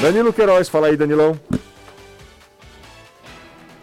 Danilo 0.00 0.32
Queiroz, 0.32 0.68
fala 0.68 0.86
aí, 0.86 0.96
Danilão. 0.96 1.38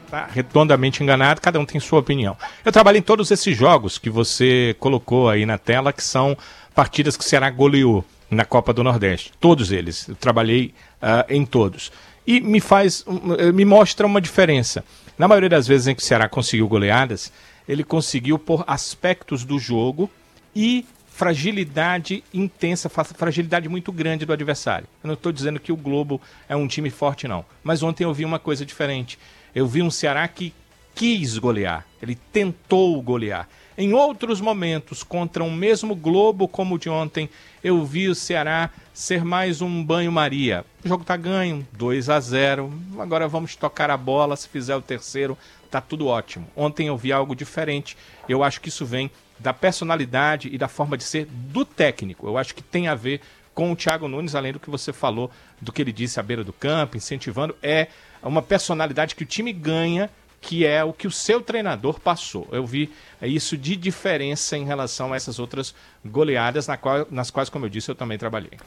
Tá 0.09 0.27
redondamente 0.33 1.03
enganado, 1.03 1.39
cada 1.39 1.59
um 1.59 1.65
tem 1.65 1.79
sua 1.79 1.99
opinião. 1.99 2.35
Eu 2.65 2.71
trabalhei 2.71 2.99
em 2.99 3.03
todos 3.03 3.31
esses 3.31 3.55
jogos 3.55 3.97
que 3.97 4.09
você 4.09 4.75
colocou 4.79 5.29
aí 5.29 5.45
na 5.45 5.57
tela, 5.57 5.93
que 5.93 6.03
são 6.03 6.37
partidas 6.75 7.15
que 7.15 7.23
o 7.23 7.27
Ceará 7.27 7.49
goleou 7.49 8.03
na 8.29 8.43
Copa 8.43 8.73
do 8.73 8.83
Nordeste. 8.83 9.31
Todos 9.39 9.71
eles. 9.71 10.07
Eu 10.09 10.15
trabalhei 10.15 10.73
uh, 11.01 11.25
em 11.29 11.45
todos. 11.45 11.91
E 12.25 12.41
me 12.41 12.59
faz, 12.59 13.05
me 13.53 13.65
mostra 13.65 14.05
uma 14.05 14.21
diferença. 14.21 14.83
Na 15.17 15.27
maioria 15.27 15.49
das 15.49 15.67
vezes 15.67 15.87
em 15.87 15.95
que 15.95 16.01
o 16.01 16.05
Ceará 16.05 16.27
conseguiu 16.27 16.67
goleadas, 16.67 17.31
ele 17.71 17.85
conseguiu 17.85 18.37
por 18.37 18.65
aspectos 18.67 19.45
do 19.45 19.57
jogo 19.57 20.11
e 20.53 20.85
fragilidade 21.07 22.21
intensa, 22.33 22.89
fragilidade 22.89 23.69
muito 23.69 23.93
grande 23.93 24.25
do 24.25 24.33
adversário. 24.33 24.85
Eu 25.01 25.07
não 25.07 25.13
estou 25.13 25.31
dizendo 25.31 25.57
que 25.57 25.71
o 25.71 25.77
Globo 25.77 26.19
é 26.49 26.55
um 26.55 26.67
time 26.67 26.89
forte, 26.89 27.29
não. 27.29 27.45
Mas 27.63 27.81
ontem 27.81 28.03
eu 28.03 28.13
vi 28.13 28.25
uma 28.25 28.39
coisa 28.39 28.65
diferente. 28.65 29.17
Eu 29.55 29.67
vi 29.67 29.81
um 29.81 29.89
Ceará 29.89 30.27
que 30.27 30.53
quis 30.93 31.37
golear, 31.37 31.85
ele 32.01 32.15
tentou 32.33 33.01
golear. 33.01 33.47
Em 33.77 33.93
outros 33.93 34.41
momentos, 34.41 35.01
contra 35.01 35.41
um 35.41 35.49
mesmo 35.49 35.95
Globo 35.95 36.49
como 36.49 36.75
o 36.75 36.77
de 36.77 36.89
ontem, 36.89 37.29
eu 37.63 37.85
vi 37.85 38.09
o 38.09 38.15
Ceará 38.15 38.69
ser 38.93 39.23
mais 39.23 39.61
um 39.61 39.81
banho-maria. 39.81 40.65
O 40.83 40.89
jogo 40.89 41.03
está 41.03 41.15
ganho, 41.15 41.65
2 41.71 42.09
a 42.09 42.19
0. 42.19 42.71
Agora 42.99 43.29
vamos 43.29 43.55
tocar 43.55 43.89
a 43.89 43.95
bola. 43.95 44.35
Se 44.35 44.49
fizer 44.49 44.75
o 44.75 44.81
terceiro, 44.81 45.37
tá 45.71 45.81
tudo 45.81 46.07
ótimo. 46.07 46.47
Ontem 46.55 46.87
eu 46.87 46.97
vi 46.97 47.11
algo 47.11 47.35
diferente. 47.35 47.97
Eu 48.27 48.43
acho 48.43 48.59
que 48.59 48.69
isso 48.69 48.85
vem 48.85 49.09
da 49.39 49.53
personalidade 49.53 50.49
e 50.51 50.57
da 50.57 50.67
forma 50.67 50.97
de 50.97 51.03
ser 51.03 51.25
do 51.25 51.65
técnico. 51.65 52.27
Eu 52.27 52.37
acho 52.37 52.53
que 52.53 52.61
tem 52.61 52.87
a 52.87 52.95
ver 52.95 53.21
com 53.53 53.71
o 53.71 53.75
Thiago 53.75 54.07
Nunes, 54.07 54.35
além 54.35 54.53
do 54.53 54.59
que 54.59 54.69
você 54.69 54.93
falou, 54.93 55.31
do 55.59 55.71
que 55.71 55.81
ele 55.81 55.91
disse 55.91 56.19
à 56.19 56.23
beira 56.23 56.43
do 56.43 56.53
campo, 56.53 56.97
incentivando. 56.97 57.55
É 57.63 57.87
uma 58.21 58.41
personalidade 58.41 59.15
que 59.15 59.23
o 59.23 59.25
time 59.25 59.51
ganha 59.51 60.09
que 60.41 60.65
é 60.65 60.83
o 60.83 60.91
que 60.91 61.07
o 61.07 61.11
seu 61.11 61.39
treinador 61.39 61.99
passou. 61.99 62.47
Eu 62.51 62.65
vi 62.65 62.91
isso 63.21 63.55
de 63.55 63.75
diferença 63.75 64.57
em 64.57 64.65
relação 64.65 65.13
a 65.13 65.15
essas 65.15 65.37
outras 65.37 65.73
goleadas 66.03 66.67
na 66.67 66.75
qual, 66.75 67.07
nas 67.11 67.29
quais, 67.29 67.47
como 67.47 67.65
eu 67.65 67.69
disse, 67.69 67.91
eu 67.91 67.95
também 67.95 68.17
trabalhei. 68.17 68.57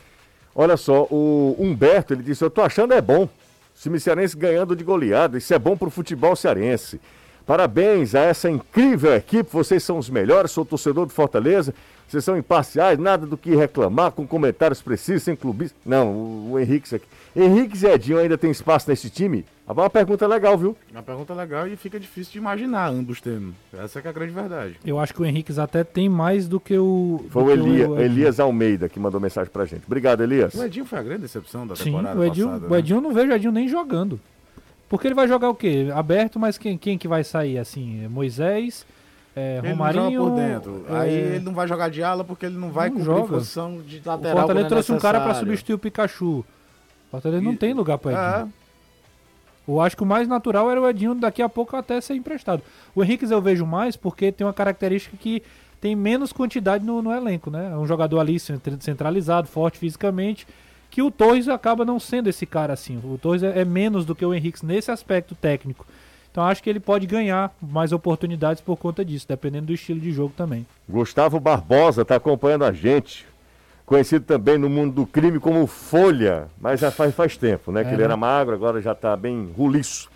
Olha 0.55 0.77
só, 0.77 1.03
o 1.11 1.57
Humberto, 1.59 2.15
ele 2.15 2.23
disse, 2.23 2.45
eu 2.45 2.51
tô 2.51 2.63
achando 2.63 2.95
é 2.95 3.01
bom. 3.01 3.29
Time 3.81 4.01
cearense 4.01 4.37
ganhando 4.37 4.75
de 4.75 4.85
goleada, 4.85 5.37
isso 5.37 5.53
é 5.53 5.59
bom 5.59 5.77
pro 5.77 5.91
futebol 5.91 6.35
cearense. 6.35 7.01
Parabéns 7.47 8.15
a 8.15 8.21
essa 8.21 8.49
incrível 8.49 9.15
equipe, 9.15 9.51
vocês 9.53 9.83
são 9.83 9.99
os 9.99 10.09
melhores, 10.09 10.51
sou 10.51 10.65
torcedor 10.65 11.05
do 11.05 11.13
Fortaleza, 11.13 11.75
vocês 12.09 12.25
são 12.25 12.39
imparciais, 12.39 12.99
nada 12.99 13.27
do 13.27 13.37
que 13.37 13.55
reclamar, 13.55 14.13
com 14.13 14.27
comentários 14.27 14.81
precisos, 14.81 15.25
sem 15.25 15.37
clubismo. 15.37 15.77
Não, 15.85 16.13
o, 16.13 16.53
o 16.53 16.59
Henrique 16.59 16.95
aqui. 16.95 17.05
Henrique 17.37 17.85
e 17.85 17.89
Edinho 17.89 18.19
ainda 18.19 18.39
tem 18.39 18.51
espaço 18.51 18.89
nesse 18.89 19.11
time? 19.11 19.45
É 19.67 19.73
uma 19.73 19.91
pergunta 19.91 20.27
legal, 20.27 20.57
viu? 20.57 20.77
Uma 20.93 21.03
pergunta 21.03 21.35
legal 21.35 21.67
e 21.67 21.75
fica 21.75 21.99
difícil 21.99 22.33
de 22.33 22.39
imaginar 22.39 22.89
ambos 22.89 23.21
tendo. 23.21 23.55
Essa 23.73 23.99
é, 23.99 24.03
é 24.05 24.09
a 24.09 24.13
grande 24.13 24.33
verdade. 24.33 24.77
Eu 24.85 25.01
acho 25.01 25.15
que 25.15 25.23
o 25.23 25.25
Henrique 25.25 25.59
até 25.59 25.83
tem 25.83 26.09
mais 26.09 26.47
do 26.47 26.61
que 26.61 26.77
o. 26.79 27.25
Foi 27.31 27.43
o, 27.43 27.51
Elia, 27.51 27.89
o 27.89 27.99
Elias 27.99 28.39
Almeida 28.39 28.89
que 28.89 29.01
mandou 29.01 29.21
mensagem 29.21 29.51
pra 29.51 29.65
gente. 29.65 29.85
Obrigado, 29.87 30.23
Elias. 30.23 30.55
O 30.55 30.63
Edinho 30.63 30.85
foi 30.85 30.99
a 30.99 31.03
grande 31.03 31.23
decepção 31.23 31.67
da 31.67 31.75
Sim, 31.75 31.85
temporada 31.85 32.21
o 32.21 32.25
Edinho, 32.25 32.47
passada. 32.47 32.67
O 32.67 32.71
né? 32.71 32.79
Edinho 32.79 33.01
né? 33.01 33.09
não 33.09 33.15
vejo 33.15 33.33
o 33.33 33.35
Edinho 33.35 33.53
nem 33.53 33.69
jogando. 33.69 34.21
Porque 34.89 35.09
ele 35.09 35.15
vai 35.15 35.27
jogar 35.27 35.49
o 35.49 35.55
quê? 35.55 35.89
Aberto, 35.95 36.39
mas 36.39 36.59
quem, 36.59 36.77
quem 36.77 36.97
que 36.99 37.09
vai 37.09 37.25
sair 37.25 37.59
assim? 37.59 38.07
Moisés. 38.09 38.87
É, 39.35 39.59
ele 39.59 39.71
Romarinho, 39.71 40.23
por 40.23 40.37
dentro. 40.37 40.87
É... 40.89 40.97
Aí 40.97 41.13
ele 41.13 41.41
não 41.41 41.53
vai 41.53 41.67
jogar 41.67 41.89
de 41.89 42.03
ala 42.03 42.23
porque 42.23 42.47
ele 42.47 42.57
não 42.57 42.71
vai 42.71 42.89
não 42.89 42.99
cumprir 42.99 43.17
joga. 43.17 43.29
posição 43.29 43.81
de 43.81 44.01
lateral. 44.05 44.37
O 44.37 44.41
Fortaleza 44.41 44.69
trouxe 44.69 44.93
um 44.93 44.99
cara 44.99 45.21
para 45.21 45.35
substituir 45.35 45.75
o 45.75 45.79
Pikachu. 45.79 46.45
Fortaleza 47.15 47.43
e... 47.43 47.45
não 47.45 47.57
tem 47.57 47.73
lugar 47.73 47.99
para 47.99 48.13
Edinho. 48.13 48.53
É. 48.61 48.65
Eu 49.67 49.81
acho 49.81 49.97
que 49.97 50.03
o 50.03 50.07
mais 50.07 50.29
natural 50.29 50.71
era 50.71 50.81
o 50.81 50.89
Edinho 50.89 51.15
daqui 51.15 51.41
a 51.41 51.49
pouco 51.49 51.75
até 51.77 52.01
ser 52.01 52.15
emprestado. 52.15 52.63
O 52.95 53.03
Henrique 53.03 53.25
eu 53.31 53.41
vejo 53.41 53.65
mais 53.65 53.97
porque 53.97 54.31
tem 54.31 54.47
uma 54.47 54.53
característica 54.53 55.17
que 55.17 55.43
tem 55.81 55.97
menos 55.97 56.33
quantidade 56.33 56.85
no, 56.85 57.03
no 57.03 57.13
elenco, 57.13 57.51
né? 57.51 57.71
É 57.73 57.77
um 57.77 57.87
jogador 57.87 58.19
ali 58.19 58.39
centralizado, 58.39 59.49
forte 59.49 59.79
fisicamente, 59.79 60.47
que 60.91 61.03
o 61.03 61.11
Torres 61.11 61.49
acaba 61.49 61.85
não 61.85 61.99
sendo 61.99 62.29
esse 62.29 62.47
cara 62.47 62.73
assim. 62.73 62.99
O 63.05 63.19
Torres 63.19 63.43
é, 63.43 63.61
é 63.61 63.65
menos 63.65 64.05
do 64.05 64.15
que 64.15 64.25
o 64.25 64.35
Henrique 64.35 64.65
nesse 64.65 64.91
aspecto 64.91 65.35
técnico. 65.35 65.87
Então 66.31 66.45
acho 66.45 66.63
que 66.63 66.69
ele 66.69 66.81
pode 66.81 67.07
ganhar 67.07 67.55
mais 67.61 67.93
oportunidades 67.93 68.61
por 68.61 68.77
conta 68.77 69.05
disso, 69.05 69.27
dependendo 69.29 69.67
do 69.67 69.73
estilo 69.73 70.01
de 70.01 70.11
jogo 70.11 70.35
também. 70.37 70.67
Gustavo 70.89 71.39
Barbosa 71.39 72.03
está 72.03 72.17
acompanhando 72.17 72.65
a 72.65 72.73
gente 72.73 73.27
conhecido 73.87 74.25
também 74.25 74.57
no 74.59 74.69
mundo 74.69 74.95
do 74.95 75.07
crime 75.07 75.39
como 75.39 75.67
Folha, 75.67 76.49
mas 76.61 76.81
já 76.81 76.91
faz, 76.91 77.15
faz 77.15 77.37
tempo, 77.37 77.71
né? 77.73 77.83
É, 77.83 77.85
que 77.85 77.93
ele 77.95 78.03
era 78.03 78.17
magro, 78.17 78.55
agora 78.55 78.81
já 78.81 78.93
está 78.93 79.17
bem 79.17 79.53
ruliço. 79.57 80.09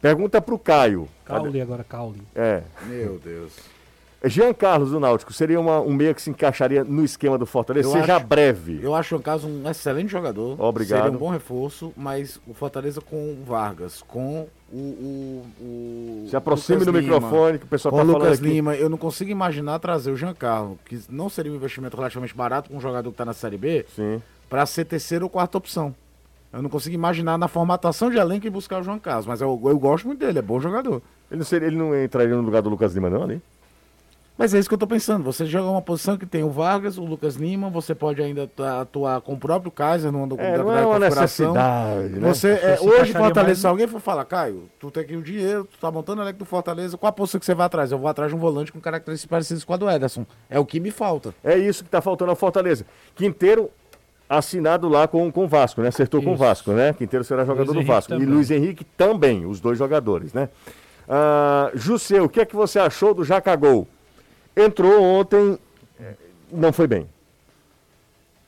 Pergunta 0.00 0.40
para 0.40 0.54
o 0.54 0.58
Caio. 0.58 1.08
Caule 1.24 1.60
agora, 1.60 1.82
Caule. 1.84 2.22
É. 2.34 2.62
Meu 2.86 3.18
Deus. 3.18 3.52
Jean 4.24 4.52
Carlos 4.52 4.90
do 4.90 4.98
Náutico 4.98 5.32
seria 5.32 5.60
uma- 5.60 5.80
um 5.80 5.92
meia 5.92 6.12
que 6.12 6.20
se 6.20 6.28
encaixaria 6.30 6.82
no 6.82 7.04
esquema 7.04 7.38
do 7.38 7.46
Fortaleza? 7.46 7.88
Eu 7.88 7.92
Seja 7.92 8.16
acho- 8.16 8.26
breve. 8.26 8.80
Eu 8.82 8.94
acho 8.94 9.14
o 9.16 9.20
caso 9.22 9.46
um 9.46 9.68
excelente 9.70 10.08
jogador. 10.10 10.60
Obrigado. 10.60 11.02
Seria 11.02 11.16
um 11.16 11.20
bom 11.20 11.30
reforço, 11.30 11.92
mas 11.96 12.40
o 12.46 12.52
Fortaleza 12.52 13.00
com 13.00 13.16
o 13.16 13.44
Vargas, 13.46 14.02
com 14.02 14.48
o. 14.72 14.76
o, 14.76 15.44
o 15.60 16.26
Se 16.28 16.36
aproxime 16.36 16.78
Lucas 16.80 16.92
do 16.92 17.00
Lima, 17.00 17.14
microfone 17.14 17.58
que 17.58 17.64
o 17.64 17.68
pessoal 17.68 17.92
tá 17.92 17.96
o 17.96 18.06
falando 18.06 18.22
Lucas 18.22 18.38
aqui. 18.38 18.48
Lima, 18.48 18.74
eu 18.74 18.88
não 18.88 18.98
consigo 18.98 19.30
imaginar 19.30 19.78
trazer 19.78 20.10
o 20.10 20.16
Giancarlo, 20.16 20.78
que 20.84 21.00
não 21.08 21.28
seria 21.28 21.52
um 21.52 21.56
investimento 21.56 21.96
relativamente 21.96 22.34
barato 22.34 22.70
com 22.70 22.76
um 22.76 22.80
jogador 22.80 23.10
que 23.10 23.14
está 23.14 23.24
na 23.24 23.32
Série 23.32 23.56
B, 23.56 23.86
para 24.48 24.64
ser 24.66 24.84
terceira 24.84 25.24
ou 25.24 25.30
quarta 25.30 25.58
opção. 25.58 25.94
Eu 26.52 26.62
não 26.62 26.70
consigo 26.70 26.94
imaginar 26.94 27.36
na 27.36 27.46
formatação 27.46 28.10
de 28.10 28.16
elenco 28.16 28.46
e 28.46 28.50
buscar 28.50 28.80
o 28.80 28.82
João 28.82 28.98
Carlos, 28.98 29.26
mas 29.26 29.40
eu, 29.40 29.60
eu 29.64 29.78
gosto 29.78 30.06
muito 30.06 30.20
dele, 30.20 30.38
é 30.38 30.42
bom 30.42 30.58
jogador. 30.58 31.02
Ele 31.30 31.38
não, 31.38 31.44
seria, 31.44 31.68
ele 31.68 31.76
não 31.76 31.94
entraria 32.02 32.34
no 32.34 32.40
lugar 32.40 32.62
do 32.62 32.70
Lucas 32.70 32.94
Lima, 32.94 33.10
não, 33.10 33.22
ali? 33.22 33.42
Mas 34.38 34.54
é 34.54 34.58
isso 34.60 34.68
que 34.68 34.74
eu 34.74 34.78
tô 34.78 34.86
pensando. 34.86 35.24
Você 35.24 35.44
joga 35.46 35.68
uma 35.68 35.82
posição 35.82 36.16
que 36.16 36.24
tem 36.24 36.44
o 36.44 36.48
Vargas, 36.48 36.96
o 36.96 37.04
Lucas 37.04 37.34
Lima, 37.34 37.68
você 37.68 37.92
pode 37.92 38.22
ainda 38.22 38.44
atu- 38.44 38.62
atuar 38.62 39.20
com 39.20 39.32
o 39.32 39.36
próprio 39.36 39.68
Kaiser 39.72 40.12
no 40.12 40.22
É, 40.38 40.56
não 40.56 40.72
é 40.78 40.86
uma 40.86 40.98
necessidade, 41.00 42.08
né? 42.20 42.28
Você, 42.32 42.50
é, 42.52 42.78
hoje, 42.80 43.12
Fortaleza, 43.12 43.42
mais- 43.42 43.58
se 43.58 43.66
alguém 43.66 43.88
for 43.88 44.00
falar, 44.00 44.24
Caio, 44.24 44.70
tu 44.78 44.92
tem 44.92 45.02
aqui 45.02 45.16
o 45.16 45.22
dinheiro, 45.22 45.64
tu 45.64 45.76
tá 45.80 45.90
montando 45.90 46.20
o 46.20 46.24
elenco 46.24 46.38
do 46.38 46.44
Fortaleza, 46.44 46.96
qual 46.96 47.10
a 47.10 47.12
posição 47.12 47.40
que 47.40 47.46
você 47.46 47.54
vai 47.54 47.66
atrás? 47.66 47.90
Eu 47.90 47.98
vou 47.98 48.08
atrás 48.08 48.30
de 48.30 48.36
um 48.36 48.38
volante 48.38 48.72
com 48.72 48.80
características 48.80 49.28
parecidas 49.28 49.64
com 49.64 49.74
a 49.74 49.76
do 49.76 49.90
Ederson. 49.90 50.24
É 50.48 50.58
o 50.60 50.64
que 50.64 50.78
me 50.78 50.92
falta. 50.92 51.34
É 51.42 51.58
isso 51.58 51.82
que 51.82 51.90
tá 51.90 52.00
faltando 52.00 52.30
ao 52.30 52.36
Fortaleza. 52.36 52.86
Quinteiro 53.16 53.68
assinado 54.28 54.88
lá 54.88 55.08
com, 55.08 55.32
com 55.32 55.44
o 55.46 55.48
Vasco, 55.48 55.80
né? 55.82 55.88
Acertou 55.88 56.22
com 56.22 56.30
o 56.30 56.34
Isso. 56.34 56.44
Vasco, 56.44 56.70
né? 56.72 56.92
Quinteiro 56.92 57.24
será 57.24 57.44
jogador 57.44 57.72
do 57.72 57.78
Henrique 57.78 57.90
Vasco. 57.90 58.12
E 58.12 58.14
também. 58.18 58.28
Luiz 58.28 58.50
Henrique 58.52 58.84
também, 58.84 59.44
os 59.46 59.58
dois 59.58 59.76
jogadores, 59.78 60.32
né? 60.32 60.48
Ah, 61.08 61.70
Jusseu, 61.74 62.24
o 62.24 62.28
que 62.28 62.40
é 62.40 62.44
que 62.44 62.54
você 62.54 62.78
achou 62.78 63.12
do 63.14 63.24
Jacagol? 63.24 63.88
Entrou 64.58 65.02
ontem, 65.02 65.58
não 66.52 66.72
foi 66.72 66.86
bem. 66.86 67.06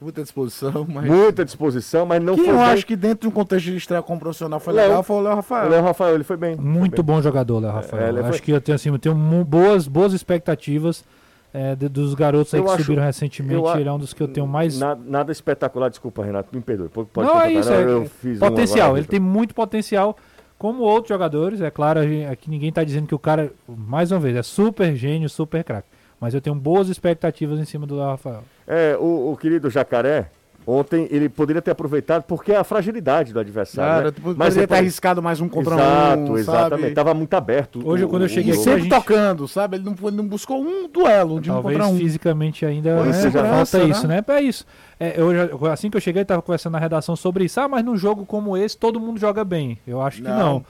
Muita 0.00 0.22
disposição, 0.22 0.86
mas. 0.88 1.04
Muita 1.04 1.44
disposição, 1.44 2.06
mas 2.06 2.22
não 2.22 2.34
Quem 2.34 2.44
foi 2.46 2.54
eu 2.54 2.58
bem. 2.58 2.66
acho 2.68 2.86
que 2.86 2.96
dentro 2.96 3.20
de 3.22 3.28
um 3.28 3.30
contexto 3.30 3.66
de 3.66 3.76
estreia 3.76 4.02
como 4.02 4.18
profissional 4.18 4.58
foi 4.58 4.72
Léo. 4.72 4.86
legal 4.88 5.02
foi 5.02 5.16
o 5.16 5.20
Léo 5.20 5.34
Rafael. 5.34 5.66
O 5.66 5.70
Léo 5.70 5.82
Rafael, 5.82 6.14
ele 6.14 6.24
foi 6.24 6.36
bem. 6.38 6.56
foi 6.56 6.64
Muito 6.64 7.02
bem. 7.02 7.14
bom 7.16 7.20
jogador, 7.22 7.58
Léo 7.60 7.70
Rafael. 7.72 8.02
É, 8.04 8.08
ele 8.08 8.20
foi- 8.20 8.28
Acho 8.30 8.42
que 8.42 8.50
eu 8.50 8.60
tenho, 8.62 8.76
assim, 8.76 8.88
eu 8.88 8.98
tenho 8.98 9.14
boas, 9.44 9.86
boas 9.86 10.14
expectativas 10.14 11.04
é, 11.52 11.74
de- 11.76 11.88
dos 11.88 12.14
garotos 12.14 12.54
aí 12.54 12.60
Eu 12.60 12.64
que 12.64 12.70
acho- 12.70 12.82
subiram 12.84 13.02
recentemente. 13.02 13.54
eu 13.62 13.76
Ele 13.78 13.88
é 13.88 13.92
um 13.92 13.98
dos 13.98 14.14
que 14.14 14.22
eu 14.22 14.28
tenho 14.28 14.46
mais. 14.46 14.78
Na- 14.78 14.94
Nada 14.96 15.32
espetacular, 15.32 15.90
desculpa, 15.90 16.24
Renato, 16.24 16.48
me 16.54 16.62
perdoe. 16.62 16.88
Pode 16.88 17.08
pode 17.12 17.28
não, 17.28 17.38
é 17.40 17.52
isso. 17.52 17.68
Não, 17.68 17.76
é- 17.76 17.84
eu 17.84 18.04
fiz 18.06 18.38
potencial. 18.38 18.86
agora, 18.86 19.00
ele 19.00 19.08
tem 19.08 19.20
muito 19.20 19.54
potencial, 19.54 20.16
como 20.58 20.82
outros 20.82 21.08
jogadores. 21.10 21.60
É 21.60 21.70
claro, 21.70 22.00
aqui 22.32 22.48
ninguém 22.48 22.70
está 22.70 22.82
dizendo 22.84 23.06
que 23.06 23.14
o 23.14 23.18
cara, 23.18 23.52
mais 23.68 24.10
uma 24.12 24.20
vez, 24.20 24.34
é 24.34 24.42
super 24.42 24.94
gênio, 24.96 25.28
super 25.28 25.62
craque. 25.62 25.88
Mas 26.20 26.34
eu 26.34 26.40
tenho 26.40 26.54
boas 26.54 26.88
expectativas 26.88 27.58
em 27.58 27.64
cima 27.64 27.86
do 27.86 27.98
Rafael. 27.98 28.42
É, 28.66 28.96
o, 29.00 29.32
o 29.32 29.36
querido 29.38 29.70
Jacaré, 29.70 30.30
ontem 30.66 31.08
ele 31.10 31.30
poderia 31.30 31.62
ter 31.62 31.70
aproveitado 31.70 32.24
porque 32.24 32.52
é 32.52 32.56
a 32.56 32.62
fragilidade 32.64 33.32
do 33.32 33.40
adversário. 33.40 34.10
Cara, 34.12 34.28
né? 34.28 34.34
Mas 34.36 34.56
é 34.58 34.66
ter 34.66 34.74
arriscado 34.74 35.22
mais 35.22 35.40
um 35.40 35.48
contra 35.48 35.74
Exato, 35.74 36.20
um, 36.32 36.36
exatamente. 36.36 36.80
sabe? 36.82 36.94
Tava 36.94 37.14
muito 37.14 37.32
aberto. 37.34 37.80
Hoje, 37.88 38.04
o- 38.04 38.08
quando 38.08 38.22
eu 38.22 38.28
cheguei 38.28 38.52
aqui, 38.52 38.62
sempre 38.62 38.82
gente- 38.82 38.90
tocando, 38.90 39.48
sabe? 39.48 39.78
Ele 39.78 39.84
não, 39.84 39.96
foi- 39.96 40.10
não 40.12 40.26
buscou 40.26 40.60
um 40.62 40.86
duelo 40.88 41.40
de 41.40 41.50
um 41.50 41.54
Talvez 41.54 41.78
contra 41.78 41.92
um. 41.92 41.96
fisicamente 41.98 42.66
ainda 42.66 43.02
né, 43.02 43.08
é, 43.10 43.30
já 43.30 43.44
falta 43.44 43.78
né? 43.78 43.84
isso, 43.86 44.06
né? 44.06 44.24
É 44.28 44.40
isso. 44.42 44.66
É, 45.00 45.14
eu 45.18 45.34
já- 45.34 45.72
assim 45.72 45.88
que 45.88 45.96
eu 45.96 46.00
cheguei, 46.02 46.20
estava 46.20 46.42
conversando 46.42 46.74
na 46.74 46.78
redação 46.78 47.16
sobre 47.16 47.44
isso. 47.44 47.58
Ah, 47.58 47.66
mas 47.66 47.82
num 47.82 47.96
jogo 47.96 48.26
como 48.26 48.56
esse, 48.58 48.76
todo 48.76 49.00
mundo 49.00 49.18
joga 49.18 49.42
bem. 49.42 49.78
Eu 49.86 50.02
acho 50.02 50.18
que 50.18 50.28
Não. 50.28 50.38
não. 50.38 50.64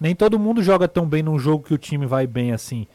Nem 0.00 0.14
todo 0.14 0.36
mundo 0.38 0.62
joga 0.62 0.86
tão 0.88 1.06
bem 1.06 1.22
num 1.22 1.38
jogo 1.38 1.62
que 1.64 1.72
o 1.72 1.78
time 1.78 2.04
vai 2.04 2.26
bem 2.26 2.52
assim. 2.52 2.86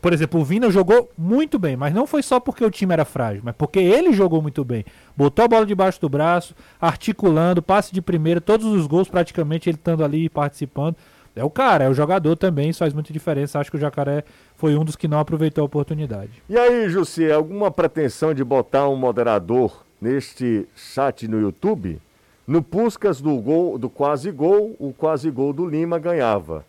Por 0.00 0.12
exemplo, 0.12 0.40
o 0.40 0.44
Vina 0.44 0.70
jogou 0.70 1.10
muito 1.18 1.58
bem, 1.58 1.76
mas 1.76 1.92
não 1.92 2.06
foi 2.06 2.22
só 2.22 2.38
porque 2.38 2.64
o 2.64 2.70
time 2.70 2.92
era 2.92 3.04
frágil, 3.04 3.42
mas 3.44 3.56
porque 3.56 3.80
ele 3.80 4.12
jogou 4.12 4.40
muito 4.40 4.64
bem. 4.64 4.84
Botou 5.16 5.44
a 5.44 5.48
bola 5.48 5.66
debaixo 5.66 6.00
do 6.00 6.08
braço, 6.08 6.54
articulando, 6.80 7.60
passe 7.60 7.92
de 7.92 8.00
primeira, 8.00 8.40
todos 8.40 8.64
os 8.66 8.86
gols 8.86 9.08
praticamente 9.08 9.68
ele 9.68 9.76
estando 9.76 10.04
ali 10.04 10.28
participando. 10.28 10.94
É 11.34 11.42
o 11.42 11.50
cara, 11.50 11.84
é 11.84 11.88
o 11.88 11.94
jogador 11.94 12.36
também, 12.36 12.70
isso 12.70 12.78
faz 12.78 12.94
muita 12.94 13.12
diferença. 13.12 13.58
Acho 13.58 13.70
que 13.70 13.76
o 13.76 13.80
Jacaré 13.80 14.22
foi 14.56 14.76
um 14.76 14.84
dos 14.84 14.94
que 14.94 15.08
não 15.08 15.18
aproveitou 15.18 15.62
a 15.62 15.66
oportunidade. 15.66 16.30
E 16.48 16.56
aí, 16.56 16.88
Jussi, 16.88 17.30
alguma 17.30 17.70
pretensão 17.70 18.32
de 18.32 18.44
botar 18.44 18.88
um 18.88 18.96
moderador 18.96 19.84
neste 20.00 20.68
chat 20.76 21.26
no 21.26 21.40
YouTube? 21.40 22.00
No 22.46 22.62
Puscas 22.62 23.20
do 23.20 23.36
gol, 23.38 23.76
do 23.76 23.90
quase 23.90 24.30
gol, 24.30 24.76
o 24.78 24.92
quase 24.92 25.30
gol 25.30 25.52
do 25.52 25.66
Lima 25.66 25.98
ganhava. 25.98 26.64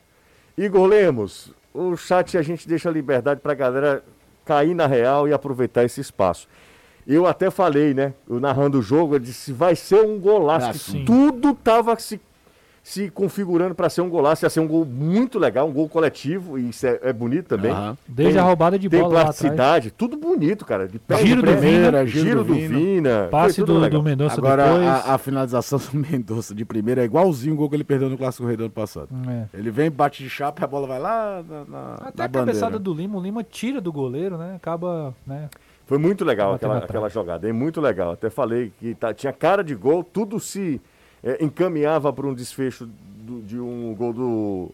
Igor 0.57 0.87
Lemos, 0.87 1.53
o 1.73 1.95
chat 1.95 2.37
a 2.37 2.41
gente 2.41 2.67
deixa 2.67 2.89
a 2.89 2.91
liberdade 2.91 3.41
pra 3.41 3.53
galera 3.53 4.03
cair 4.45 4.73
na 4.73 4.87
real 4.87 5.27
e 5.27 5.33
aproveitar 5.33 5.83
esse 5.83 6.01
espaço. 6.01 6.47
Eu 7.05 7.25
até 7.25 7.49
falei, 7.49 7.93
né? 7.93 8.13
Eu 8.29 8.39
narrando 8.39 8.79
o 8.79 8.81
jogo, 8.81 9.15
eu 9.15 9.19
disse, 9.19 9.51
vai 9.51 9.75
ser 9.75 10.03
um 10.03 10.19
golaço. 10.19 10.97
Ah, 10.97 11.03
tudo 11.05 11.53
tava 11.53 11.97
se, 11.97 12.19
se 12.83 13.09
configurando 13.09 13.75
para 13.75 13.89
ser 13.89 14.01
um 14.01 14.09
golaço. 14.09 14.45
Ia 14.45 14.49
ser 14.49 14.59
um 14.59 14.67
gol 14.67 14.85
muito 14.85 15.37
legal, 15.37 15.67
um 15.67 15.71
gol 15.73 15.87
coletivo, 15.89 16.57
e 16.57 16.69
isso 16.69 16.87
é, 16.87 16.99
é 17.03 17.13
bonito 17.13 17.47
também. 17.47 17.71
Aham. 17.71 17.97
Desde 18.07 18.33
Tem- 18.35 18.41
a 18.41 18.45
roubada 18.45 18.79
de 18.79 18.89
Tem 18.89 18.99
bola 18.99 19.13
lá 19.13 19.19
atrás. 19.21 19.37
plasticidade, 19.39 19.91
tudo 19.91 20.17
bonito, 20.17 20.65
cara. 20.65 20.87
De 20.87 20.97
pé, 20.99 21.17
Giro 21.17 21.41
de 21.43 21.53
do 21.53 21.59
Vina, 21.61 22.05
giro, 22.05 22.25
giro 22.25 22.43
do 22.43 22.47
do 22.47 22.53
Vina. 22.55 23.27
Passe 23.29 23.63
do, 23.63 23.73
legal. 23.77 24.01
do 24.01 24.03
Mendonça 24.03 24.37
Agora, 24.37 24.63
depois. 24.65 24.87
a, 24.87 25.13
a 25.13 25.17
finalização 25.17 25.79
do 25.91 25.97
Mendonça 25.97 26.55
de 26.55 26.65
primeira 26.65 27.01
é 27.01 27.05
igualzinho 27.05 27.53
o 27.53 27.57
gol 27.57 27.69
que 27.69 27.75
ele 27.75 27.83
perdeu 27.83 28.09
no 28.09 28.17
Clássico 28.17 28.47
Rei 28.47 28.55
do 28.57 28.63
ano 28.63 28.71
passado. 28.71 29.09
É. 29.29 29.57
Ele 29.57 29.69
vem, 29.71 29.91
bate 29.91 30.23
de 30.23 30.29
chapa 30.29 30.61
e 30.61 30.63
a 30.63 30.67
bola 30.67 30.87
vai 30.87 30.99
lá 30.99 31.43
na, 31.47 31.65
na, 31.65 31.93
Até 31.95 32.17
na 32.19 32.25
a 32.25 32.29
cabeçada 32.29 32.65
bandeira. 32.77 32.79
do 32.79 32.93
Lima, 32.93 33.17
o 33.17 33.21
Lima 33.21 33.43
tira 33.43 33.79
do 33.79 33.91
goleiro, 33.91 34.37
né? 34.37 34.53
Acaba, 34.55 35.13
né? 35.27 35.49
Foi 35.85 35.97
muito 35.97 36.23
legal 36.23 36.53
aquela, 36.53 36.77
aquela 36.77 37.09
jogada, 37.09 37.49
é 37.49 37.51
muito 37.51 37.81
legal. 37.81 38.11
Até 38.11 38.29
falei 38.29 38.71
que 38.79 38.93
tá- 38.93 39.13
tinha 39.13 39.33
cara 39.33 39.63
de 39.63 39.73
gol, 39.73 40.03
tudo 40.03 40.39
se 40.39 40.79
é, 41.23 41.43
encaminhava 41.43 42.11
para 42.13 42.25
um 42.27 42.33
desfecho 42.33 42.85
do- 42.85 43.41
de 43.41 43.59
um 43.59 43.93
gol 43.95 44.13
do, 44.13 44.69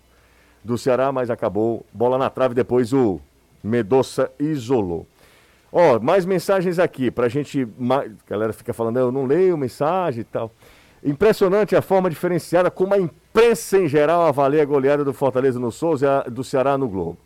do 0.64 0.78
Ceará, 0.78 1.12
mas 1.12 1.30
acabou 1.30 1.86
bola 1.94 2.18
na 2.18 2.30
trave, 2.30 2.54
depois 2.54 2.94
o 2.94 3.20
Medoça 3.64 4.32
isolou. 4.40 5.08
Ó, 5.72 6.00
mais 6.00 6.26
mensagens 6.26 6.80
aqui, 6.80 7.10
pra 7.12 7.28
gente. 7.28 7.68
A 7.90 8.30
galera 8.30 8.54
fica 8.54 8.74
falando, 8.74 8.98
eu 8.98 9.12
não 9.12 9.26
leio 9.26 9.58
mensagem 9.58 10.22
e 10.22 10.24
tal. 10.24 10.52
Impressionante 11.04 11.76
a 11.76 11.82
forma 11.82 12.10
diferenciada 12.10 12.72
como 12.72 12.94
a 12.94 13.00
imprensa 13.00 13.78
em 13.80 13.88
geral 13.88 14.22
avalia 14.26 14.62
a 14.62 14.66
goleada 14.66 15.04
do 15.04 15.14
Fortaleza 15.14 15.60
no 15.60 15.72
Souza 15.72 16.06
e 16.06 16.10
a 16.10 16.22
do 16.30 16.44
Ceará 16.44 16.78
no 16.78 16.88
Globo. 16.88 17.18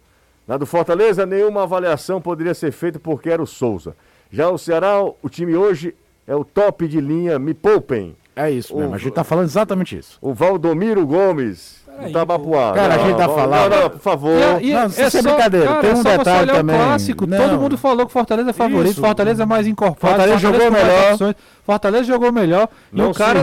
Na 0.47 0.57
do 0.57 0.65
Fortaleza, 0.65 1.26
nenhuma 1.26 1.63
avaliação 1.63 2.20
poderia 2.20 2.53
ser 2.53 2.72
feita 2.72 2.99
porque 2.99 3.30
era 3.30 3.41
o 3.41 3.45
Souza. 3.47 3.95
Já 4.32 4.49
o 4.49 4.57
Ceará, 4.57 4.99
o 5.03 5.30
time 5.30 5.55
hoje 5.55 5.93
é 6.26 6.36
o 6.36 6.43
top 6.43 6.88
de 6.88 6.99
linha, 6.99 7.38
me 7.38 7.53
poupem. 7.53 8.15
É 8.47 8.51
isso 8.51 8.75
mesmo, 8.75 8.91
O- 8.91 8.95
a 8.95 8.97
gente 8.97 9.11
tá 9.13 9.23
falando 9.23 9.45
exatamente 9.45 9.97
isso. 9.97 10.17
O 10.21 10.33
Valdomiro 10.33 11.05
Gomes, 11.05 11.79
do 12.01 12.11
Tabapuá. 12.13 12.71
Cara, 12.73 12.95
a 12.95 12.97
gente 12.99 13.17
tá 13.17 13.27
falando- 13.27 13.69
Não, 13.71 13.81
não, 13.81 13.89
por 13.89 13.99
favor. 13.99 14.31
E, 14.61 14.71
Não, 14.71 14.85
isso 14.87 15.17
é 15.17 15.21
brincadeira, 15.21 15.75
tem 15.81 15.89
um 15.89 15.93
é 15.93 15.95
só 15.97 16.01
você 16.03 16.17
detalhe 16.19 16.43
olhar 16.43 16.53
também. 16.55 16.75
o 16.75 16.79
clássico, 16.79 17.27
Não. 17.27 17.37
todo 17.37 17.59
mundo 17.59 17.77
falou 17.77 18.05
que 18.05 18.13
Fortaleza 18.13 18.49
é 18.51 18.53
favorito, 18.53 18.91
Isso. 18.93 19.01
Fortaleza 19.01 19.43
é 19.43 19.45
mais 19.45 19.67
encorpado, 19.67 20.13
Fortaleza 20.13 20.37
jogou 20.39 20.61
com 20.61 20.71
mais 20.71 20.83
melhor. 20.85 21.11
opções, 21.11 21.35
Fortaleza 21.65 22.03
jogou 22.05 22.31
melhor. 22.31 22.69
Não 22.93 23.07
e 23.07 23.11
o 23.11 23.13
cara, 23.13 23.39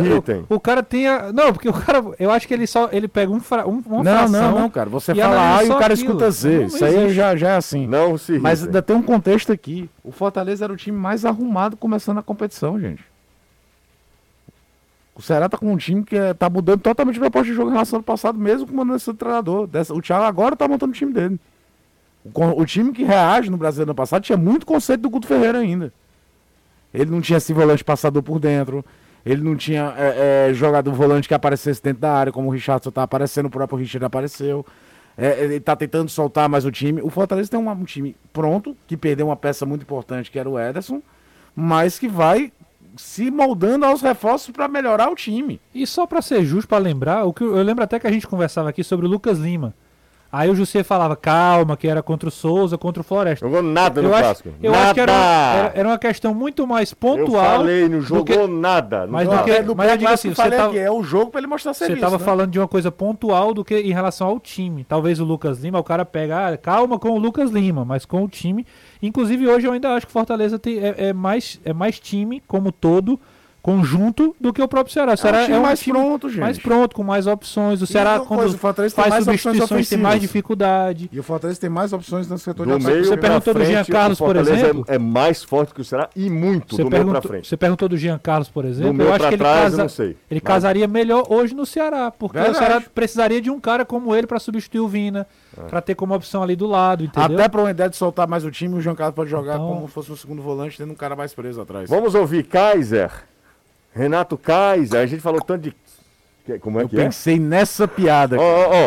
o, 0.48 0.54
o 0.54 0.60
cara 0.60 0.82
tem 0.82 1.06
a, 1.06 1.30
não, 1.32 1.52
porque 1.52 1.68
o 1.68 1.72
cara, 1.74 2.02
eu 2.18 2.30
acho 2.30 2.48
que 2.48 2.54
ele 2.54 2.66
só 2.66 2.88
ele 2.90 3.06
pega 3.08 3.30
um, 3.30 3.40
fra, 3.40 3.66
um 3.68 3.82
uma 3.86 4.02
Não, 4.02 4.12
fração. 4.28 4.50
não, 4.52 4.58
não, 4.60 4.70
cara. 4.70 4.88
Você 4.88 5.12
e 5.12 5.16
fala 5.20 5.58
A 5.58 5.62
e 5.64 5.68
o 5.70 5.74
cara 5.76 5.92
aquilo. 5.92 6.08
escuta 6.12 6.30
Z. 6.30 6.58
Não 6.58 6.66
Isso 6.66 6.84
aí 6.84 6.94
existe. 6.96 7.12
já, 7.14 7.36
já 7.36 7.48
é 7.50 7.56
assim. 7.56 7.86
Não 7.86 8.16
se 8.16 8.38
Mas 8.38 8.60
irritem. 8.60 8.68
ainda 8.68 8.82
tem 8.82 8.96
um 8.96 9.02
contexto 9.02 9.52
aqui. 9.52 9.90
O 10.02 10.10
Fortaleza 10.10 10.64
era 10.64 10.72
o 10.72 10.76
time 10.76 10.96
mais 10.98 11.26
arrumado 11.26 11.76
começando 11.76 12.18
a 12.18 12.22
competição, 12.22 12.80
gente. 12.80 13.04
O 15.16 15.22
Ceará 15.22 15.48
tá 15.48 15.56
com 15.56 15.72
um 15.72 15.78
time 15.78 16.04
que 16.04 16.14
é, 16.14 16.34
tá 16.34 16.50
mudando 16.50 16.82
totalmente 16.82 17.16
a 17.16 17.20
proposta 17.20 17.48
de 17.50 17.56
jogo 17.56 17.70
em 17.70 17.72
relação 17.72 17.98
ao 17.98 18.02
passado, 18.02 18.38
mesmo 18.38 18.66
com 18.66 18.74
o 18.74 18.76
Mano 18.76 18.98
treinador. 19.00 19.66
Dessa, 19.66 19.94
o 19.94 20.02
Thiago 20.02 20.24
agora 20.24 20.54
tá 20.54 20.68
montando 20.68 20.92
o 20.92 20.94
time 20.94 21.10
dele. 21.10 21.40
O, 22.34 22.60
o 22.60 22.66
time 22.66 22.92
que 22.92 23.02
reage 23.02 23.50
no 23.50 23.56
Brasil 23.56 23.86
no 23.86 23.92
ano 23.92 23.94
passado 23.94 24.22
tinha 24.22 24.36
muito 24.36 24.66
conceito 24.66 25.00
do 25.00 25.08
Guto 25.08 25.26
Ferreira 25.26 25.58
ainda. 25.58 25.90
Ele 26.92 27.10
não 27.10 27.22
tinha 27.22 27.38
esse 27.38 27.52
volante 27.52 27.82
passador 27.82 28.22
por 28.22 28.38
dentro. 28.38 28.84
Ele 29.24 29.42
não 29.42 29.56
tinha 29.56 29.94
é, 29.96 30.48
é, 30.50 30.54
jogador 30.54 30.92
volante 30.92 31.26
que 31.26 31.34
aparecesse 31.34 31.82
dentro 31.82 32.02
da 32.02 32.12
área, 32.12 32.32
como 32.32 32.48
o 32.48 32.50
Richardson 32.52 32.90
tá 32.90 33.02
aparecendo, 33.02 33.46
o 33.46 33.50
próprio 33.50 33.78
Richard 33.78 34.04
apareceu. 34.04 34.64
É, 35.16 35.42
ele 35.42 35.58
tá 35.60 35.74
tentando 35.74 36.10
soltar 36.10 36.46
mais 36.48 36.66
o 36.66 36.70
time. 36.70 37.00
O 37.00 37.08
Fortaleza 37.08 37.50
tem 37.50 37.58
uma- 37.58 37.72
um 37.72 37.84
time 37.84 38.14
pronto, 38.32 38.76
que 38.86 38.96
perdeu 38.98 39.26
uma 39.26 39.36
peça 39.36 39.64
muito 39.64 39.82
importante, 39.82 40.30
que 40.30 40.38
era 40.38 40.48
o 40.48 40.58
Ederson, 40.58 41.00
mas 41.56 41.98
que 41.98 42.06
vai 42.06 42.52
se 42.96 43.30
moldando 43.30 43.84
aos 43.86 44.00
reforços 44.02 44.50
para 44.50 44.68
melhorar 44.68 45.10
o 45.10 45.14
time. 45.14 45.60
E 45.74 45.86
só 45.86 46.06
pra 46.06 46.22
ser 46.22 46.44
justo, 46.44 46.68
pra 46.68 46.78
lembrar, 46.78 47.24
o 47.24 47.32
que 47.32 47.42
eu 47.42 47.56
eu 47.56 47.62
lembro 47.62 47.84
até 47.84 47.98
que 47.98 48.06
a 48.06 48.12
gente 48.12 48.26
conversava 48.26 48.68
aqui 48.70 48.82
sobre 48.84 49.06
o 49.06 49.08
Lucas 49.08 49.38
Lima. 49.38 49.74
Aí 50.32 50.50
o 50.50 50.54
José 50.56 50.82
falava, 50.82 51.14
calma, 51.16 51.76
que 51.76 51.86
era 51.86 52.02
contra 52.02 52.28
o 52.28 52.32
Souza, 52.32 52.76
contra 52.76 53.00
o 53.00 53.04
Floresta. 53.04 53.46
Jogou 53.46 53.62
nada 53.62 54.02
no 54.02 54.08
eu 54.08 54.14
acho, 54.14 54.24
clássico. 54.24 54.48
eu 54.60 54.72
nada. 54.72 54.84
acho 54.84 54.94
que 54.94 55.00
era, 55.00 55.12
era, 55.12 55.72
era 55.76 55.88
uma 55.88 55.98
questão 55.98 56.34
muito 56.34 56.66
mais 56.66 56.90
Eu 56.90 56.96
pontual. 56.96 57.58
falei, 57.58 57.88
não 57.88 58.00
jogou 58.00 58.24
que- 58.24 58.46
nada. 58.52 59.06
Não 59.06 59.12
Mas 59.12 59.24
jogou 59.24 59.38
do 59.38 59.44
que- 59.44 59.74
mas 59.76 59.90
eu 59.92 59.96
digo 59.96 60.10
assim, 60.10 60.34
você 60.34 60.50
tava- 60.50 60.72
que 60.72 60.78
é 60.78 60.90
o 60.90 61.02
jogo 61.02 61.30
pra 61.30 61.40
ele 61.40 61.46
mostrar 61.46 61.72
Você 61.72 61.86
serviço. 61.86 62.00
tava 62.04 62.18
né? 62.18 62.24
falando 62.24 62.50
de 62.50 62.58
uma 62.58 62.68
coisa 62.68 62.90
pontual 62.90 63.54
do 63.54 63.64
que 63.64 63.76
em 63.78 63.92
relação 63.92 64.26
ao 64.26 64.40
time. 64.40 64.84
Talvez 64.84 65.20
o 65.20 65.24
Lucas 65.24 65.60
Lima, 65.60 65.78
o 65.78 65.84
cara 65.84 66.04
pega, 66.04 66.48
ah, 66.48 66.56
calma 66.58 66.98
com 66.98 67.10
o 67.10 67.18
Lucas 67.18 67.50
Lima, 67.50 67.84
mas 67.84 68.04
com 68.04 68.22
o 68.24 68.28
time. 68.28 68.66
Inclusive 69.02 69.46
hoje 69.46 69.66
eu 69.66 69.72
ainda 69.72 69.94
acho 69.94 70.06
que 70.06 70.12
Fortaleza 70.12 70.58
tem, 70.58 70.78
é, 70.78 71.08
é 71.08 71.12
mais, 71.12 71.60
é 71.64 71.72
mais 71.72 71.98
time 72.00 72.42
como 72.46 72.72
todo, 72.72 73.20
conjunto, 73.66 74.36
do 74.40 74.52
que 74.52 74.62
o 74.62 74.68
próprio 74.68 74.92
Ceará. 74.94 75.14
O 75.14 75.16
Ceará 75.16 75.44
time 75.44 75.58
mais 75.58 75.82
pronto, 75.82 76.28
gente. 76.28 76.38
mais 76.40 76.56
pronto, 76.56 76.94
com 76.94 77.02
mais 77.02 77.26
opções. 77.26 77.82
O 77.82 77.86
Ceará, 77.86 78.20
quando 78.20 78.38
coisa, 78.38 78.56
o 78.56 78.74
tem 78.74 78.90
faz 78.90 79.08
mais 79.10 79.22
opções 79.26 79.40
substituições, 79.42 79.88
tem 79.88 79.98
mais 79.98 80.20
dificuldade. 80.20 81.10
E 81.12 81.18
o 81.18 81.22
Fortaleza 81.24 81.60
tem 81.60 81.68
mais 81.68 81.92
opções 81.92 82.28
no 82.28 82.38
setor 82.38 82.64
Do 82.64 82.78
de 82.78 82.84
meio 82.84 82.98
ataque. 82.98 83.08
Você 83.08 83.16
perguntou 83.16 83.54
do 83.54 83.58
frente, 83.60 83.72
Jean 83.72 83.84
Carlos, 83.84 84.18
por 84.18 84.24
Fortaleza 84.26 84.54
exemplo? 84.54 84.84
É, 84.86 84.94
é 84.94 84.98
mais 84.98 85.42
forte 85.42 85.74
que 85.74 85.80
o 85.80 85.84
Ceará 85.84 86.08
e 86.14 86.30
muito 86.30 86.76
Você 86.76 86.84
do 86.84 86.90
meio 86.90 87.08
pra 87.08 87.20
frente. 87.20 87.48
você 87.48 87.56
perguntou 87.56 87.88
do 87.88 87.96
Jean 87.96 88.18
Carlos, 88.18 88.48
por 88.48 88.64
exemplo. 88.64 89.02
eu 89.02 89.12
acho 89.12 89.18
que 89.26 89.34
ele, 89.34 89.36
trás, 89.38 89.56
eu 89.56 89.62
casa- 89.70 89.82
não 89.82 89.88
sei. 89.88 90.16
ele 90.30 90.40
Mas- 90.40 90.42
casaria 90.42 90.86
melhor 90.86 91.24
hoje 91.28 91.52
no 91.52 91.66
Ceará, 91.66 92.12
porque 92.12 92.38
Verdade. 92.38 92.56
o 92.56 92.58
Ceará 92.60 92.80
precisaria 92.94 93.40
de 93.40 93.50
um 93.50 93.58
cara 93.58 93.84
como 93.84 94.14
ele 94.14 94.28
pra 94.28 94.38
substituir 94.38 94.78
o 94.80 94.86
Vina, 94.86 95.26
É. 95.58 95.62
pra 95.62 95.80
ter 95.80 95.96
como 95.96 96.14
opção 96.14 96.40
ali 96.40 96.54
do 96.54 96.66
lado, 96.68 97.02
entendeu? 97.02 97.36
Até 97.36 97.48
pra 97.48 97.60
uma 97.62 97.70
ideia 97.72 97.90
de 97.90 97.96
soltar 97.96 98.28
mais 98.28 98.44
o 98.44 98.50
time, 98.52 98.76
o 98.76 98.80
João 98.80 98.94
Carlos 98.94 99.16
pode 99.16 99.28
jogar 99.28 99.54
Então- 99.56 99.66
como 99.68 99.88
se 99.88 99.92
fosse 99.94 100.12
um 100.12 100.16
segundo 100.16 100.40
volante, 100.40 100.76
tendo 100.78 100.92
um 100.92 100.96
cara 100.96 101.16
mais 101.16 101.34
preso 101.34 101.60
atrás. 101.60 101.90
Vamos 101.90 102.14
ouvir 102.14 102.44
Kaiser. 102.44 103.10
Renato 103.96 104.36
Kaiser. 104.36 105.00
A 105.00 105.06
gente 105.06 105.20
falou 105.22 105.40
tanto 105.40 105.62
de. 105.62 105.76
Como 106.60 106.78
é 106.78 106.84
Eu 106.84 106.88
que 106.88 107.00
é? 107.00 107.04
pensei 107.04 107.40
nessa 107.40 107.88
piada. 107.88 108.36
Ó, 108.38 108.42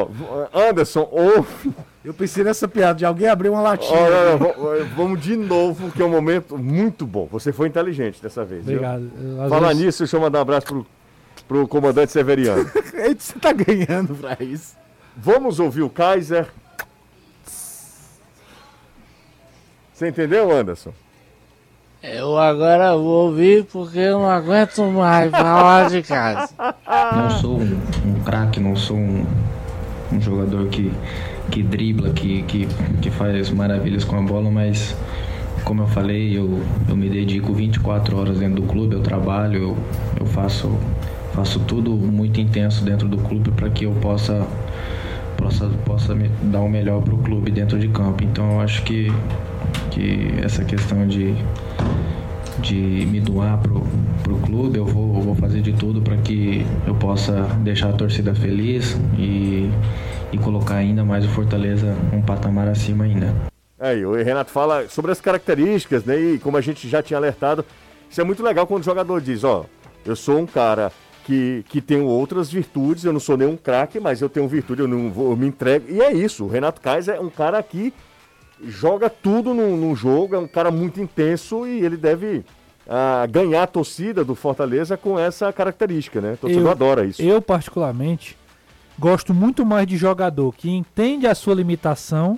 ó, 0.06 0.08
ó, 0.54 0.70
Anderson, 0.70 1.08
ouve. 1.12 1.74
Eu 2.06 2.14
pensei 2.14 2.42
nessa 2.44 2.68
piada 2.70 2.94
de 3.00 3.06
alguém 3.06 3.28
abrir 3.28 3.50
uma 3.50 3.60
latinha. 3.62 4.00
V- 4.38 4.84
vamos 4.96 5.20
de 5.22 5.36
novo, 5.36 5.92
que 5.92 6.02
é 6.02 6.06
um 6.06 6.10
momento 6.10 6.58
muito 6.58 7.06
bom. 7.06 7.28
Você 7.30 7.52
foi 7.52 7.68
inteligente 7.68 8.22
dessa 8.22 8.46
vez. 8.46 8.62
Obrigado. 8.62 9.12
Eu, 9.20 9.50
Falar 9.50 9.70
vezes- 9.70 9.84
nisso, 9.84 10.00
deixa 10.04 10.16
eu 10.16 10.22
mandar 10.22 10.40
um 10.40 10.42
abraço 10.44 10.68
pro, 10.68 10.86
pro 11.50 11.68
comandante 11.68 12.12
Severiano. 12.14 12.64
Você 13.20 13.38
tá 13.40 13.52
ganhando 13.52 14.16
pra 14.16 14.38
isso. 14.40 14.78
Vamos 15.18 15.60
ouvir 15.60 15.82
o 15.82 15.90
Kaiser. 15.90 16.48
Você 19.94 20.08
entendeu, 20.08 20.50
Anderson? 20.50 20.94
Eu 22.02 22.38
agora 22.38 22.96
vou 22.96 23.28
ouvir 23.28 23.66
porque 23.66 24.00
eu 24.00 24.20
não 24.20 24.30
aguento 24.30 24.82
mais 24.86 25.30
falar 25.32 25.90
de 25.90 26.02
casa. 26.02 26.50
Não 27.14 27.30
sou 27.32 27.60
um, 27.60 27.78
um 28.06 28.24
craque, 28.24 28.58
não 28.58 28.74
sou 28.74 28.96
um, 28.96 29.26
um 30.10 30.22
jogador 30.22 30.68
que, 30.68 30.94
que 31.52 31.62
dribla, 31.62 32.12
que, 32.12 32.44
que, 32.44 32.68
que 33.02 33.12
faz 33.12 33.50
maravilhas 33.50 34.06
com 34.06 34.18
a 34.18 34.22
bola, 34.22 34.50
mas 34.50 34.96
como 35.66 35.82
eu 35.82 35.88
falei, 35.88 36.38
eu, 36.38 36.62
eu 36.88 36.96
me 36.96 37.10
dedico 37.10 37.54
24 37.54 38.18
horas 38.18 38.40
dentro 38.40 38.62
do 38.62 38.64
clube, 38.64 38.96
eu 38.96 39.02
trabalho, 39.02 39.62
eu, 39.62 39.78
eu 40.22 40.26
faço, 40.26 40.72
faço 41.34 41.60
tudo 41.60 41.92
muito 41.92 42.40
intenso 42.40 42.82
dentro 42.86 43.10
do 43.10 43.18
clube 43.18 43.52
para 43.52 43.70
que 43.70 43.84
eu 43.84 43.92
possa, 43.96 44.48
possa, 45.36 45.68
possa 45.86 46.16
dar 46.44 46.62
o 46.62 46.70
melhor 46.70 47.02
para 47.02 47.14
o 47.14 47.18
clube 47.18 47.52
dentro 47.52 47.78
de 47.78 47.90
campo. 47.90 48.24
Então 48.24 48.54
eu 48.54 48.62
acho 48.62 48.84
que, 48.84 49.12
que 49.92 50.34
essa 50.42 50.64
questão 50.64 51.06
de 51.06 51.36
de 52.62 53.06
me 53.06 53.20
doar 53.20 53.58
pro, 53.60 53.82
pro 54.24 54.36
clube, 54.40 54.78
eu 54.78 54.86
vou, 54.86 55.22
vou 55.22 55.36
fazer 55.36 55.62
de 55.62 55.74
tudo 55.74 56.02
para 56.02 56.18
que 56.18 56.66
eu 56.86 56.96
possa 56.96 57.44
deixar 57.62 57.90
a 57.90 57.94
torcida 57.94 58.34
feliz 58.36 58.98
e, 59.18 59.70
e 60.32 60.38
colocar 60.38 60.76
ainda 60.76 61.04
mais 61.04 61.26
o 61.26 61.30
Fortaleza 61.30 61.96
um 62.14 62.22
patamar 62.22 62.68
acima 62.68 63.06
ainda. 63.06 63.34
Aí, 63.80 64.06
o 64.06 64.14
Renato 64.14 64.52
fala 64.52 64.90
sobre 64.90 65.12
as 65.12 65.22
características, 65.22 66.04
né? 66.04 66.20
E 66.20 66.40
como 66.40 66.58
a 66.58 66.62
gente 66.62 66.88
já 66.90 67.02
tinha 67.02 67.18
alertado, 67.18 67.64
isso 68.10 68.20
é 68.20 68.24
muito 68.24 68.44
legal 68.44 68.68
quando 68.68 68.82
o 68.82 68.86
jogador 68.86 69.22
diz, 69.22 69.44
ó, 69.44 69.66
eu 70.06 70.16
sou 70.16 70.40
um 70.40 70.46
cara 70.46 70.92
que, 71.24 71.64
que 71.70 71.80
tenho 71.80 72.06
outras 72.06 72.52
virtudes, 72.52 73.06
eu 73.06 73.14
não 73.14 73.20
sou 73.20 73.38
nenhum 73.38 73.56
craque, 73.56 74.00
mas 74.00 74.20
eu 74.22 74.28
tenho 74.28 74.48
virtude, 74.48 74.82
eu 74.82 74.88
não 74.88 75.10
vou, 75.10 75.32
eu 75.32 75.38
me 75.38 75.48
entrego. 75.48 75.86
E 75.90 76.02
é 76.02 76.12
isso, 76.12 76.44
o 76.44 76.48
Renato 76.48 76.82
Kaiser 76.82 77.16
é 77.16 77.20
um 77.20 77.30
cara 77.30 77.62
que 77.64 77.94
joga 78.64 79.10
tudo 79.10 79.54
num, 79.54 79.78
num 79.78 79.96
jogo, 79.96 80.36
é 80.36 80.40
um 80.40 80.48
cara 80.48 80.70
muito 80.72 81.02
intenso 81.02 81.66
e 81.66 81.84
ele 81.84 81.98
deve 81.98 82.44
ah, 82.88 83.26
ganhar 83.30 83.64
a 83.64 83.68
torcida 83.68 84.24
do 84.24 84.36
Fortaleza 84.36 84.98
com 84.98 85.18
essa 85.20 85.52
característica, 85.54 86.20
né? 86.20 86.34
O 86.34 86.38
torcedor 86.38 86.66
Eu- 86.66 86.72
adora 86.72 87.06
isso. 87.06 87.22
Eu, 87.22 87.42
particularmente, 87.42 88.36
gosto 88.98 89.34
muito 89.34 89.66
mais 89.66 89.88
de 89.88 89.96
jogador 89.98 90.54
que 90.56 90.70
entende 90.70 91.26
a 91.28 91.36
sua 91.36 91.54
limitação 91.56 92.38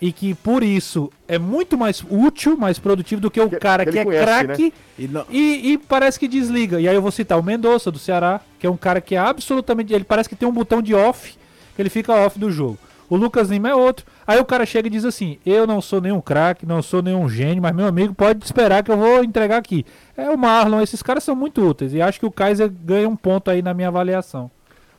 e 0.00 0.12
que, 0.12 0.34
por 0.34 0.62
isso, 0.62 1.10
é 1.26 1.38
muito 1.38 1.78
mais 1.78 2.04
útil, 2.10 2.56
mais 2.56 2.78
produtivo 2.78 3.20
do 3.20 3.30
que 3.30 3.40
o 3.40 3.48
Que- 3.48 3.56
cara 3.56 3.84
que 3.86 3.92
que, 3.92 3.98
é 3.98 4.04
craque 4.04 4.72
E 4.98 5.08
não- 5.08 5.24
e, 5.30 5.72
e 5.72 5.78
parece 5.78 6.18
que 6.20 6.28
desliga. 6.28 6.80
E 6.80 6.88
aí 6.88 6.94
eu 6.94 7.00
vou 7.02 7.10
citar 7.10 7.38
o 7.38 7.42
Mendonça, 7.42 7.90
do 7.90 7.98
Ceará, 7.98 8.40
que 8.58 8.66
é 8.66 8.70
um 8.70 8.76
cara 8.76 9.00
que 9.00 9.14
é 9.14 9.18
absolutamente... 9.18 9.92
Ele 9.94 10.04
parece 10.04 10.28
que 10.28 10.36
tem 10.36 10.48
um 10.48 10.52
botão 10.52 10.82
de 10.82 10.94
off, 10.94 11.34
que 11.74 11.80
ele 11.82 11.88
fica 11.90 12.12
off 12.12 12.38
do 12.38 12.50
jogo. 12.50 12.78
O 13.14 13.16
Lucas 13.16 13.48
Lima 13.48 13.68
é 13.68 13.74
outro. 13.76 14.04
Aí 14.26 14.40
o 14.40 14.44
cara 14.44 14.66
chega 14.66 14.88
e 14.88 14.90
diz 14.90 15.04
assim: 15.04 15.38
Eu 15.46 15.68
não 15.68 15.80
sou 15.80 16.00
nenhum 16.00 16.20
craque, 16.20 16.66
não 16.66 16.82
sou 16.82 17.00
nenhum 17.00 17.28
gênio, 17.28 17.62
mas 17.62 17.72
meu 17.72 17.86
amigo 17.86 18.12
pode 18.12 18.44
esperar 18.44 18.82
que 18.82 18.90
eu 18.90 18.96
vou 18.96 19.22
entregar 19.22 19.56
aqui. 19.56 19.86
É 20.16 20.28
o 20.30 20.36
Marlon, 20.36 20.80
esses 20.80 21.00
caras 21.00 21.22
são 21.22 21.36
muito 21.36 21.64
úteis. 21.64 21.94
E 21.94 22.02
acho 22.02 22.18
que 22.18 22.26
o 22.26 22.30
Kaiser 22.30 22.68
ganha 22.68 23.08
um 23.08 23.14
ponto 23.14 23.52
aí 23.52 23.62
na 23.62 23.72
minha 23.72 23.86
avaliação. 23.86 24.50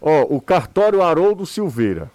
Ó, 0.01 0.21
o 0.29 0.39
cartório 0.39 1.01
Haroldo 1.01 1.45
Silveira. 1.45 2.09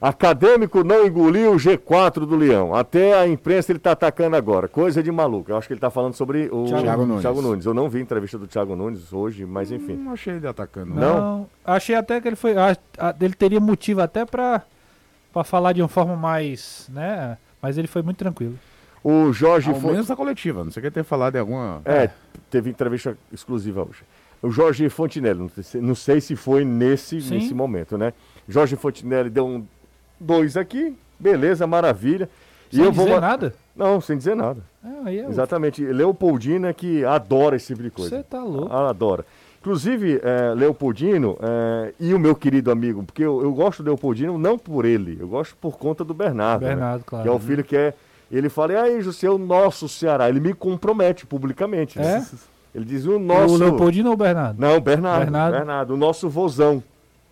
Acadêmico 0.00 0.82
não 0.82 1.06
engoliu 1.06 1.52
o 1.52 1.56
G4 1.56 2.26
do 2.26 2.34
Leão. 2.34 2.74
Até 2.74 3.16
a 3.16 3.28
imprensa 3.28 3.70
ele 3.70 3.78
tá 3.78 3.92
atacando 3.92 4.34
agora. 4.34 4.66
Coisa 4.66 5.02
de 5.04 5.12
maluco. 5.12 5.52
Eu 5.52 5.56
acho 5.56 5.68
que 5.68 5.74
ele 5.74 5.80
tá 5.80 5.90
falando 5.90 6.14
sobre 6.14 6.48
o 6.52 6.64
Thiago 6.64 7.06
Nunes. 7.06 7.20
Thiago 7.20 7.42
Nunes. 7.42 7.64
Eu 7.64 7.74
não 7.74 7.88
vi 7.88 7.98
a 7.98 8.02
entrevista 8.02 8.38
do 8.38 8.48
Thiago 8.48 8.74
Nunes 8.74 9.12
hoje, 9.12 9.46
mas 9.46 9.70
enfim. 9.70 9.94
Não 9.94 10.12
achei 10.12 10.34
ele 10.34 10.48
atacando. 10.48 10.94
Não? 10.94 11.48
Achei 11.64 11.94
até 11.94 12.20
que 12.20 12.28
ele 12.28 12.36
foi. 12.36 12.54
ele 13.20 13.34
teria 13.34 13.60
motivo 13.60 14.00
até 14.00 14.24
pra, 14.24 14.62
pra 15.32 15.44
falar 15.44 15.72
de 15.72 15.82
uma 15.82 15.88
forma 15.88 16.16
mais. 16.16 16.88
né? 16.92 17.36
Mas 17.60 17.76
ele 17.78 17.88
foi 17.88 18.02
muito 18.02 18.16
tranquilo. 18.18 18.58
O 19.02 19.32
Jorge 19.32 19.70
Ao 19.70 19.76
foi. 19.80 19.92
menos 19.92 20.08
na 20.08 20.16
coletiva. 20.16 20.64
Não 20.64 20.70
sei 20.70 20.82
quem 20.82 20.90
ter 20.90 21.04
falado 21.04 21.32
de 21.34 21.38
alguma. 21.38 21.80
É, 21.84 22.10
teve 22.50 22.70
entrevista 22.70 23.16
exclusiva 23.32 23.82
hoje. 23.82 24.02
O 24.42 24.50
Jorge 24.50 24.88
Fontinelli, 24.88 25.38
não 25.40 25.48
sei, 25.62 25.80
não 25.80 25.94
sei 25.94 26.20
se 26.20 26.36
foi 26.36 26.64
nesse, 26.64 27.20
Sim. 27.20 27.34
nesse 27.38 27.52
momento, 27.54 27.98
né? 27.98 28.12
Jorge 28.48 28.76
Fontinelli 28.76 29.28
deu 29.30 29.46
um 29.46 29.66
dois 30.20 30.56
aqui, 30.56 30.96
beleza, 31.18 31.66
maravilha. 31.66 32.28
Sem 32.70 32.84
eu 32.84 32.92
vou 32.92 33.06
dizer 33.06 33.16
ma- 33.20 33.26
nada. 33.28 33.54
Não, 33.74 34.00
sem 34.00 34.16
dizer 34.16 34.36
nada. 34.36 34.60
É, 34.84 35.08
aí 35.08 35.18
é 35.20 35.26
Exatamente. 35.26 35.82
Leopoldina 35.84 36.72
que 36.72 37.04
adora 37.04 37.56
esse 37.56 37.66
tipo 37.68 37.82
de 37.82 37.90
coisa. 37.90 38.16
Você 38.16 38.22
tá 38.22 38.42
louco. 38.42 38.72
Ela 38.72 38.90
adora. 38.90 39.24
Inclusive, 39.68 40.18
é, 40.24 40.54
Leopoldino 40.54 41.36
é, 41.42 41.92
e 42.00 42.14
o 42.14 42.18
meu 42.18 42.34
querido 42.34 42.70
amigo, 42.70 43.02
porque 43.02 43.22
eu, 43.22 43.42
eu 43.42 43.52
gosto 43.52 43.82
do 43.82 43.86
Leopoldino 43.88 44.38
não 44.38 44.58
por 44.58 44.86
ele, 44.86 45.18
eu 45.20 45.28
gosto 45.28 45.54
por 45.56 45.76
conta 45.76 46.02
do 46.02 46.14
Bernardo. 46.14 46.62
né? 46.62 46.68
Bernardo, 46.70 47.04
claro. 47.04 47.22
Que 47.22 47.28
é 47.28 47.32
o 47.32 47.38
filho 47.38 47.62
que 47.62 47.76
é. 47.76 47.92
Ele 48.32 48.48
fala, 48.48 48.72
e 48.72 48.76
aí, 48.76 49.00
José, 49.02 49.26
é 49.26 49.30
o 49.30 49.36
nosso 49.36 49.86
Ceará. 49.86 50.26
Ele 50.30 50.40
me 50.40 50.54
compromete 50.54 51.26
publicamente. 51.26 51.98
né? 51.98 52.26
É? 52.26 52.38
Ele 52.74 52.86
diz, 52.86 53.04
o 53.04 53.18
nosso. 53.18 53.56
O 53.56 53.58
Leopoldino 53.58 54.08
ou 54.08 54.14
o 54.14 54.16
Bernardo? 54.16 54.58
Não, 54.58 54.80
Bernardo, 54.80 55.24
Bernardo. 55.24 55.52
Bernardo. 55.54 55.94
o 55.94 55.96
nosso 55.98 56.30
vozão. 56.30 56.82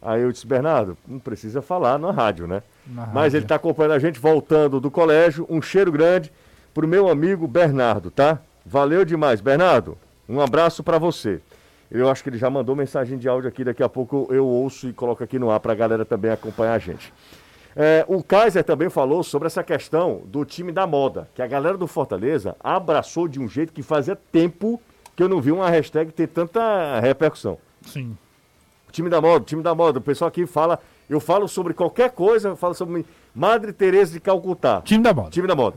Aí 0.02 0.20
eu 0.20 0.30
disse, 0.30 0.46
Bernardo, 0.46 0.94
não 1.08 1.18
precisa 1.18 1.62
falar 1.62 1.98
na 1.98 2.10
rádio, 2.10 2.46
né? 2.46 2.62
Na 2.86 3.06
Mas 3.06 3.14
rádio. 3.14 3.36
ele 3.38 3.44
está 3.46 3.54
acompanhando 3.54 3.92
a 3.92 3.98
gente 3.98 4.20
voltando 4.20 4.78
do 4.78 4.90
colégio. 4.90 5.46
Um 5.48 5.62
cheiro 5.62 5.90
grande 5.90 6.30
pro 6.74 6.86
meu 6.86 7.08
amigo 7.08 7.48
Bernardo, 7.48 8.10
tá? 8.10 8.38
Valeu 8.64 9.06
demais, 9.06 9.40
Bernardo. 9.40 9.96
Um 10.28 10.38
abraço 10.38 10.82
para 10.82 10.98
você. 10.98 11.40
Eu 11.90 12.10
acho 12.10 12.22
que 12.22 12.28
ele 12.30 12.38
já 12.38 12.50
mandou 12.50 12.74
mensagem 12.74 13.16
de 13.18 13.28
áudio 13.28 13.48
aqui, 13.48 13.62
daqui 13.64 13.82
a 13.82 13.88
pouco 13.88 14.26
eu 14.30 14.44
ouço 14.46 14.88
e 14.88 14.92
coloco 14.92 15.22
aqui 15.22 15.38
no 15.38 15.50
ar 15.50 15.60
para 15.60 15.72
a 15.72 15.76
galera 15.76 16.04
também 16.04 16.30
acompanhar 16.30 16.74
a 16.74 16.78
gente. 16.78 17.12
É, 17.78 18.04
o 18.08 18.22
Kaiser 18.22 18.64
também 18.64 18.88
falou 18.88 19.22
sobre 19.22 19.46
essa 19.46 19.62
questão 19.62 20.22
do 20.24 20.44
time 20.44 20.72
da 20.72 20.86
moda, 20.86 21.28
que 21.34 21.42
a 21.42 21.46
galera 21.46 21.76
do 21.76 21.86
Fortaleza 21.86 22.56
abraçou 22.58 23.28
de 23.28 23.38
um 23.38 23.46
jeito 23.46 23.72
que 23.72 23.82
fazia 23.82 24.16
tempo 24.16 24.80
que 25.14 25.22
eu 25.22 25.28
não 25.28 25.40
vi 25.40 25.52
uma 25.52 25.68
hashtag 25.68 26.10
ter 26.12 26.26
tanta 26.26 26.98
repercussão. 27.00 27.58
Sim. 27.82 28.16
Time 28.90 29.10
da 29.10 29.20
moda, 29.20 29.44
time 29.44 29.62
da 29.62 29.74
moda. 29.74 29.98
O 29.98 30.02
pessoal 30.02 30.28
aqui 30.28 30.46
fala, 30.46 30.78
eu 31.08 31.20
falo 31.20 31.46
sobre 31.46 31.74
qualquer 31.74 32.10
coisa, 32.10 32.48
eu 32.48 32.56
falo 32.56 32.74
sobre 32.74 33.04
Madre 33.34 33.72
Teresa 33.72 34.12
de 34.12 34.20
Calcutá, 34.20 34.80
Time 34.80 35.02
da 35.02 35.12
moda. 35.12 35.30
time 35.30 35.46
da 35.46 35.54
moda. 35.54 35.76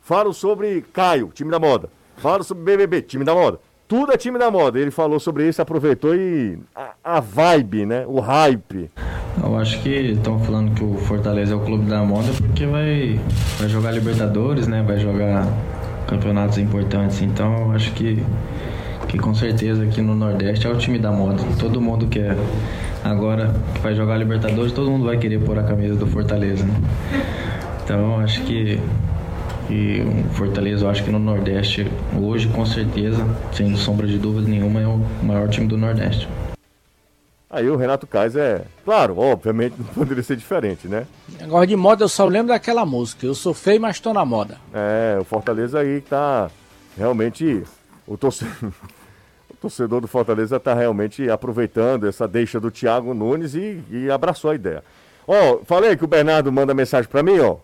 Falo 0.00 0.32
sobre 0.32 0.82
Caio, 0.92 1.30
time 1.34 1.50
da 1.50 1.58
moda. 1.58 1.90
Falo 2.16 2.44
sobre 2.44 2.62
BBB, 2.64 3.02
time 3.02 3.24
da 3.24 3.34
moda. 3.34 3.58
Tudo 3.90 4.12
é 4.12 4.16
time 4.16 4.38
da 4.38 4.52
moda. 4.52 4.78
Ele 4.78 4.92
falou 4.92 5.18
sobre 5.18 5.48
isso, 5.48 5.60
aproveitou 5.60 6.14
e 6.14 6.56
a, 6.76 6.92
a 7.02 7.18
vibe, 7.18 7.84
né? 7.84 8.04
O 8.06 8.20
hype. 8.20 8.88
Eu 9.42 9.58
acho 9.58 9.82
que 9.82 9.88
estão 9.88 10.38
falando 10.38 10.72
que 10.76 10.84
o 10.84 10.94
Fortaleza 10.94 11.54
é 11.54 11.56
o 11.56 11.60
clube 11.60 11.86
da 11.86 12.00
moda 12.04 12.28
porque 12.36 12.66
vai, 12.66 13.18
vai 13.58 13.68
jogar 13.68 13.90
Libertadores, 13.90 14.68
né? 14.68 14.84
Vai 14.86 14.96
jogar 15.00 15.44
campeonatos 16.06 16.58
importantes. 16.58 17.20
Então 17.20 17.52
eu 17.62 17.72
acho 17.72 17.90
que, 17.94 18.24
que 19.08 19.18
com 19.18 19.34
certeza 19.34 19.82
aqui 19.82 20.00
no 20.00 20.14
Nordeste 20.14 20.68
é 20.68 20.70
o 20.70 20.76
time 20.76 20.96
da 20.96 21.10
moda. 21.10 21.42
Todo 21.58 21.80
mundo 21.80 22.06
quer 22.06 22.36
agora 23.02 23.52
que 23.74 23.80
vai 23.80 23.96
jogar 23.96 24.18
Libertadores, 24.18 24.70
todo 24.70 24.88
mundo 24.88 25.06
vai 25.06 25.18
querer 25.18 25.40
pôr 25.40 25.58
a 25.58 25.64
camisa 25.64 25.96
do 25.96 26.06
Fortaleza. 26.06 26.64
Né? 26.64 26.74
Então 27.82 28.20
acho 28.20 28.40
que 28.42 28.80
e 29.70 30.02
o 30.02 30.34
Fortaleza, 30.34 30.84
eu 30.84 30.90
acho 30.90 31.04
que 31.04 31.10
no 31.10 31.18
Nordeste, 31.18 31.86
hoje, 32.20 32.48
com 32.48 32.66
certeza, 32.66 33.24
sem 33.52 33.74
sombra 33.76 34.06
de 34.06 34.18
dúvida 34.18 34.48
nenhuma, 34.48 34.80
é 34.80 34.86
o 34.86 34.98
maior 35.22 35.48
time 35.48 35.68
do 35.68 35.78
Nordeste. 35.78 36.28
Aí 37.48 37.68
o 37.68 37.76
Renato 37.76 38.06
Kaiser, 38.06 38.42
é, 38.42 38.62
claro, 38.84 39.18
obviamente 39.18 39.74
não 39.76 39.86
poderia 39.94 40.22
ser 40.22 40.36
diferente, 40.36 40.86
né? 40.86 41.06
Agora 41.40 41.66
de 41.66 41.74
moda 41.74 42.04
eu 42.04 42.08
só 42.08 42.24
lembro 42.24 42.48
daquela 42.48 42.86
música, 42.86 43.26
eu 43.26 43.34
sou 43.34 43.52
feio, 43.54 43.80
mas 43.80 43.96
estou 43.96 44.14
na 44.14 44.24
moda. 44.24 44.56
É, 44.72 45.18
o 45.20 45.24
Fortaleza 45.24 45.80
aí 45.80 46.00
tá 46.00 46.50
realmente. 46.96 47.62
O 48.06 48.16
torcedor, 48.16 48.54
o 49.50 49.56
torcedor 49.60 50.00
do 50.00 50.06
Fortaleza 50.06 50.60
tá 50.60 50.74
realmente 50.74 51.28
aproveitando 51.28 52.06
essa 52.06 52.26
deixa 52.26 52.60
do 52.60 52.70
Thiago 52.70 53.14
Nunes 53.14 53.54
e, 53.54 53.82
e 53.90 54.10
abraçou 54.10 54.50
a 54.50 54.54
ideia. 54.54 54.84
Ó, 55.26 55.58
falei 55.64 55.96
que 55.96 56.04
o 56.04 56.08
Bernardo 56.08 56.50
manda 56.50 56.74
mensagem 56.74 57.08
pra 57.08 57.22
mim, 57.22 57.38
ó. 57.38 57.56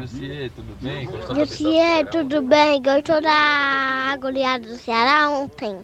Jussier, 0.00 0.50
tudo 0.50 0.76
bem? 0.80 1.08
Jussier, 1.34 2.06
tudo 2.10 2.42
bem? 2.42 2.82
Gostou 2.82 3.20
da 3.20 4.16
goleada 4.20 4.66
do 4.66 4.76
Ceará 4.76 5.30
ontem? 5.30 5.78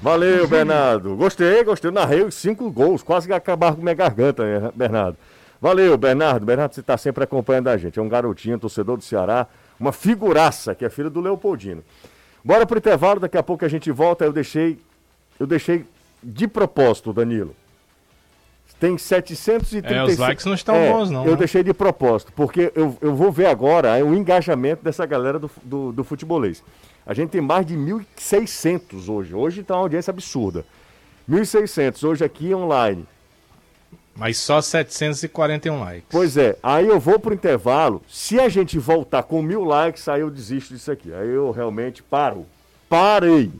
Valeu, 0.00 0.46
Bernardo. 0.46 1.16
Gostei, 1.16 1.64
gostei. 1.64 1.90
Narrei 1.90 2.22
os 2.22 2.34
cinco 2.34 2.70
gols, 2.70 3.02
quase 3.02 3.26
que 3.26 3.32
acabar 3.32 3.74
com 3.74 3.82
minha 3.82 3.94
garganta, 3.94 4.44
né, 4.44 4.70
Bernardo. 4.74 5.16
Valeu, 5.60 5.96
Bernardo. 5.96 6.44
Bernardo, 6.44 6.74
você 6.74 6.80
está 6.80 6.96
sempre 6.96 7.24
acompanhando 7.24 7.68
a 7.68 7.76
gente. 7.76 7.98
É 7.98 8.02
um 8.02 8.08
garotinho, 8.08 8.58
torcedor 8.58 8.96
do 8.96 9.04
Ceará, 9.04 9.46
uma 9.78 9.92
figuraça, 9.92 10.74
que 10.74 10.84
é 10.84 10.90
filho 10.90 11.08
do 11.08 11.20
Leopoldino. 11.20 11.82
Bora 12.44 12.66
pro 12.66 12.78
intervalo, 12.78 13.20
daqui 13.20 13.38
a 13.38 13.42
pouco 13.42 13.64
a 13.64 13.68
gente 13.68 13.90
volta. 13.90 14.24
Eu 14.24 14.32
deixei, 14.32 14.78
eu 15.38 15.46
deixei 15.46 15.84
de 16.22 16.48
propósito, 16.48 17.12
Danilo. 17.12 17.54
Tem 18.82 18.98
736. 18.98 19.84
É, 19.84 20.12
os 20.12 20.18
likes 20.18 20.44
não 20.44 20.54
estão 20.54 20.74
é, 20.74 20.92
bons, 20.92 21.08
não. 21.08 21.24
Eu 21.24 21.30
né? 21.30 21.36
deixei 21.36 21.62
de 21.62 21.72
propósito, 21.72 22.32
porque 22.34 22.72
eu, 22.74 22.98
eu 23.00 23.14
vou 23.14 23.30
ver 23.30 23.46
agora 23.46 24.04
o 24.04 24.12
engajamento 24.12 24.82
dessa 24.82 25.06
galera 25.06 25.38
do, 25.38 25.48
do, 25.62 25.92
do 25.92 26.02
futebolês. 26.02 26.64
A 27.06 27.14
gente 27.14 27.30
tem 27.30 27.40
mais 27.40 27.64
de 27.64 27.76
1.600 27.76 29.08
hoje. 29.08 29.32
Hoje 29.36 29.60
está 29.60 29.76
uma 29.76 29.82
audiência 29.82 30.10
absurda. 30.10 30.66
1.600 31.30 32.02
hoje 32.08 32.24
aqui 32.24 32.52
online. 32.52 33.06
Mas 34.16 34.38
só 34.38 34.60
741 34.60 35.78
likes. 35.78 36.06
Pois 36.10 36.36
é, 36.36 36.56
aí 36.60 36.88
eu 36.88 36.98
vou 36.98 37.20
pro 37.20 37.32
intervalo. 37.32 38.02
Se 38.08 38.40
a 38.40 38.48
gente 38.48 38.80
voltar 38.80 39.22
com 39.22 39.40
mil 39.40 39.62
likes, 39.62 40.08
aí 40.08 40.22
eu 40.22 40.30
desisto 40.30 40.74
disso 40.74 40.90
aqui. 40.90 41.14
Aí 41.14 41.28
eu 41.28 41.52
realmente 41.52 42.02
paro. 42.02 42.44
Parei. 42.88 43.52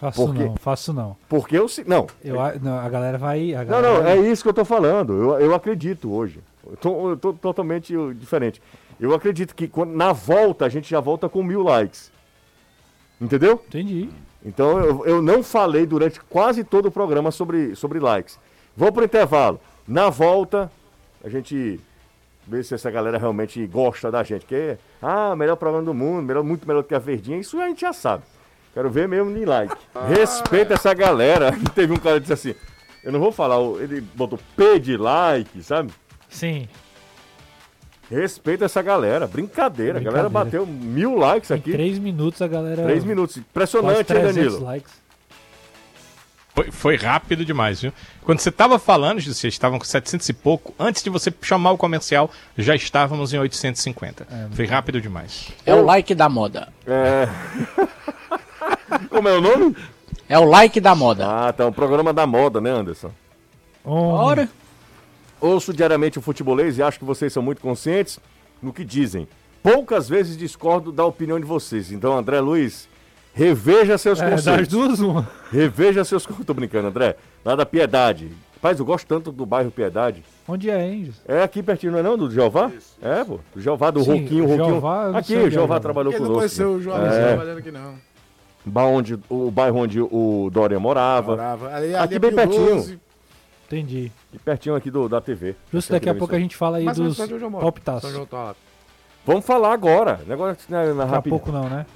Faço 0.00 0.24
porque, 0.24 0.44
não, 0.44 0.56
faço 0.56 0.92
não. 0.94 1.16
Porque 1.28 1.58
eu 1.58 1.66
não. 1.86 2.06
Eu, 2.24 2.36
não, 2.62 2.78
a 2.78 2.88
galera 2.88 3.18
vai. 3.18 3.54
A 3.54 3.62
galera 3.62 3.86
não, 3.86 4.02
não, 4.02 4.08
é 4.08 4.16
isso 4.16 4.42
que 4.42 4.48
eu 4.48 4.54
tô 4.54 4.64
falando. 4.64 5.12
Eu, 5.12 5.40
eu 5.40 5.54
acredito 5.54 6.10
hoje. 6.10 6.40
Eu 6.66 6.76
tô, 6.78 7.10
eu 7.10 7.16
tô 7.18 7.34
totalmente 7.34 7.94
diferente. 8.14 8.62
Eu 8.98 9.14
acredito 9.14 9.54
que 9.54 9.68
quando, 9.68 9.94
na 9.94 10.12
volta 10.12 10.64
a 10.64 10.70
gente 10.70 10.88
já 10.88 11.00
volta 11.00 11.28
com 11.28 11.42
mil 11.42 11.62
likes. 11.62 12.10
Entendeu? 13.20 13.62
Entendi. 13.68 14.08
Então 14.42 14.80
eu, 14.80 15.04
eu 15.04 15.20
não 15.20 15.42
falei 15.42 15.84
durante 15.84 16.18
quase 16.18 16.64
todo 16.64 16.86
o 16.86 16.90
programa 16.90 17.30
sobre, 17.30 17.76
sobre 17.76 17.98
likes. 17.98 18.38
Vou 18.74 18.90
pro 18.90 19.04
intervalo. 19.04 19.60
Na 19.86 20.08
volta, 20.08 20.72
a 21.22 21.28
gente 21.28 21.78
vê 22.46 22.62
se 22.62 22.74
essa 22.74 22.90
galera 22.90 23.18
realmente 23.18 23.66
gosta 23.66 24.10
da 24.10 24.22
gente. 24.22 24.46
Que 24.46 24.78
ah, 25.02 25.36
melhor 25.36 25.56
programa 25.56 25.84
do 25.84 25.92
mundo, 25.92 26.22
melhor, 26.22 26.42
muito 26.42 26.66
melhor 26.66 26.82
do 26.82 26.88
que 26.88 26.94
a 26.94 26.98
Verdinha, 26.98 27.38
isso 27.38 27.60
a 27.60 27.68
gente 27.68 27.82
já 27.82 27.92
sabe. 27.92 28.22
Quero 28.72 28.90
ver 28.90 29.08
mesmo 29.08 29.30
nem 29.30 29.44
like. 29.44 29.74
Respeita 30.08 30.74
essa 30.74 30.94
galera. 30.94 31.52
Teve 31.74 31.92
um 31.92 31.98
cara 31.98 32.20
que 32.20 32.28
disse 32.28 32.32
assim: 32.32 32.54
Eu 33.02 33.12
não 33.12 33.20
vou 33.20 33.32
falar, 33.32 33.58
ele 33.80 34.00
botou 34.14 34.38
P 34.56 34.78
de 34.78 34.96
like, 34.96 35.62
sabe? 35.62 35.92
Sim. 36.28 36.68
Respeita 38.10 38.64
essa 38.64 38.82
galera. 38.82 39.26
Brincadeira. 39.26 39.98
A 39.98 40.02
galera 40.02 40.28
bateu 40.28 40.66
mil 40.66 41.16
likes 41.16 41.50
aqui. 41.50 41.70
Em 41.70 41.74
três 41.74 41.98
minutos 41.98 42.42
a 42.42 42.48
galera. 42.48 42.82
Três 42.82 43.04
minutos. 43.04 43.36
Impressionante, 43.36 44.12
hein, 44.12 44.22
Danilo? 44.22 44.64
Likes. 44.64 45.00
Foi, 46.52 46.70
foi, 46.72 46.96
rápido 46.96 47.44
demais, 47.44 47.80
viu? 47.80 47.92
Quando 48.22 48.40
você 48.40 48.48
estava 48.48 48.78
falando, 48.78 49.20
vocês 49.20 49.54
estavam 49.54 49.78
com 49.78 49.84
700 49.84 50.28
e 50.28 50.32
pouco, 50.32 50.74
antes 50.78 51.02
de 51.02 51.08
você 51.08 51.32
chamar 51.40 51.70
o 51.70 51.78
comercial, 51.78 52.28
já 52.58 52.74
estávamos 52.74 53.32
em 53.32 53.38
850. 53.38 54.26
É, 54.28 54.48
foi 54.54 54.66
rápido 54.66 55.00
demais. 55.00 55.52
É 55.64 55.72
o 55.72 55.84
like 55.84 56.12
da 56.12 56.28
moda. 56.28 56.68
É. 56.86 57.28
Como 59.08 59.28
é 59.28 59.36
o 59.36 59.40
nome? 59.40 59.76
É 60.28 60.38
o 60.38 60.44
like 60.44 60.80
da 60.80 60.94
moda. 60.94 61.26
Ah, 61.26 61.52
tá. 61.52 61.66
Um 61.66 61.72
programa 61.72 62.12
da 62.12 62.26
moda, 62.26 62.60
né, 62.60 62.70
Anderson? 62.70 63.10
Ora. 63.84 64.48
Ouço 65.40 65.72
diariamente 65.72 66.18
o 66.18 66.22
futebolês 66.22 66.78
e 66.78 66.82
acho 66.82 66.98
que 66.98 67.04
vocês 67.04 67.32
são 67.32 67.42
muito 67.42 67.60
conscientes 67.60 68.18
no 68.62 68.72
que 68.72 68.84
dizem. 68.84 69.26
Poucas 69.62 70.08
vezes 70.08 70.36
discordo 70.36 70.92
da 70.92 71.04
opinião 71.04 71.38
de 71.38 71.46
vocês. 71.46 71.90
Então, 71.90 72.16
André 72.16 72.40
Luiz, 72.40 72.88
reveja 73.34 73.98
seus 73.98 74.20
é, 74.20 74.30
conceitos. 74.30 74.60
Das 74.60 74.68
duas, 74.68 75.00
uma. 75.00 75.28
Reveja 75.50 76.04
seus. 76.04 76.24
Tô 76.24 76.54
brincando, 76.54 76.88
André. 76.88 77.16
Lá 77.44 77.56
da 77.56 77.66
Piedade. 77.66 78.30
Rapaz, 78.54 78.78
eu 78.78 78.84
gosto 78.84 79.06
tanto 79.06 79.32
do 79.32 79.46
bairro 79.46 79.70
Piedade. 79.70 80.22
Onde 80.46 80.68
é, 80.68 80.86
hein? 80.86 81.10
É 81.26 81.42
aqui 81.42 81.62
pertinho, 81.62 81.92
não 81.92 81.98
é 81.98 82.02
não? 82.02 82.18
Do 82.18 82.30
Jeová? 82.30 82.70
Isso. 82.76 82.94
É, 83.00 83.24
pô. 83.24 83.40
Do 83.54 83.60
Jeová, 83.60 83.90
do 83.90 84.02
Sim, 84.02 84.22
Roquinho, 84.22 84.44
Roquinho. 84.46 84.66
Jeová, 84.66 85.18
aqui, 85.18 85.36
o 85.36 85.50
Jeová 85.50 85.80
trabalhou 85.80 86.12
conosco. 86.12 86.26
Ele 86.26 86.32
não 86.32 86.38
conheceu 86.40 86.70
o 86.72 86.82
João 86.82 87.06
é. 87.06 87.28
trabalhando 87.28 87.58
aqui, 87.58 87.70
não. 87.70 87.94
Onde, 88.76 89.18
o 89.28 89.50
bairro 89.50 89.78
onde 89.78 90.00
o 90.00 90.50
Dória 90.52 90.78
morava. 90.78 91.32
morava. 91.32 91.74
Ali, 91.74 91.86
ali 91.86 91.96
aqui 91.96 92.14
é 92.14 92.18
bem 92.18 92.34
pertinho. 92.34 92.76
12. 92.76 93.00
Entendi. 93.66 94.12
E 94.32 94.38
pertinho 94.38 94.74
aqui 94.74 94.90
do, 94.90 95.08
da 95.08 95.20
TV. 95.20 95.54
Justo 95.72 95.92
daqui 95.92 96.08
a 96.08 96.14
pouco 96.14 96.34
a 96.34 96.38
gente 96.38 96.56
fala 96.56 96.78
aí 96.78 96.84
Mas 96.84 96.98
dos 96.98 97.16
palpitaços. 97.16 98.12
Vamos 99.24 99.44
falar 99.44 99.72
agora. 99.72 100.20
Negócio 100.26 100.62
né, 100.68 100.92
na 100.92 101.04
Daqui 101.04 101.28
a 101.28 101.30
pouco 101.30 101.52
não, 101.52 101.68
né? 101.68 101.86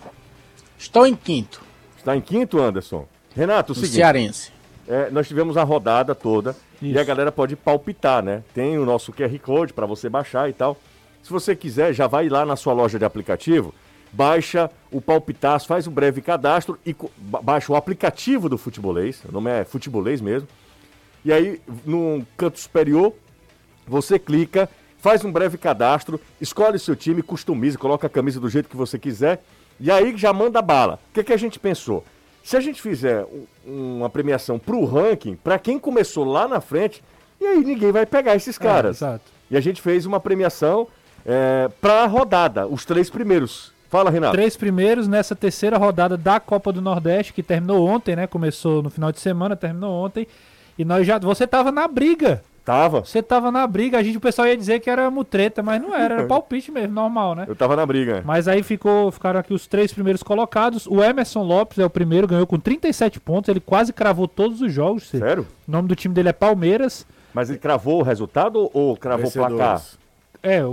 Estou 0.78 1.06
em 1.06 1.16
quinto. 1.16 1.62
Está 1.96 2.16
em 2.16 2.20
quinto, 2.20 2.60
Anderson? 2.60 3.06
Renato, 3.34 3.72
o 3.72 3.74
seguinte. 3.74 3.96
Cearense. 3.96 4.52
É, 4.86 5.10
nós 5.10 5.26
tivemos 5.26 5.56
a 5.56 5.62
rodada 5.62 6.14
toda 6.14 6.54
Isso. 6.80 6.94
e 6.94 6.98
a 6.98 7.02
galera 7.04 7.32
pode 7.32 7.56
palpitar, 7.56 8.22
né? 8.22 8.42
Tem 8.52 8.78
o 8.78 8.84
nosso 8.84 9.12
QR 9.12 9.36
Code 9.38 9.72
para 9.72 9.86
você 9.86 10.08
baixar 10.08 10.48
e 10.48 10.52
tal. 10.52 10.76
Se 11.22 11.30
você 11.30 11.56
quiser, 11.56 11.92
já 11.94 12.06
vai 12.06 12.28
lá 12.28 12.44
na 12.44 12.54
sua 12.54 12.74
loja 12.74 12.98
de 12.98 13.04
aplicativo, 13.04 13.74
baixa 14.14 14.70
o 14.90 15.00
Palpitaço, 15.00 15.66
faz 15.66 15.86
um 15.86 15.92
breve 15.92 16.22
cadastro 16.22 16.78
e 16.86 16.94
baixa 17.16 17.72
o 17.72 17.76
aplicativo 17.76 18.48
do 18.48 18.56
Futebolês, 18.56 19.22
o 19.28 19.32
nome 19.32 19.50
é 19.50 19.64
Futebolês 19.64 20.20
mesmo, 20.20 20.48
e 21.24 21.32
aí, 21.32 21.60
no 21.86 22.24
canto 22.36 22.60
superior, 22.60 23.14
você 23.86 24.18
clica, 24.18 24.68
faz 24.98 25.24
um 25.24 25.32
breve 25.32 25.56
cadastro, 25.56 26.20
escolhe 26.40 26.76
o 26.76 26.80
seu 26.80 26.94
time, 26.94 27.22
customiza, 27.22 27.78
coloca 27.78 28.06
a 28.06 28.10
camisa 28.10 28.38
do 28.38 28.48
jeito 28.48 28.68
que 28.68 28.76
você 28.76 28.98
quiser. 28.98 29.42
E 29.80 29.90
aí 29.90 30.16
já 30.16 30.32
manda 30.32 30.62
bala. 30.62 31.00
O 31.10 31.14
que, 31.14 31.24
que 31.24 31.32
a 31.32 31.36
gente 31.36 31.58
pensou? 31.58 32.04
Se 32.42 32.56
a 32.56 32.60
gente 32.60 32.80
fizer 32.80 33.26
uma 33.66 34.10
premiação 34.10 34.58
para 34.58 34.76
o 34.76 34.84
ranking, 34.84 35.34
para 35.34 35.58
quem 35.58 35.78
começou 35.78 36.24
lá 36.24 36.46
na 36.46 36.60
frente, 36.60 37.02
e 37.40 37.46
aí 37.46 37.64
ninguém 37.64 37.90
vai 37.90 38.04
pegar 38.04 38.36
esses 38.36 38.60
é, 38.60 38.62
caras. 38.62 39.02
É, 39.02 39.18
e 39.50 39.56
a 39.56 39.60
gente 39.60 39.80
fez 39.80 40.04
uma 40.04 40.20
premiação 40.20 40.86
é, 41.24 41.70
para 41.80 42.02
a 42.02 42.06
rodada, 42.06 42.66
os 42.66 42.84
três 42.84 43.08
primeiros. 43.08 43.73
Fala, 43.88 44.10
Renato. 44.10 44.32
Três 44.32 44.56
primeiros 44.56 45.06
nessa 45.06 45.36
terceira 45.36 45.76
rodada 45.76 46.16
da 46.16 46.40
Copa 46.40 46.72
do 46.72 46.80
Nordeste, 46.82 47.32
que 47.32 47.42
terminou 47.42 47.86
ontem, 47.86 48.16
né? 48.16 48.26
Começou 48.26 48.82
no 48.82 48.90
final 48.90 49.12
de 49.12 49.20
semana, 49.20 49.54
terminou 49.54 50.04
ontem. 50.04 50.26
E 50.78 50.84
nós 50.84 51.06
já. 51.06 51.18
Você 51.18 51.46
tava 51.46 51.70
na 51.70 51.86
briga. 51.86 52.42
Tava. 52.64 53.04
Você 53.04 53.22
tava 53.22 53.52
na 53.52 53.66
briga, 53.66 53.98
a 53.98 54.02
gente, 54.02 54.16
o 54.16 54.20
pessoal 54.20 54.48
ia 54.48 54.56
dizer 54.56 54.80
que 54.80 54.88
era 54.88 55.10
mutreta, 55.10 55.62
mas 55.62 55.82
não 55.82 55.94
era, 55.94 56.14
era 56.14 56.24
palpite 56.26 56.72
mesmo, 56.72 56.94
normal, 56.94 57.34
né? 57.34 57.44
Eu 57.46 57.54
tava 57.54 57.76
na 57.76 57.84
briga. 57.84 58.22
Mas 58.24 58.48
aí 58.48 58.62
ficou, 58.62 59.12
ficaram 59.12 59.38
aqui 59.38 59.52
os 59.52 59.66
três 59.66 59.92
primeiros 59.92 60.22
colocados. 60.22 60.86
O 60.86 61.02
Emerson 61.02 61.42
Lopes 61.42 61.78
é 61.78 61.84
o 61.84 61.90
primeiro, 61.90 62.26
ganhou 62.26 62.46
com 62.46 62.58
37 62.58 63.20
pontos, 63.20 63.50
ele 63.50 63.60
quase 63.60 63.92
cravou 63.92 64.26
todos 64.26 64.62
os 64.62 64.72
jogos. 64.72 65.10
Sério? 65.10 65.46
O 65.68 65.70
nome 65.70 65.88
do 65.88 65.94
time 65.94 66.14
dele 66.14 66.30
é 66.30 66.32
Palmeiras. 66.32 67.06
Mas 67.34 67.50
ele 67.50 67.58
cravou 67.58 68.00
o 68.00 68.02
resultado 68.02 68.70
ou 68.72 68.96
cravou 68.96 69.28
o 69.28 69.32
placar? 69.32 69.82
É, 70.44 70.64
o, 70.64 70.68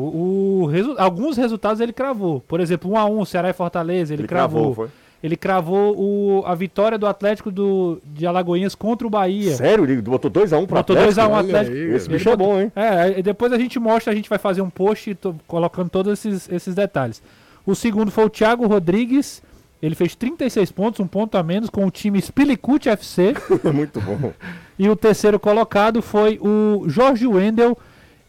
o 0.63 0.65
resu 0.67 0.95
alguns 0.97 1.37
resultados 1.37 1.79
ele 1.79 1.93
cravou. 1.93 2.41
Por 2.41 2.59
exemplo, 2.59 2.91
1x1, 2.91 3.25
Ceará 3.25 3.49
e 3.49 3.53
Fortaleza, 3.53 4.13
ele, 4.13 4.21
ele 4.21 4.27
cravou. 4.27 4.75
cravou 4.75 4.91
ele 5.23 5.37
cravou 5.37 5.95
o, 5.97 6.43
a 6.45 6.55
vitória 6.55 6.97
do 6.97 7.05
Atlético 7.05 7.51
do, 7.51 8.01
de 8.03 8.25
Alagoinhas 8.25 8.73
contra 8.73 9.05
o 9.05 9.09
Bahia. 9.09 9.55
Sério? 9.55 9.83
Ele 9.83 10.01
botou 10.01 10.31
2x1 10.31 10.65
pro 10.65 10.75
botou 10.75 10.95
Atlético? 10.95 11.21
Botou 11.21 11.35
2x1 11.35 11.39
Atlético. 11.39 11.75
Aí, 11.75 11.93
Esse 11.93 12.09
bicho 12.09 12.29
é 12.29 12.35
bom, 12.35 12.59
hein? 12.59 12.71
É, 12.75 13.21
depois 13.21 13.53
a 13.53 13.57
gente 13.57 13.79
mostra, 13.79 14.11
a 14.11 14.15
gente 14.15 14.27
vai 14.27 14.39
fazer 14.39 14.61
um 14.61 14.69
post 14.69 15.13
tô, 15.15 15.35
colocando 15.47 15.89
todos 15.89 16.13
esses, 16.13 16.49
esses 16.49 16.73
detalhes. 16.73 17.21
O 17.65 17.75
segundo 17.75 18.09
foi 18.09 18.25
o 18.25 18.29
Thiago 18.29 18.65
Rodrigues. 18.65 19.43
Ele 19.79 19.95
fez 19.95 20.15
36 20.15 20.71
pontos, 20.71 20.99
um 20.99 21.07
ponto 21.07 21.37
a 21.37 21.43
menos, 21.43 21.69
com 21.69 21.85
o 21.85 21.91
time 21.91 22.19
Spilicut 22.19 22.89
FC. 22.89 23.33
Muito 23.73 24.01
bom. 24.01 24.33
E 24.77 24.89
o 24.89 24.95
terceiro 24.95 25.39
colocado 25.39 26.01
foi 26.01 26.39
o 26.41 26.83
Jorge 26.87 27.27
Wendel. 27.27 27.77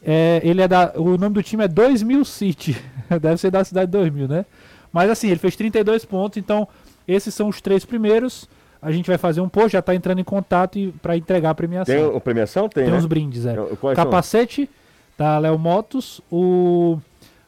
É, 0.04 0.40
ele 0.42 0.60
é 0.62 0.66
da, 0.68 0.92
o 0.96 1.16
nome 1.16 1.34
do 1.34 1.42
time 1.42 1.64
é 1.64 1.68
2000 1.68 2.24
City. 2.24 2.76
Deve 3.20 3.36
ser 3.36 3.50
da 3.50 3.62
cidade 3.64 3.90
2000, 3.90 4.26
né? 4.28 4.44
Mas 4.92 5.08
assim, 5.10 5.28
ele 5.28 5.38
fez 5.38 5.54
32 5.56 6.04
pontos, 6.04 6.36
então 6.38 6.66
Esses 7.06 7.34
são 7.34 7.48
os 7.48 7.60
três 7.60 7.84
primeiros. 7.84 8.48
A 8.80 8.90
gente 8.92 9.06
vai 9.08 9.16
fazer 9.18 9.40
um 9.40 9.48
post, 9.48 9.72
já 9.72 9.82
tá 9.82 9.94
entrando 9.94 10.20
em 10.20 10.24
contato 10.24 10.78
e- 10.78 10.92
pra 11.02 11.16
entregar 11.16 11.50
a 11.50 11.54
premiação. 11.54 11.94
Tem 11.94 12.04
o 12.04 12.20
premiação? 12.20 12.68
Tem, 12.68 12.84
Tem 12.84 12.92
né? 12.92 12.98
uns 12.98 13.06
brindes, 13.06 13.44
é. 13.46 13.54
Quais 13.54 13.96
são? 13.96 14.04
Capacete 14.04 14.68
da 15.18 15.38
Léo 15.38 15.58
Motos, 15.58 16.20
o. 16.30 16.98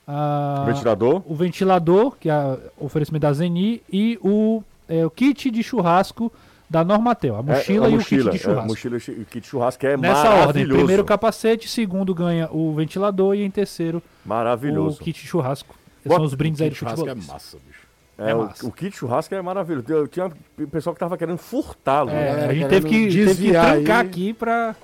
a- 0.07 0.65
Ventilador. 0.67 1.23
O 1.27 1.35
ventilador, 1.35 2.17
que 2.19 2.29
é 2.29 2.35
o 2.79 2.87
oferecimento 2.87 3.23
da 3.23 3.33
Zeni, 3.33 3.81
e 3.93 4.19
o, 4.23 4.63
é, 4.89 5.05
o 5.07 5.11
kit 5.11 5.51
de 5.51 5.63
churrasco 5.63 6.33
da 6.69 6.83
Normatel. 6.85 7.37
A 7.37 7.43
mochila 7.43 7.87
É, 7.87 7.89
a 7.89 7.93
e 7.93 7.97
mochila, 7.97 8.31
o 8.31 8.33
kit 8.33 8.39
de 8.41 8.47
é, 8.47 8.51
a 8.51 8.53
churrasco. 8.55 8.69
mochila 8.69 8.95
e 8.97 8.99
o 9.23 9.27
kit 9.27 9.41
de 9.41 9.47
churrasco 9.47 9.81
que 9.81 9.87
é 9.87 9.97
Nessa 9.97 10.15
maravilhoso. 10.25 10.47
ordem, 10.49 10.67
primeiro 10.69 11.03
o 11.03 11.07
capacete, 11.07 11.69
segundo 11.69 12.15
ganha 12.15 12.49
o 12.51 12.75
ventilador 12.75 13.35
e 13.35 13.43
em 13.43 13.51
terceiro 13.51 14.03
Maravilhoso. 14.25 14.97
o 15.01 15.05
kit 15.05 15.21
de 15.21 15.27
churrasco. 15.29 15.75
Esses 16.01 16.09
Bota- 16.09 16.19
são 16.21 16.27
os 16.27 16.35
brindes 16.35 16.61
aí 16.61 16.69
de 16.71 16.77
Churrasco 16.77 17.09
é 17.09 17.15
massa, 17.15 17.59
bicho. 17.67 17.85
É, 18.19 18.31
É 18.31 18.35
o, 18.35 18.43
massa. 18.45 18.67
o 18.67 18.71
kit 18.73 18.91
de 18.91 18.97
churrasco 18.97 19.35
é 19.35 19.41
maravilhoso. 19.43 19.87
Eu 19.91 20.07
tinha 20.07 20.31
um 20.59 20.67
pessoal 20.67 20.93
que 20.95 21.01
tava 21.01 21.17
querendo 21.17 21.39
furtá-lo. 21.39 22.11
É, 22.11 22.13
né? 22.15 22.31
a 22.31 22.53
gente 22.55 22.69
querendo 22.69 22.69
teve 22.69 22.89
que, 22.89 23.09
teve 23.25 23.43
que 23.47 23.51
trancar 23.53 24.01
aí. 24.01 24.07
aqui 24.07 24.33
pra. 24.35 24.77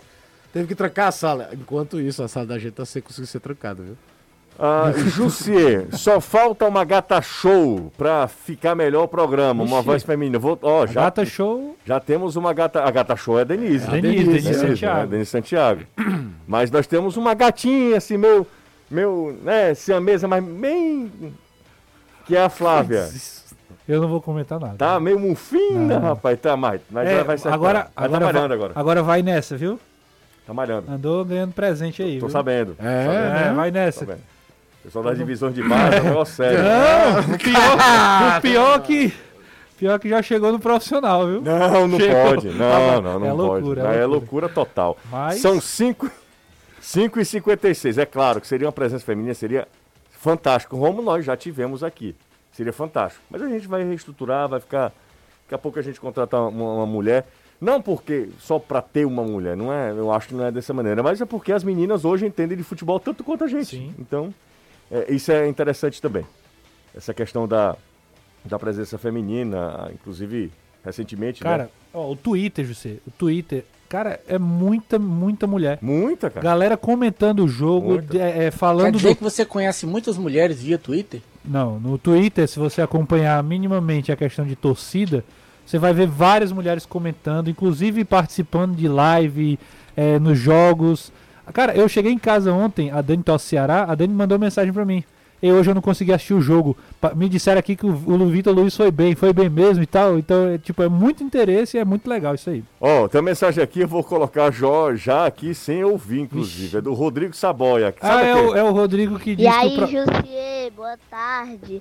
Teve 0.52 0.66
que 0.66 0.74
trancar 0.74 1.08
a 1.08 1.12
sala. 1.12 1.50
Enquanto 1.52 2.00
isso, 2.00 2.22
a 2.22 2.28
sala 2.28 2.46
da 2.46 2.58
gente 2.58 2.72
tá 2.72 2.84
sem 2.84 3.00
conseguir 3.00 3.26
ser 3.28 3.38
trancada, 3.40 3.82
viu? 3.82 3.96
Ah, 4.62 4.92
Jussier, 5.08 5.86
só 5.92 6.20
falta 6.20 6.66
uma 6.66 6.84
gata 6.84 7.20
show 7.22 7.90
pra 7.96 8.28
ficar 8.28 8.74
melhor 8.74 9.04
o 9.04 9.08
programa. 9.08 9.64
Uma 9.64 9.78
Ixi. 9.78 9.86
voz 9.86 10.02
feminina. 10.02 10.38
Vou, 10.38 10.58
ó, 10.60 10.86
já, 10.86 11.00
Gata 11.04 11.24
Show. 11.24 11.76
já 11.84 11.98
temos 11.98 12.36
uma 12.36 12.52
gata. 12.52 12.82
A 12.84 12.90
gata 12.90 13.16
show 13.16 13.38
é 13.38 13.42
a 13.42 13.44
Denise. 13.44 13.86
A 13.88 13.92
Denise, 13.92 14.24
Denise 14.26 14.54
Santiago. 14.54 15.00
né? 15.00 15.06
Denise 15.06 15.30
Santiago. 15.30 15.80
Mas 16.46 16.70
nós 16.70 16.86
temos 16.86 17.16
uma 17.16 17.32
gatinha, 17.32 17.96
assim, 17.96 18.16
meu. 18.18 18.46
Meu, 18.90 19.38
né, 19.44 19.72
siamesa, 19.72 20.26
mas 20.26 20.42
bem. 20.44 21.10
Que 22.26 22.36
é 22.36 22.42
a 22.42 22.48
Flávia. 22.48 23.08
Eu 23.88 24.00
não 24.02 24.08
vou 24.08 24.20
comentar 24.20 24.58
nada. 24.58 24.74
Tá 24.76 24.98
meio 24.98 25.18
mufina, 25.18 25.98
Não. 25.98 26.08
rapaz. 26.08 26.38
Tá, 26.40 26.56
mas, 26.56 26.80
mas 26.90 27.08
É, 27.08 27.14
ela 27.14 27.24
vai 27.24 27.38
ser. 27.38 27.48
agora, 27.48 27.82
Tá 27.84 27.90
agora, 27.94 28.26
malhando 28.26 28.48
vai, 28.48 28.56
agora. 28.56 28.72
agora 28.74 29.02
vai 29.04 29.22
nessa, 29.22 29.56
viu? 29.56 29.78
Tá 30.44 30.52
malhando. 30.52 30.90
Andou 30.90 31.24
ganhando 31.24 31.52
presente 31.52 32.02
aí. 32.02 32.18
Tô 32.18 32.26
viu? 32.26 32.32
sabendo. 32.32 32.74
É, 32.80 33.04
Tô 33.06 33.12
sabendo. 33.12 33.36
É, 33.36 33.52
vai 33.54 33.70
nessa. 33.70 34.18
Pessoal 34.82 35.04
das 35.04 35.18
divisões 35.18 35.54
de 35.54 35.62
base, 35.62 35.96
é 35.96 36.00
um 36.00 36.04
negócio 36.04 36.34
sério. 36.36 36.58
Não, 36.62 37.34
o 37.34 37.38
pior, 37.38 38.38
o 38.38 38.40
pior 38.40 38.82
que. 38.82 39.12
Pior 39.78 39.98
que 39.98 40.08
já 40.10 40.20
chegou 40.22 40.52
no 40.52 40.58
profissional, 40.58 41.26
viu? 41.26 41.40
Não, 41.40 41.88
não 41.88 41.98
Chegou. 41.98 42.22
pode. 42.34 42.48
Não, 42.50 43.00
não, 43.00 43.18
não 43.18 43.26
É 43.26 43.30
pode. 43.30 43.40
loucura, 43.64 43.80
é 43.82 43.84
é 43.84 43.88
loucura. 44.04 44.06
loucura 44.06 44.48
total. 44.50 44.96
Mas- 45.10 45.40
São 45.40 45.58
5 45.60 46.10
5 46.80 47.18
e 47.20 47.24
56. 47.24 47.96
É 47.98 48.04
claro 48.06 48.40
que 48.40 48.46
seria 48.46 48.66
uma 48.66 48.72
presença 48.72 49.04
feminina, 49.04 49.32
seria 49.34 49.66
fantástico, 50.10 50.78
como 50.78 51.00
nós 51.00 51.24
já 51.24 51.34
tivemos 51.36 51.82
aqui. 51.82 52.14
Seria 52.52 52.72
fantástico. 52.74 53.22
Mas 53.30 53.40
a 53.40 53.48
gente 53.48 53.66
vai 53.66 53.82
reestruturar, 53.84 54.48
vai 54.48 54.60
ficar. 54.60 54.92
Daqui 55.44 55.54
a 55.54 55.58
pouco 55.58 55.78
a 55.78 55.82
gente 55.82 55.98
contratar 56.00 56.42
uma, 56.48 56.72
uma 56.74 56.86
mulher. 56.86 57.26
Não 57.58 57.80
porque 57.80 58.28
só 58.38 58.58
para 58.58 58.80
ter 58.82 59.06
uma 59.06 59.22
mulher, 59.22 59.56
não 59.56 59.72
é? 59.72 59.92
Eu 59.92 60.10
acho 60.12 60.28
que 60.28 60.34
não 60.34 60.44
é 60.44 60.50
dessa 60.50 60.72
maneira, 60.74 61.02
mas 61.02 61.20
é 61.20 61.24
porque 61.26 61.52
as 61.52 61.62
meninas 61.64 62.04
hoje 62.04 62.26
entendem 62.26 62.56
de 62.56 62.64
futebol 62.64 62.98
tanto 63.00 63.22
quanto 63.24 63.44
a 63.44 63.46
gente. 63.48 63.66
Sim. 63.76 63.94
Então, 63.98 64.32
é, 64.90 65.12
isso 65.12 65.30
é 65.30 65.48
interessante 65.48 66.00
também. 66.00 66.26
Essa 66.94 67.14
questão 67.14 67.46
da, 67.46 67.76
da 68.44 68.58
presença 68.58 68.98
feminina, 68.98 69.90
inclusive 69.92 70.50
recentemente, 70.84 71.44
né? 71.44 71.50
Cara, 71.50 71.70
ó, 71.92 72.10
o 72.10 72.16
Twitter, 72.16 72.64
José, 72.64 72.96
o 73.06 73.10
Twitter, 73.10 73.64
cara, 73.88 74.20
é 74.26 74.38
muita, 74.38 74.98
muita 74.98 75.46
mulher. 75.46 75.78
Muita, 75.80 76.30
cara. 76.30 76.42
Galera 76.42 76.76
comentando 76.76 77.44
o 77.44 77.48
jogo, 77.48 78.00
é, 78.14 78.28
é, 78.28 78.32
Quer 78.32 78.50
falando 78.50 78.96
dizer 78.96 79.10
do... 79.10 79.16
que 79.16 79.22
você 79.22 79.44
conhece 79.44 79.86
muitas 79.86 80.16
mulheres 80.18 80.62
via 80.62 80.78
Twitter? 80.78 81.20
Não, 81.44 81.78
no 81.78 81.96
Twitter, 81.96 82.48
se 82.48 82.58
você 82.58 82.82
acompanhar 82.82 83.42
minimamente 83.42 84.10
a 84.10 84.16
questão 84.16 84.44
de 84.44 84.56
torcida, 84.56 85.24
você 85.64 85.78
vai 85.78 85.92
ver 85.92 86.06
várias 86.08 86.50
mulheres 86.50 86.84
comentando, 86.84 87.48
inclusive 87.48 88.04
participando 88.04 88.74
de 88.74 88.88
live 88.88 89.58
é, 89.96 90.18
nos 90.18 90.38
jogos. 90.38 91.12
Cara, 91.52 91.74
eu 91.76 91.88
cheguei 91.88 92.12
em 92.12 92.18
casa 92.18 92.52
ontem, 92.52 92.90
a 92.90 93.00
Dani 93.00 93.22
Tosse 93.22 93.46
Ceará, 93.48 93.84
a 93.88 93.94
Dani 93.94 94.12
mandou 94.14 94.38
mensagem 94.38 94.72
pra 94.72 94.84
mim. 94.84 95.02
E 95.42 95.50
hoje 95.50 95.70
eu 95.70 95.74
não 95.74 95.80
consegui 95.80 96.12
assistir 96.12 96.34
o 96.34 96.40
jogo. 96.42 96.76
Me 97.16 97.26
disseram 97.26 97.58
aqui 97.58 97.74
que 97.74 97.86
o, 97.86 97.88
o 97.90 98.26
Vitor 98.28 98.54
Luiz 98.54 98.76
foi 98.76 98.90
bem, 98.90 99.14
foi 99.14 99.32
bem 99.32 99.48
mesmo 99.48 99.82
e 99.82 99.86
tal. 99.86 100.18
Então, 100.18 100.48
é, 100.48 100.58
tipo, 100.58 100.82
é 100.82 100.88
muito 100.88 101.24
interesse 101.24 101.78
e 101.78 101.80
é 101.80 101.84
muito 101.84 102.06
legal 102.10 102.34
isso 102.34 102.50
aí. 102.50 102.62
Ó, 102.78 103.08
tem 103.08 103.18
uma 103.22 103.30
mensagem 103.30 103.64
aqui, 103.64 103.80
eu 103.80 103.88
vou 103.88 104.04
colocar 104.04 104.50
já, 104.52 104.94
já 104.94 105.24
aqui 105.24 105.54
sem 105.54 105.82
ouvir, 105.82 106.20
inclusive. 106.20 106.76
É 106.76 106.80
do 106.82 106.92
Rodrigo 106.92 107.34
Saboia. 107.34 107.94
ah, 108.02 108.06
Sabe 108.06 108.24
é 108.26 108.32
aquele- 108.32 108.48
o, 108.48 108.54
é 108.56 108.62
o 108.64 108.70
Rodrigo 108.72 109.18
que 109.18 109.30
E 109.30 109.36
disse 109.36 109.48
que 109.50 109.56
aí, 109.56 109.76
pro... 109.76 109.86
Jussier, 109.86 110.70
boa 110.76 110.98
tarde. 111.10 111.80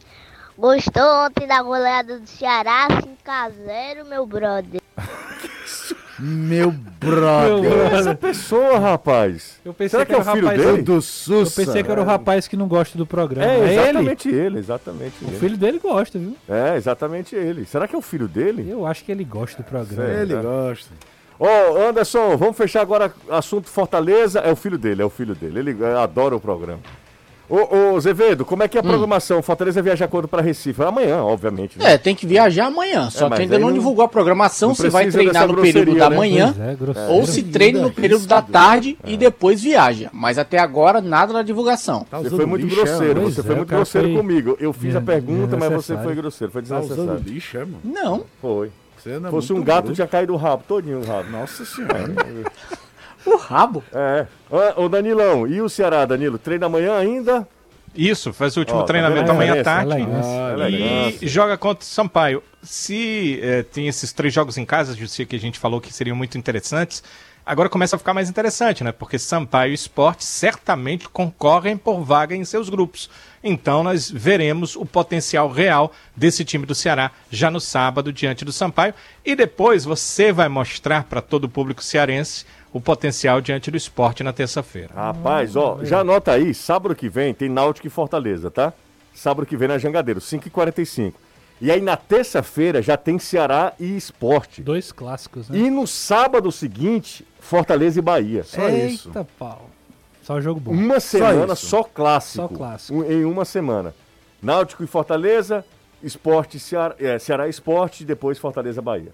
Gostou 0.57 1.25
ontem 1.25 1.45
da 1.45 1.61
goleada 1.61 2.17
do 2.17 2.27
Ceará 2.27 2.87
5x0, 2.89 4.05
meu 4.07 4.25
brother? 4.25 4.79
Meu 6.19 6.71
brother. 6.71 7.61
Meu 7.61 7.81
é 7.87 7.95
essa 7.95 8.13
pessoa, 8.15 8.77
rapaz? 8.77 9.59
Eu 9.63 9.73
pensei 9.73 9.89
Será 9.99 10.05
que 10.05 10.13
é 10.13 10.17
o 10.17 10.23
filho 10.23 10.47
rapaz- 10.47 10.61
dele? 10.65 10.81
Do 10.81 10.93
Eu 10.95 11.01
Sussa. 11.01 11.65
pensei 11.65 11.83
que 11.83 11.91
era 11.91 12.01
o 12.01 12.05
rapaz 12.05 12.47
que 12.47 12.57
não 12.57 12.67
gosta 12.67 12.97
do 12.97 13.05
programa. 13.05 13.49
É, 13.49 13.57
É, 13.59 13.63
ele. 13.63 13.73
exatamente 13.79 14.29
ele, 14.29 14.59
exatamente 14.59 15.13
O 15.23 15.27
ele. 15.27 15.37
filho 15.39 15.57
dele 15.57 15.79
gosta, 15.79 16.19
viu? 16.19 16.35
É, 16.49 16.75
exatamente 16.75 17.35
ele. 17.35 17.65
Será 17.65 17.87
que 17.87 17.95
é 17.95 17.97
o 17.97 18.01
filho 18.01 18.27
dele? 18.27 18.67
Eu 18.69 18.85
acho 18.85 19.03
que 19.05 19.11
ele 19.11 19.23
gosta 19.23 19.61
do 19.61 19.65
programa. 19.65 20.03
Sério? 20.09 20.21
Ele 20.37 20.41
gosta. 20.41 20.91
Ó, 21.39 21.87
Anderson, 21.89 22.35
vamos 22.35 22.57
fechar 22.57 22.81
agora 22.81 23.13
assunto 23.29 23.69
Fortaleza. 23.69 24.39
É 24.39 24.51
o 24.51 24.55
filho 24.57 24.77
dele, 24.77 25.01
é 25.01 25.05
o 25.05 25.09
filho 25.09 25.33
dele. 25.33 25.59
Ele 25.59 25.83
é, 25.83 25.93
adora 25.95 26.35
o 26.35 26.39
programa. 26.39 26.79
Ô, 27.49 27.93
ô, 27.95 27.99
Zevedo, 27.99 28.45
como 28.45 28.61
é 28.61 28.67
que 28.67 28.77
é 28.77 28.79
a 28.79 28.83
programação? 28.83 29.41
Fortaleza 29.41 29.81
viaja 29.81 30.07
quando 30.07 30.27
para 30.27 30.39
Recife? 30.41 30.83
Amanhã, 30.83 31.23
obviamente. 31.23 31.79
né? 31.79 31.93
É, 31.93 31.97
tem 31.97 32.13
que 32.13 32.27
viajar 32.27 32.67
amanhã. 32.67 33.09
Só 33.09 33.25
É, 33.25 33.29
que 33.31 33.41
ainda 33.41 33.57
não, 33.57 33.67
não- 33.69 33.73
divulgou 33.73 34.05
a 34.05 34.07
programação, 34.07 34.75
se 34.75 34.87
vai 34.89 35.09
treinar 35.09 35.47
no 35.47 35.55
período 35.55 35.85
grosseria, 35.85 35.99
da 35.99 36.09
né? 36.11 36.15
manhã 36.15 36.55
é, 36.59 37.11
ou 37.11 37.25
se 37.25 37.41
treina 37.41 37.81
no 37.81 37.91
período 37.91 38.27
da 38.27 38.41
tarde 38.41 38.97
e 39.03 39.17
depois 39.17 39.61
viaja. 39.63 40.09
Mas 40.13 40.37
até 40.37 40.59
agora 40.59 41.01
nada 41.01 41.33
da 41.33 41.41
divulgação. 41.41 42.05
Tá 42.09 42.19
Você 42.19 42.29
foi 42.29 42.45
muito 42.45 42.65
lixo, 42.67 42.81
é, 42.81 42.83
grosseiro, 42.85 43.21
você 43.21 43.39
é, 43.39 43.43
foi 43.43 43.53
o 43.53 43.57
muito 43.57 43.69
grosseiro 43.69 44.07
foi 44.09 44.17
comigo. 44.17 44.57
Eu 44.59 44.71
fiz 44.71 44.95
a 44.95 45.01
pergunta, 45.01 45.57
mas 45.57 45.71
você 45.71 45.97
foi 45.97 46.13
grosseiro, 46.13 46.53
foi 46.53 46.61
Tá 46.61 46.79
desnecessário. 46.79 47.23
lixo, 47.25 47.57
é, 47.57 47.61
mano? 47.61 47.79
Não. 47.83 48.23
Foi. 48.39 48.69
Você 49.01 49.17
Se 49.17 49.29
fosse 49.31 49.53
um 49.53 49.63
gato, 49.63 49.93
tinha 49.93 50.05
caído 50.05 50.33
o 50.33 50.37
rabo, 50.37 50.63
todinho 50.67 50.99
o 50.99 51.05
rabo. 51.05 51.29
Nossa 51.31 51.63
senhora. 51.65 52.11
O 53.25 53.35
rabo. 53.37 53.83
É. 53.93 54.25
Ô, 54.77 54.87
Danilão, 54.89 55.47
e 55.47 55.61
o 55.61 55.69
Ceará, 55.69 56.05
Danilo? 56.05 56.37
Treina 56.37 56.65
amanhã 56.67 56.95
ainda? 56.97 57.47
Isso, 57.95 58.31
faz 58.31 58.55
o 58.55 58.59
último 58.59 58.79
tá 58.81 58.85
treinamento 58.85 59.31
amanhã 59.31 59.53
à 59.53 59.57
É, 59.57 59.63
tarde. 59.63 59.93
É 59.93 59.99
E 59.99 60.53
elegância. 60.53 61.27
joga 61.27 61.57
contra 61.57 61.81
o 61.83 61.87
Sampaio. 61.87 62.43
Se 62.61 63.39
eh, 63.41 63.63
tem 63.63 63.87
esses 63.87 64.13
três 64.13 64.33
jogos 64.33 64.57
em 64.57 64.65
casa, 64.65 64.95
Jussi, 64.95 65.25
que 65.25 65.35
a 65.35 65.39
gente 65.39 65.57
falou 65.57 65.81
que 65.81 65.91
seriam 65.91 66.15
muito 66.15 66.37
interessantes, 66.37 67.03
agora 67.45 67.67
começa 67.67 67.95
a 67.95 67.99
ficar 67.99 68.13
mais 68.13 68.29
interessante, 68.29 68.83
né? 68.83 68.91
Porque 68.91 69.17
Sampaio 69.17 69.71
e 69.71 69.75
Sport 69.75 70.21
certamente 70.21 71.09
concorrem 71.09 71.75
por 71.77 72.03
vaga 72.03 72.35
em 72.35 72.45
seus 72.45 72.69
grupos. 72.69 73.09
Então 73.43 73.83
nós 73.83 74.11
veremos 74.11 74.75
o 74.75 74.85
potencial 74.85 75.49
real 75.49 75.91
desse 76.15 76.45
time 76.45 76.65
do 76.65 76.75
Ceará 76.75 77.11
já 77.31 77.49
no 77.49 77.59
sábado 77.59 78.13
diante 78.13 78.45
do 78.45 78.51
Sampaio. 78.51 78.93
E 79.25 79.35
depois 79.35 79.83
você 79.83 80.31
vai 80.31 80.47
mostrar 80.47 81.05
para 81.05 81.21
todo 81.21 81.45
o 81.45 81.49
público 81.49 81.83
cearense 81.83 82.45
o 82.71 82.79
potencial 82.79 83.41
diante 83.41 83.71
do 83.71 83.77
esporte 83.77 84.23
na 84.23 84.31
terça-feira. 84.33 84.93
Rapaz, 84.93 85.55
ó, 85.55 85.79
já 85.83 85.99
anota 85.99 86.31
aí, 86.31 86.53
sábado 86.53 86.95
que 86.95 87.09
vem 87.09 87.33
tem 87.33 87.49
Náutico 87.49 87.87
e 87.87 87.89
Fortaleza, 87.89 88.51
tá? 88.51 88.73
Sábado 89.13 89.45
que 89.45 89.57
vem 89.57 89.67
na 89.67 89.77
Jangadeiro, 89.77 90.19
5h45. 90.21 91.13
E 91.61 91.69
aí 91.71 91.81
na 91.81 91.97
terça-feira 91.97 92.81
já 92.81 92.95
tem 92.95 93.19
Ceará 93.19 93.73
e 93.79 93.97
Esporte. 93.97 94.61
Dois 94.61 94.91
clássicos, 94.91 95.49
né? 95.49 95.57
E 95.57 95.69
no 95.69 95.85
sábado 95.85 96.51
seguinte, 96.51 97.25
Fortaleza 97.39 97.99
e 97.99 98.01
Bahia. 98.01 98.43
Só 98.43 98.69
Eita, 98.69 98.85
isso. 98.87 99.11
pau. 99.37 99.69
Só 100.21 100.39
jogo 100.39 100.59
bom. 100.59 100.71
Uma 100.71 100.99
semana 100.99 101.53
isso. 101.53 101.65
só 101.65 101.83
clássico. 101.83 102.47
Só 102.47 102.55
clássico. 102.55 102.99
Um- 102.99 103.11
em 103.11 103.25
uma 103.25 103.43
semana. 103.43 103.93
Náutico 104.41 104.83
e 104.83 104.87
Fortaleza, 104.87 105.65
Esporte 106.01 106.55
e 106.55 106.59
Ceará, 106.61 106.95
é, 106.97 107.19
Ceará 107.19 107.47
e 107.47 107.49
Esporte, 107.49 108.03
e 108.03 108.05
depois 108.05 108.37
Fortaleza 108.37 108.81
Bahia. 108.81 109.11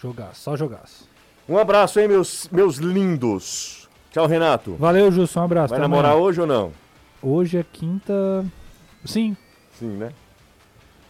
Jogaço, 0.00 0.42
só 0.42 0.56
jogaço. 0.56 1.08
Um 1.50 1.58
abraço, 1.58 1.98
hein, 1.98 2.06
meus, 2.08 2.48
meus 2.52 2.76
lindos. 2.76 3.88
Tchau, 4.12 4.26
Renato. 4.26 4.76
Valeu, 4.78 5.10
Gilson. 5.10 5.40
Um 5.40 5.44
abraço. 5.44 5.68
Vai 5.70 5.78
até 5.78 5.88
namorar 5.88 6.12
amanhã. 6.12 6.24
hoje 6.24 6.40
ou 6.40 6.46
não? 6.46 6.72
Hoje 7.20 7.58
é 7.58 7.64
quinta. 7.72 8.44
Sim. 9.04 9.36
Sim, 9.78 9.88
né? 9.96 10.10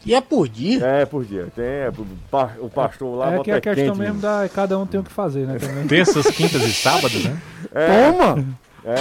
E 0.04 0.14
é 0.14 0.20
por 0.22 0.48
dia. 0.48 0.82
É, 0.84 1.04
por 1.04 1.24
dia. 1.26 1.48
Tem, 1.54 1.64
é, 1.64 1.88
o 1.90 2.06
pa- 2.30 2.52
o 2.58 2.70
pastor 2.70 3.18
lá 3.18 3.32
é 3.32 3.36
bota 3.36 3.44
que 3.44 3.50
a 3.52 3.60
questão 3.60 3.84
quente, 3.84 3.98
mesmo 3.98 4.14
né? 4.14 4.20
da. 4.22 4.48
Cada 4.48 4.78
um 4.78 4.86
tem 4.86 4.98
o 4.98 5.02
que 5.04 5.12
fazer, 5.12 5.46
né? 5.46 5.58
Também. 5.58 5.86
Terças, 5.86 6.26
quintas 6.28 6.62
e 6.62 6.72
sábados, 6.72 7.22
né? 7.22 7.36
Toma! 7.70 8.44
É, 8.82 8.96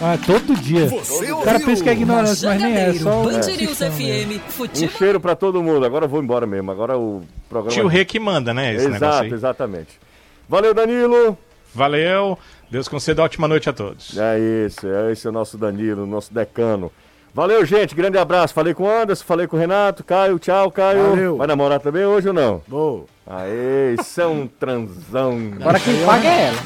Ah, 0.00 0.18
todo 0.26 0.54
dia. 0.56 0.86
Você 0.88 1.32
O 1.32 1.42
cara 1.42 1.60
pensa 1.60 1.82
que 1.82 1.88
é 1.90 1.92
ignorância, 1.92 2.48
mas 2.48 2.62
nem 2.62 2.74
é. 2.76 2.94
Só 2.94 3.24
Band 3.24 3.32
News 3.32 3.78
mesmo. 3.80 3.92
FM, 3.92 4.36
um 4.46 4.50
futebol. 4.50 4.90
cheiro 4.96 5.20
pra 5.20 5.36
todo 5.36 5.62
mundo. 5.62 5.84
Agora 5.84 6.06
eu 6.06 6.08
vou 6.08 6.22
embora 6.22 6.46
mesmo. 6.46 6.70
Agora 6.70 6.96
o 6.98 7.22
programa. 7.48 7.72
Tio 7.74 7.86
Rê 7.86 8.04
que 8.06 8.18
manda, 8.18 8.54
né? 8.54 8.74
Esse 8.74 8.84
negócio 8.88 9.06
Exato, 9.06 9.24
aí. 9.24 9.32
exatamente. 9.32 10.05
Valeu, 10.48 10.72
Danilo. 10.72 11.36
Valeu. 11.74 12.38
Deus 12.70 12.88
conceda 12.88 13.22
ótima 13.22 13.46
noite 13.46 13.68
a 13.68 13.72
todos. 13.72 14.16
É 14.16 14.38
isso, 14.66 14.86
é 14.86 15.12
esse 15.12 15.26
é 15.26 15.30
o 15.30 15.32
nosso 15.32 15.56
Danilo, 15.56 16.06
nosso 16.06 16.32
decano. 16.32 16.90
Valeu, 17.32 17.64
gente. 17.66 17.94
Grande 17.94 18.16
abraço. 18.16 18.54
Falei 18.54 18.72
com 18.72 18.84
o 18.84 18.90
Anderson, 18.90 19.22
falei 19.24 19.46
com 19.46 19.56
o 19.56 19.60
Renato. 19.60 20.02
Caio, 20.02 20.38
tchau, 20.38 20.70
Caio. 20.70 21.10
Valeu. 21.10 21.36
Vai 21.36 21.46
namorar 21.46 21.80
também 21.80 22.04
hoje 22.04 22.28
ou 22.28 22.34
não? 22.34 22.62
Vou. 22.66 23.06
Aê, 23.26 23.94
isso 24.00 24.20
é 24.20 24.26
um 24.26 24.46
transão. 24.46 25.52
Agora 25.60 25.78
quem 25.78 26.02
paga 26.06 26.26
é 26.26 26.46
ela. 26.46 26.58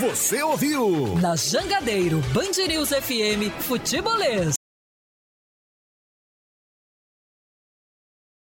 Você 0.00 0.42
ouviu? 0.42 1.18
Na 1.20 1.36
Jangadeiro, 1.36 2.18
Band 2.32 2.66
News 2.66 2.88
FM, 2.88 3.52
Futebolês. 3.60 4.54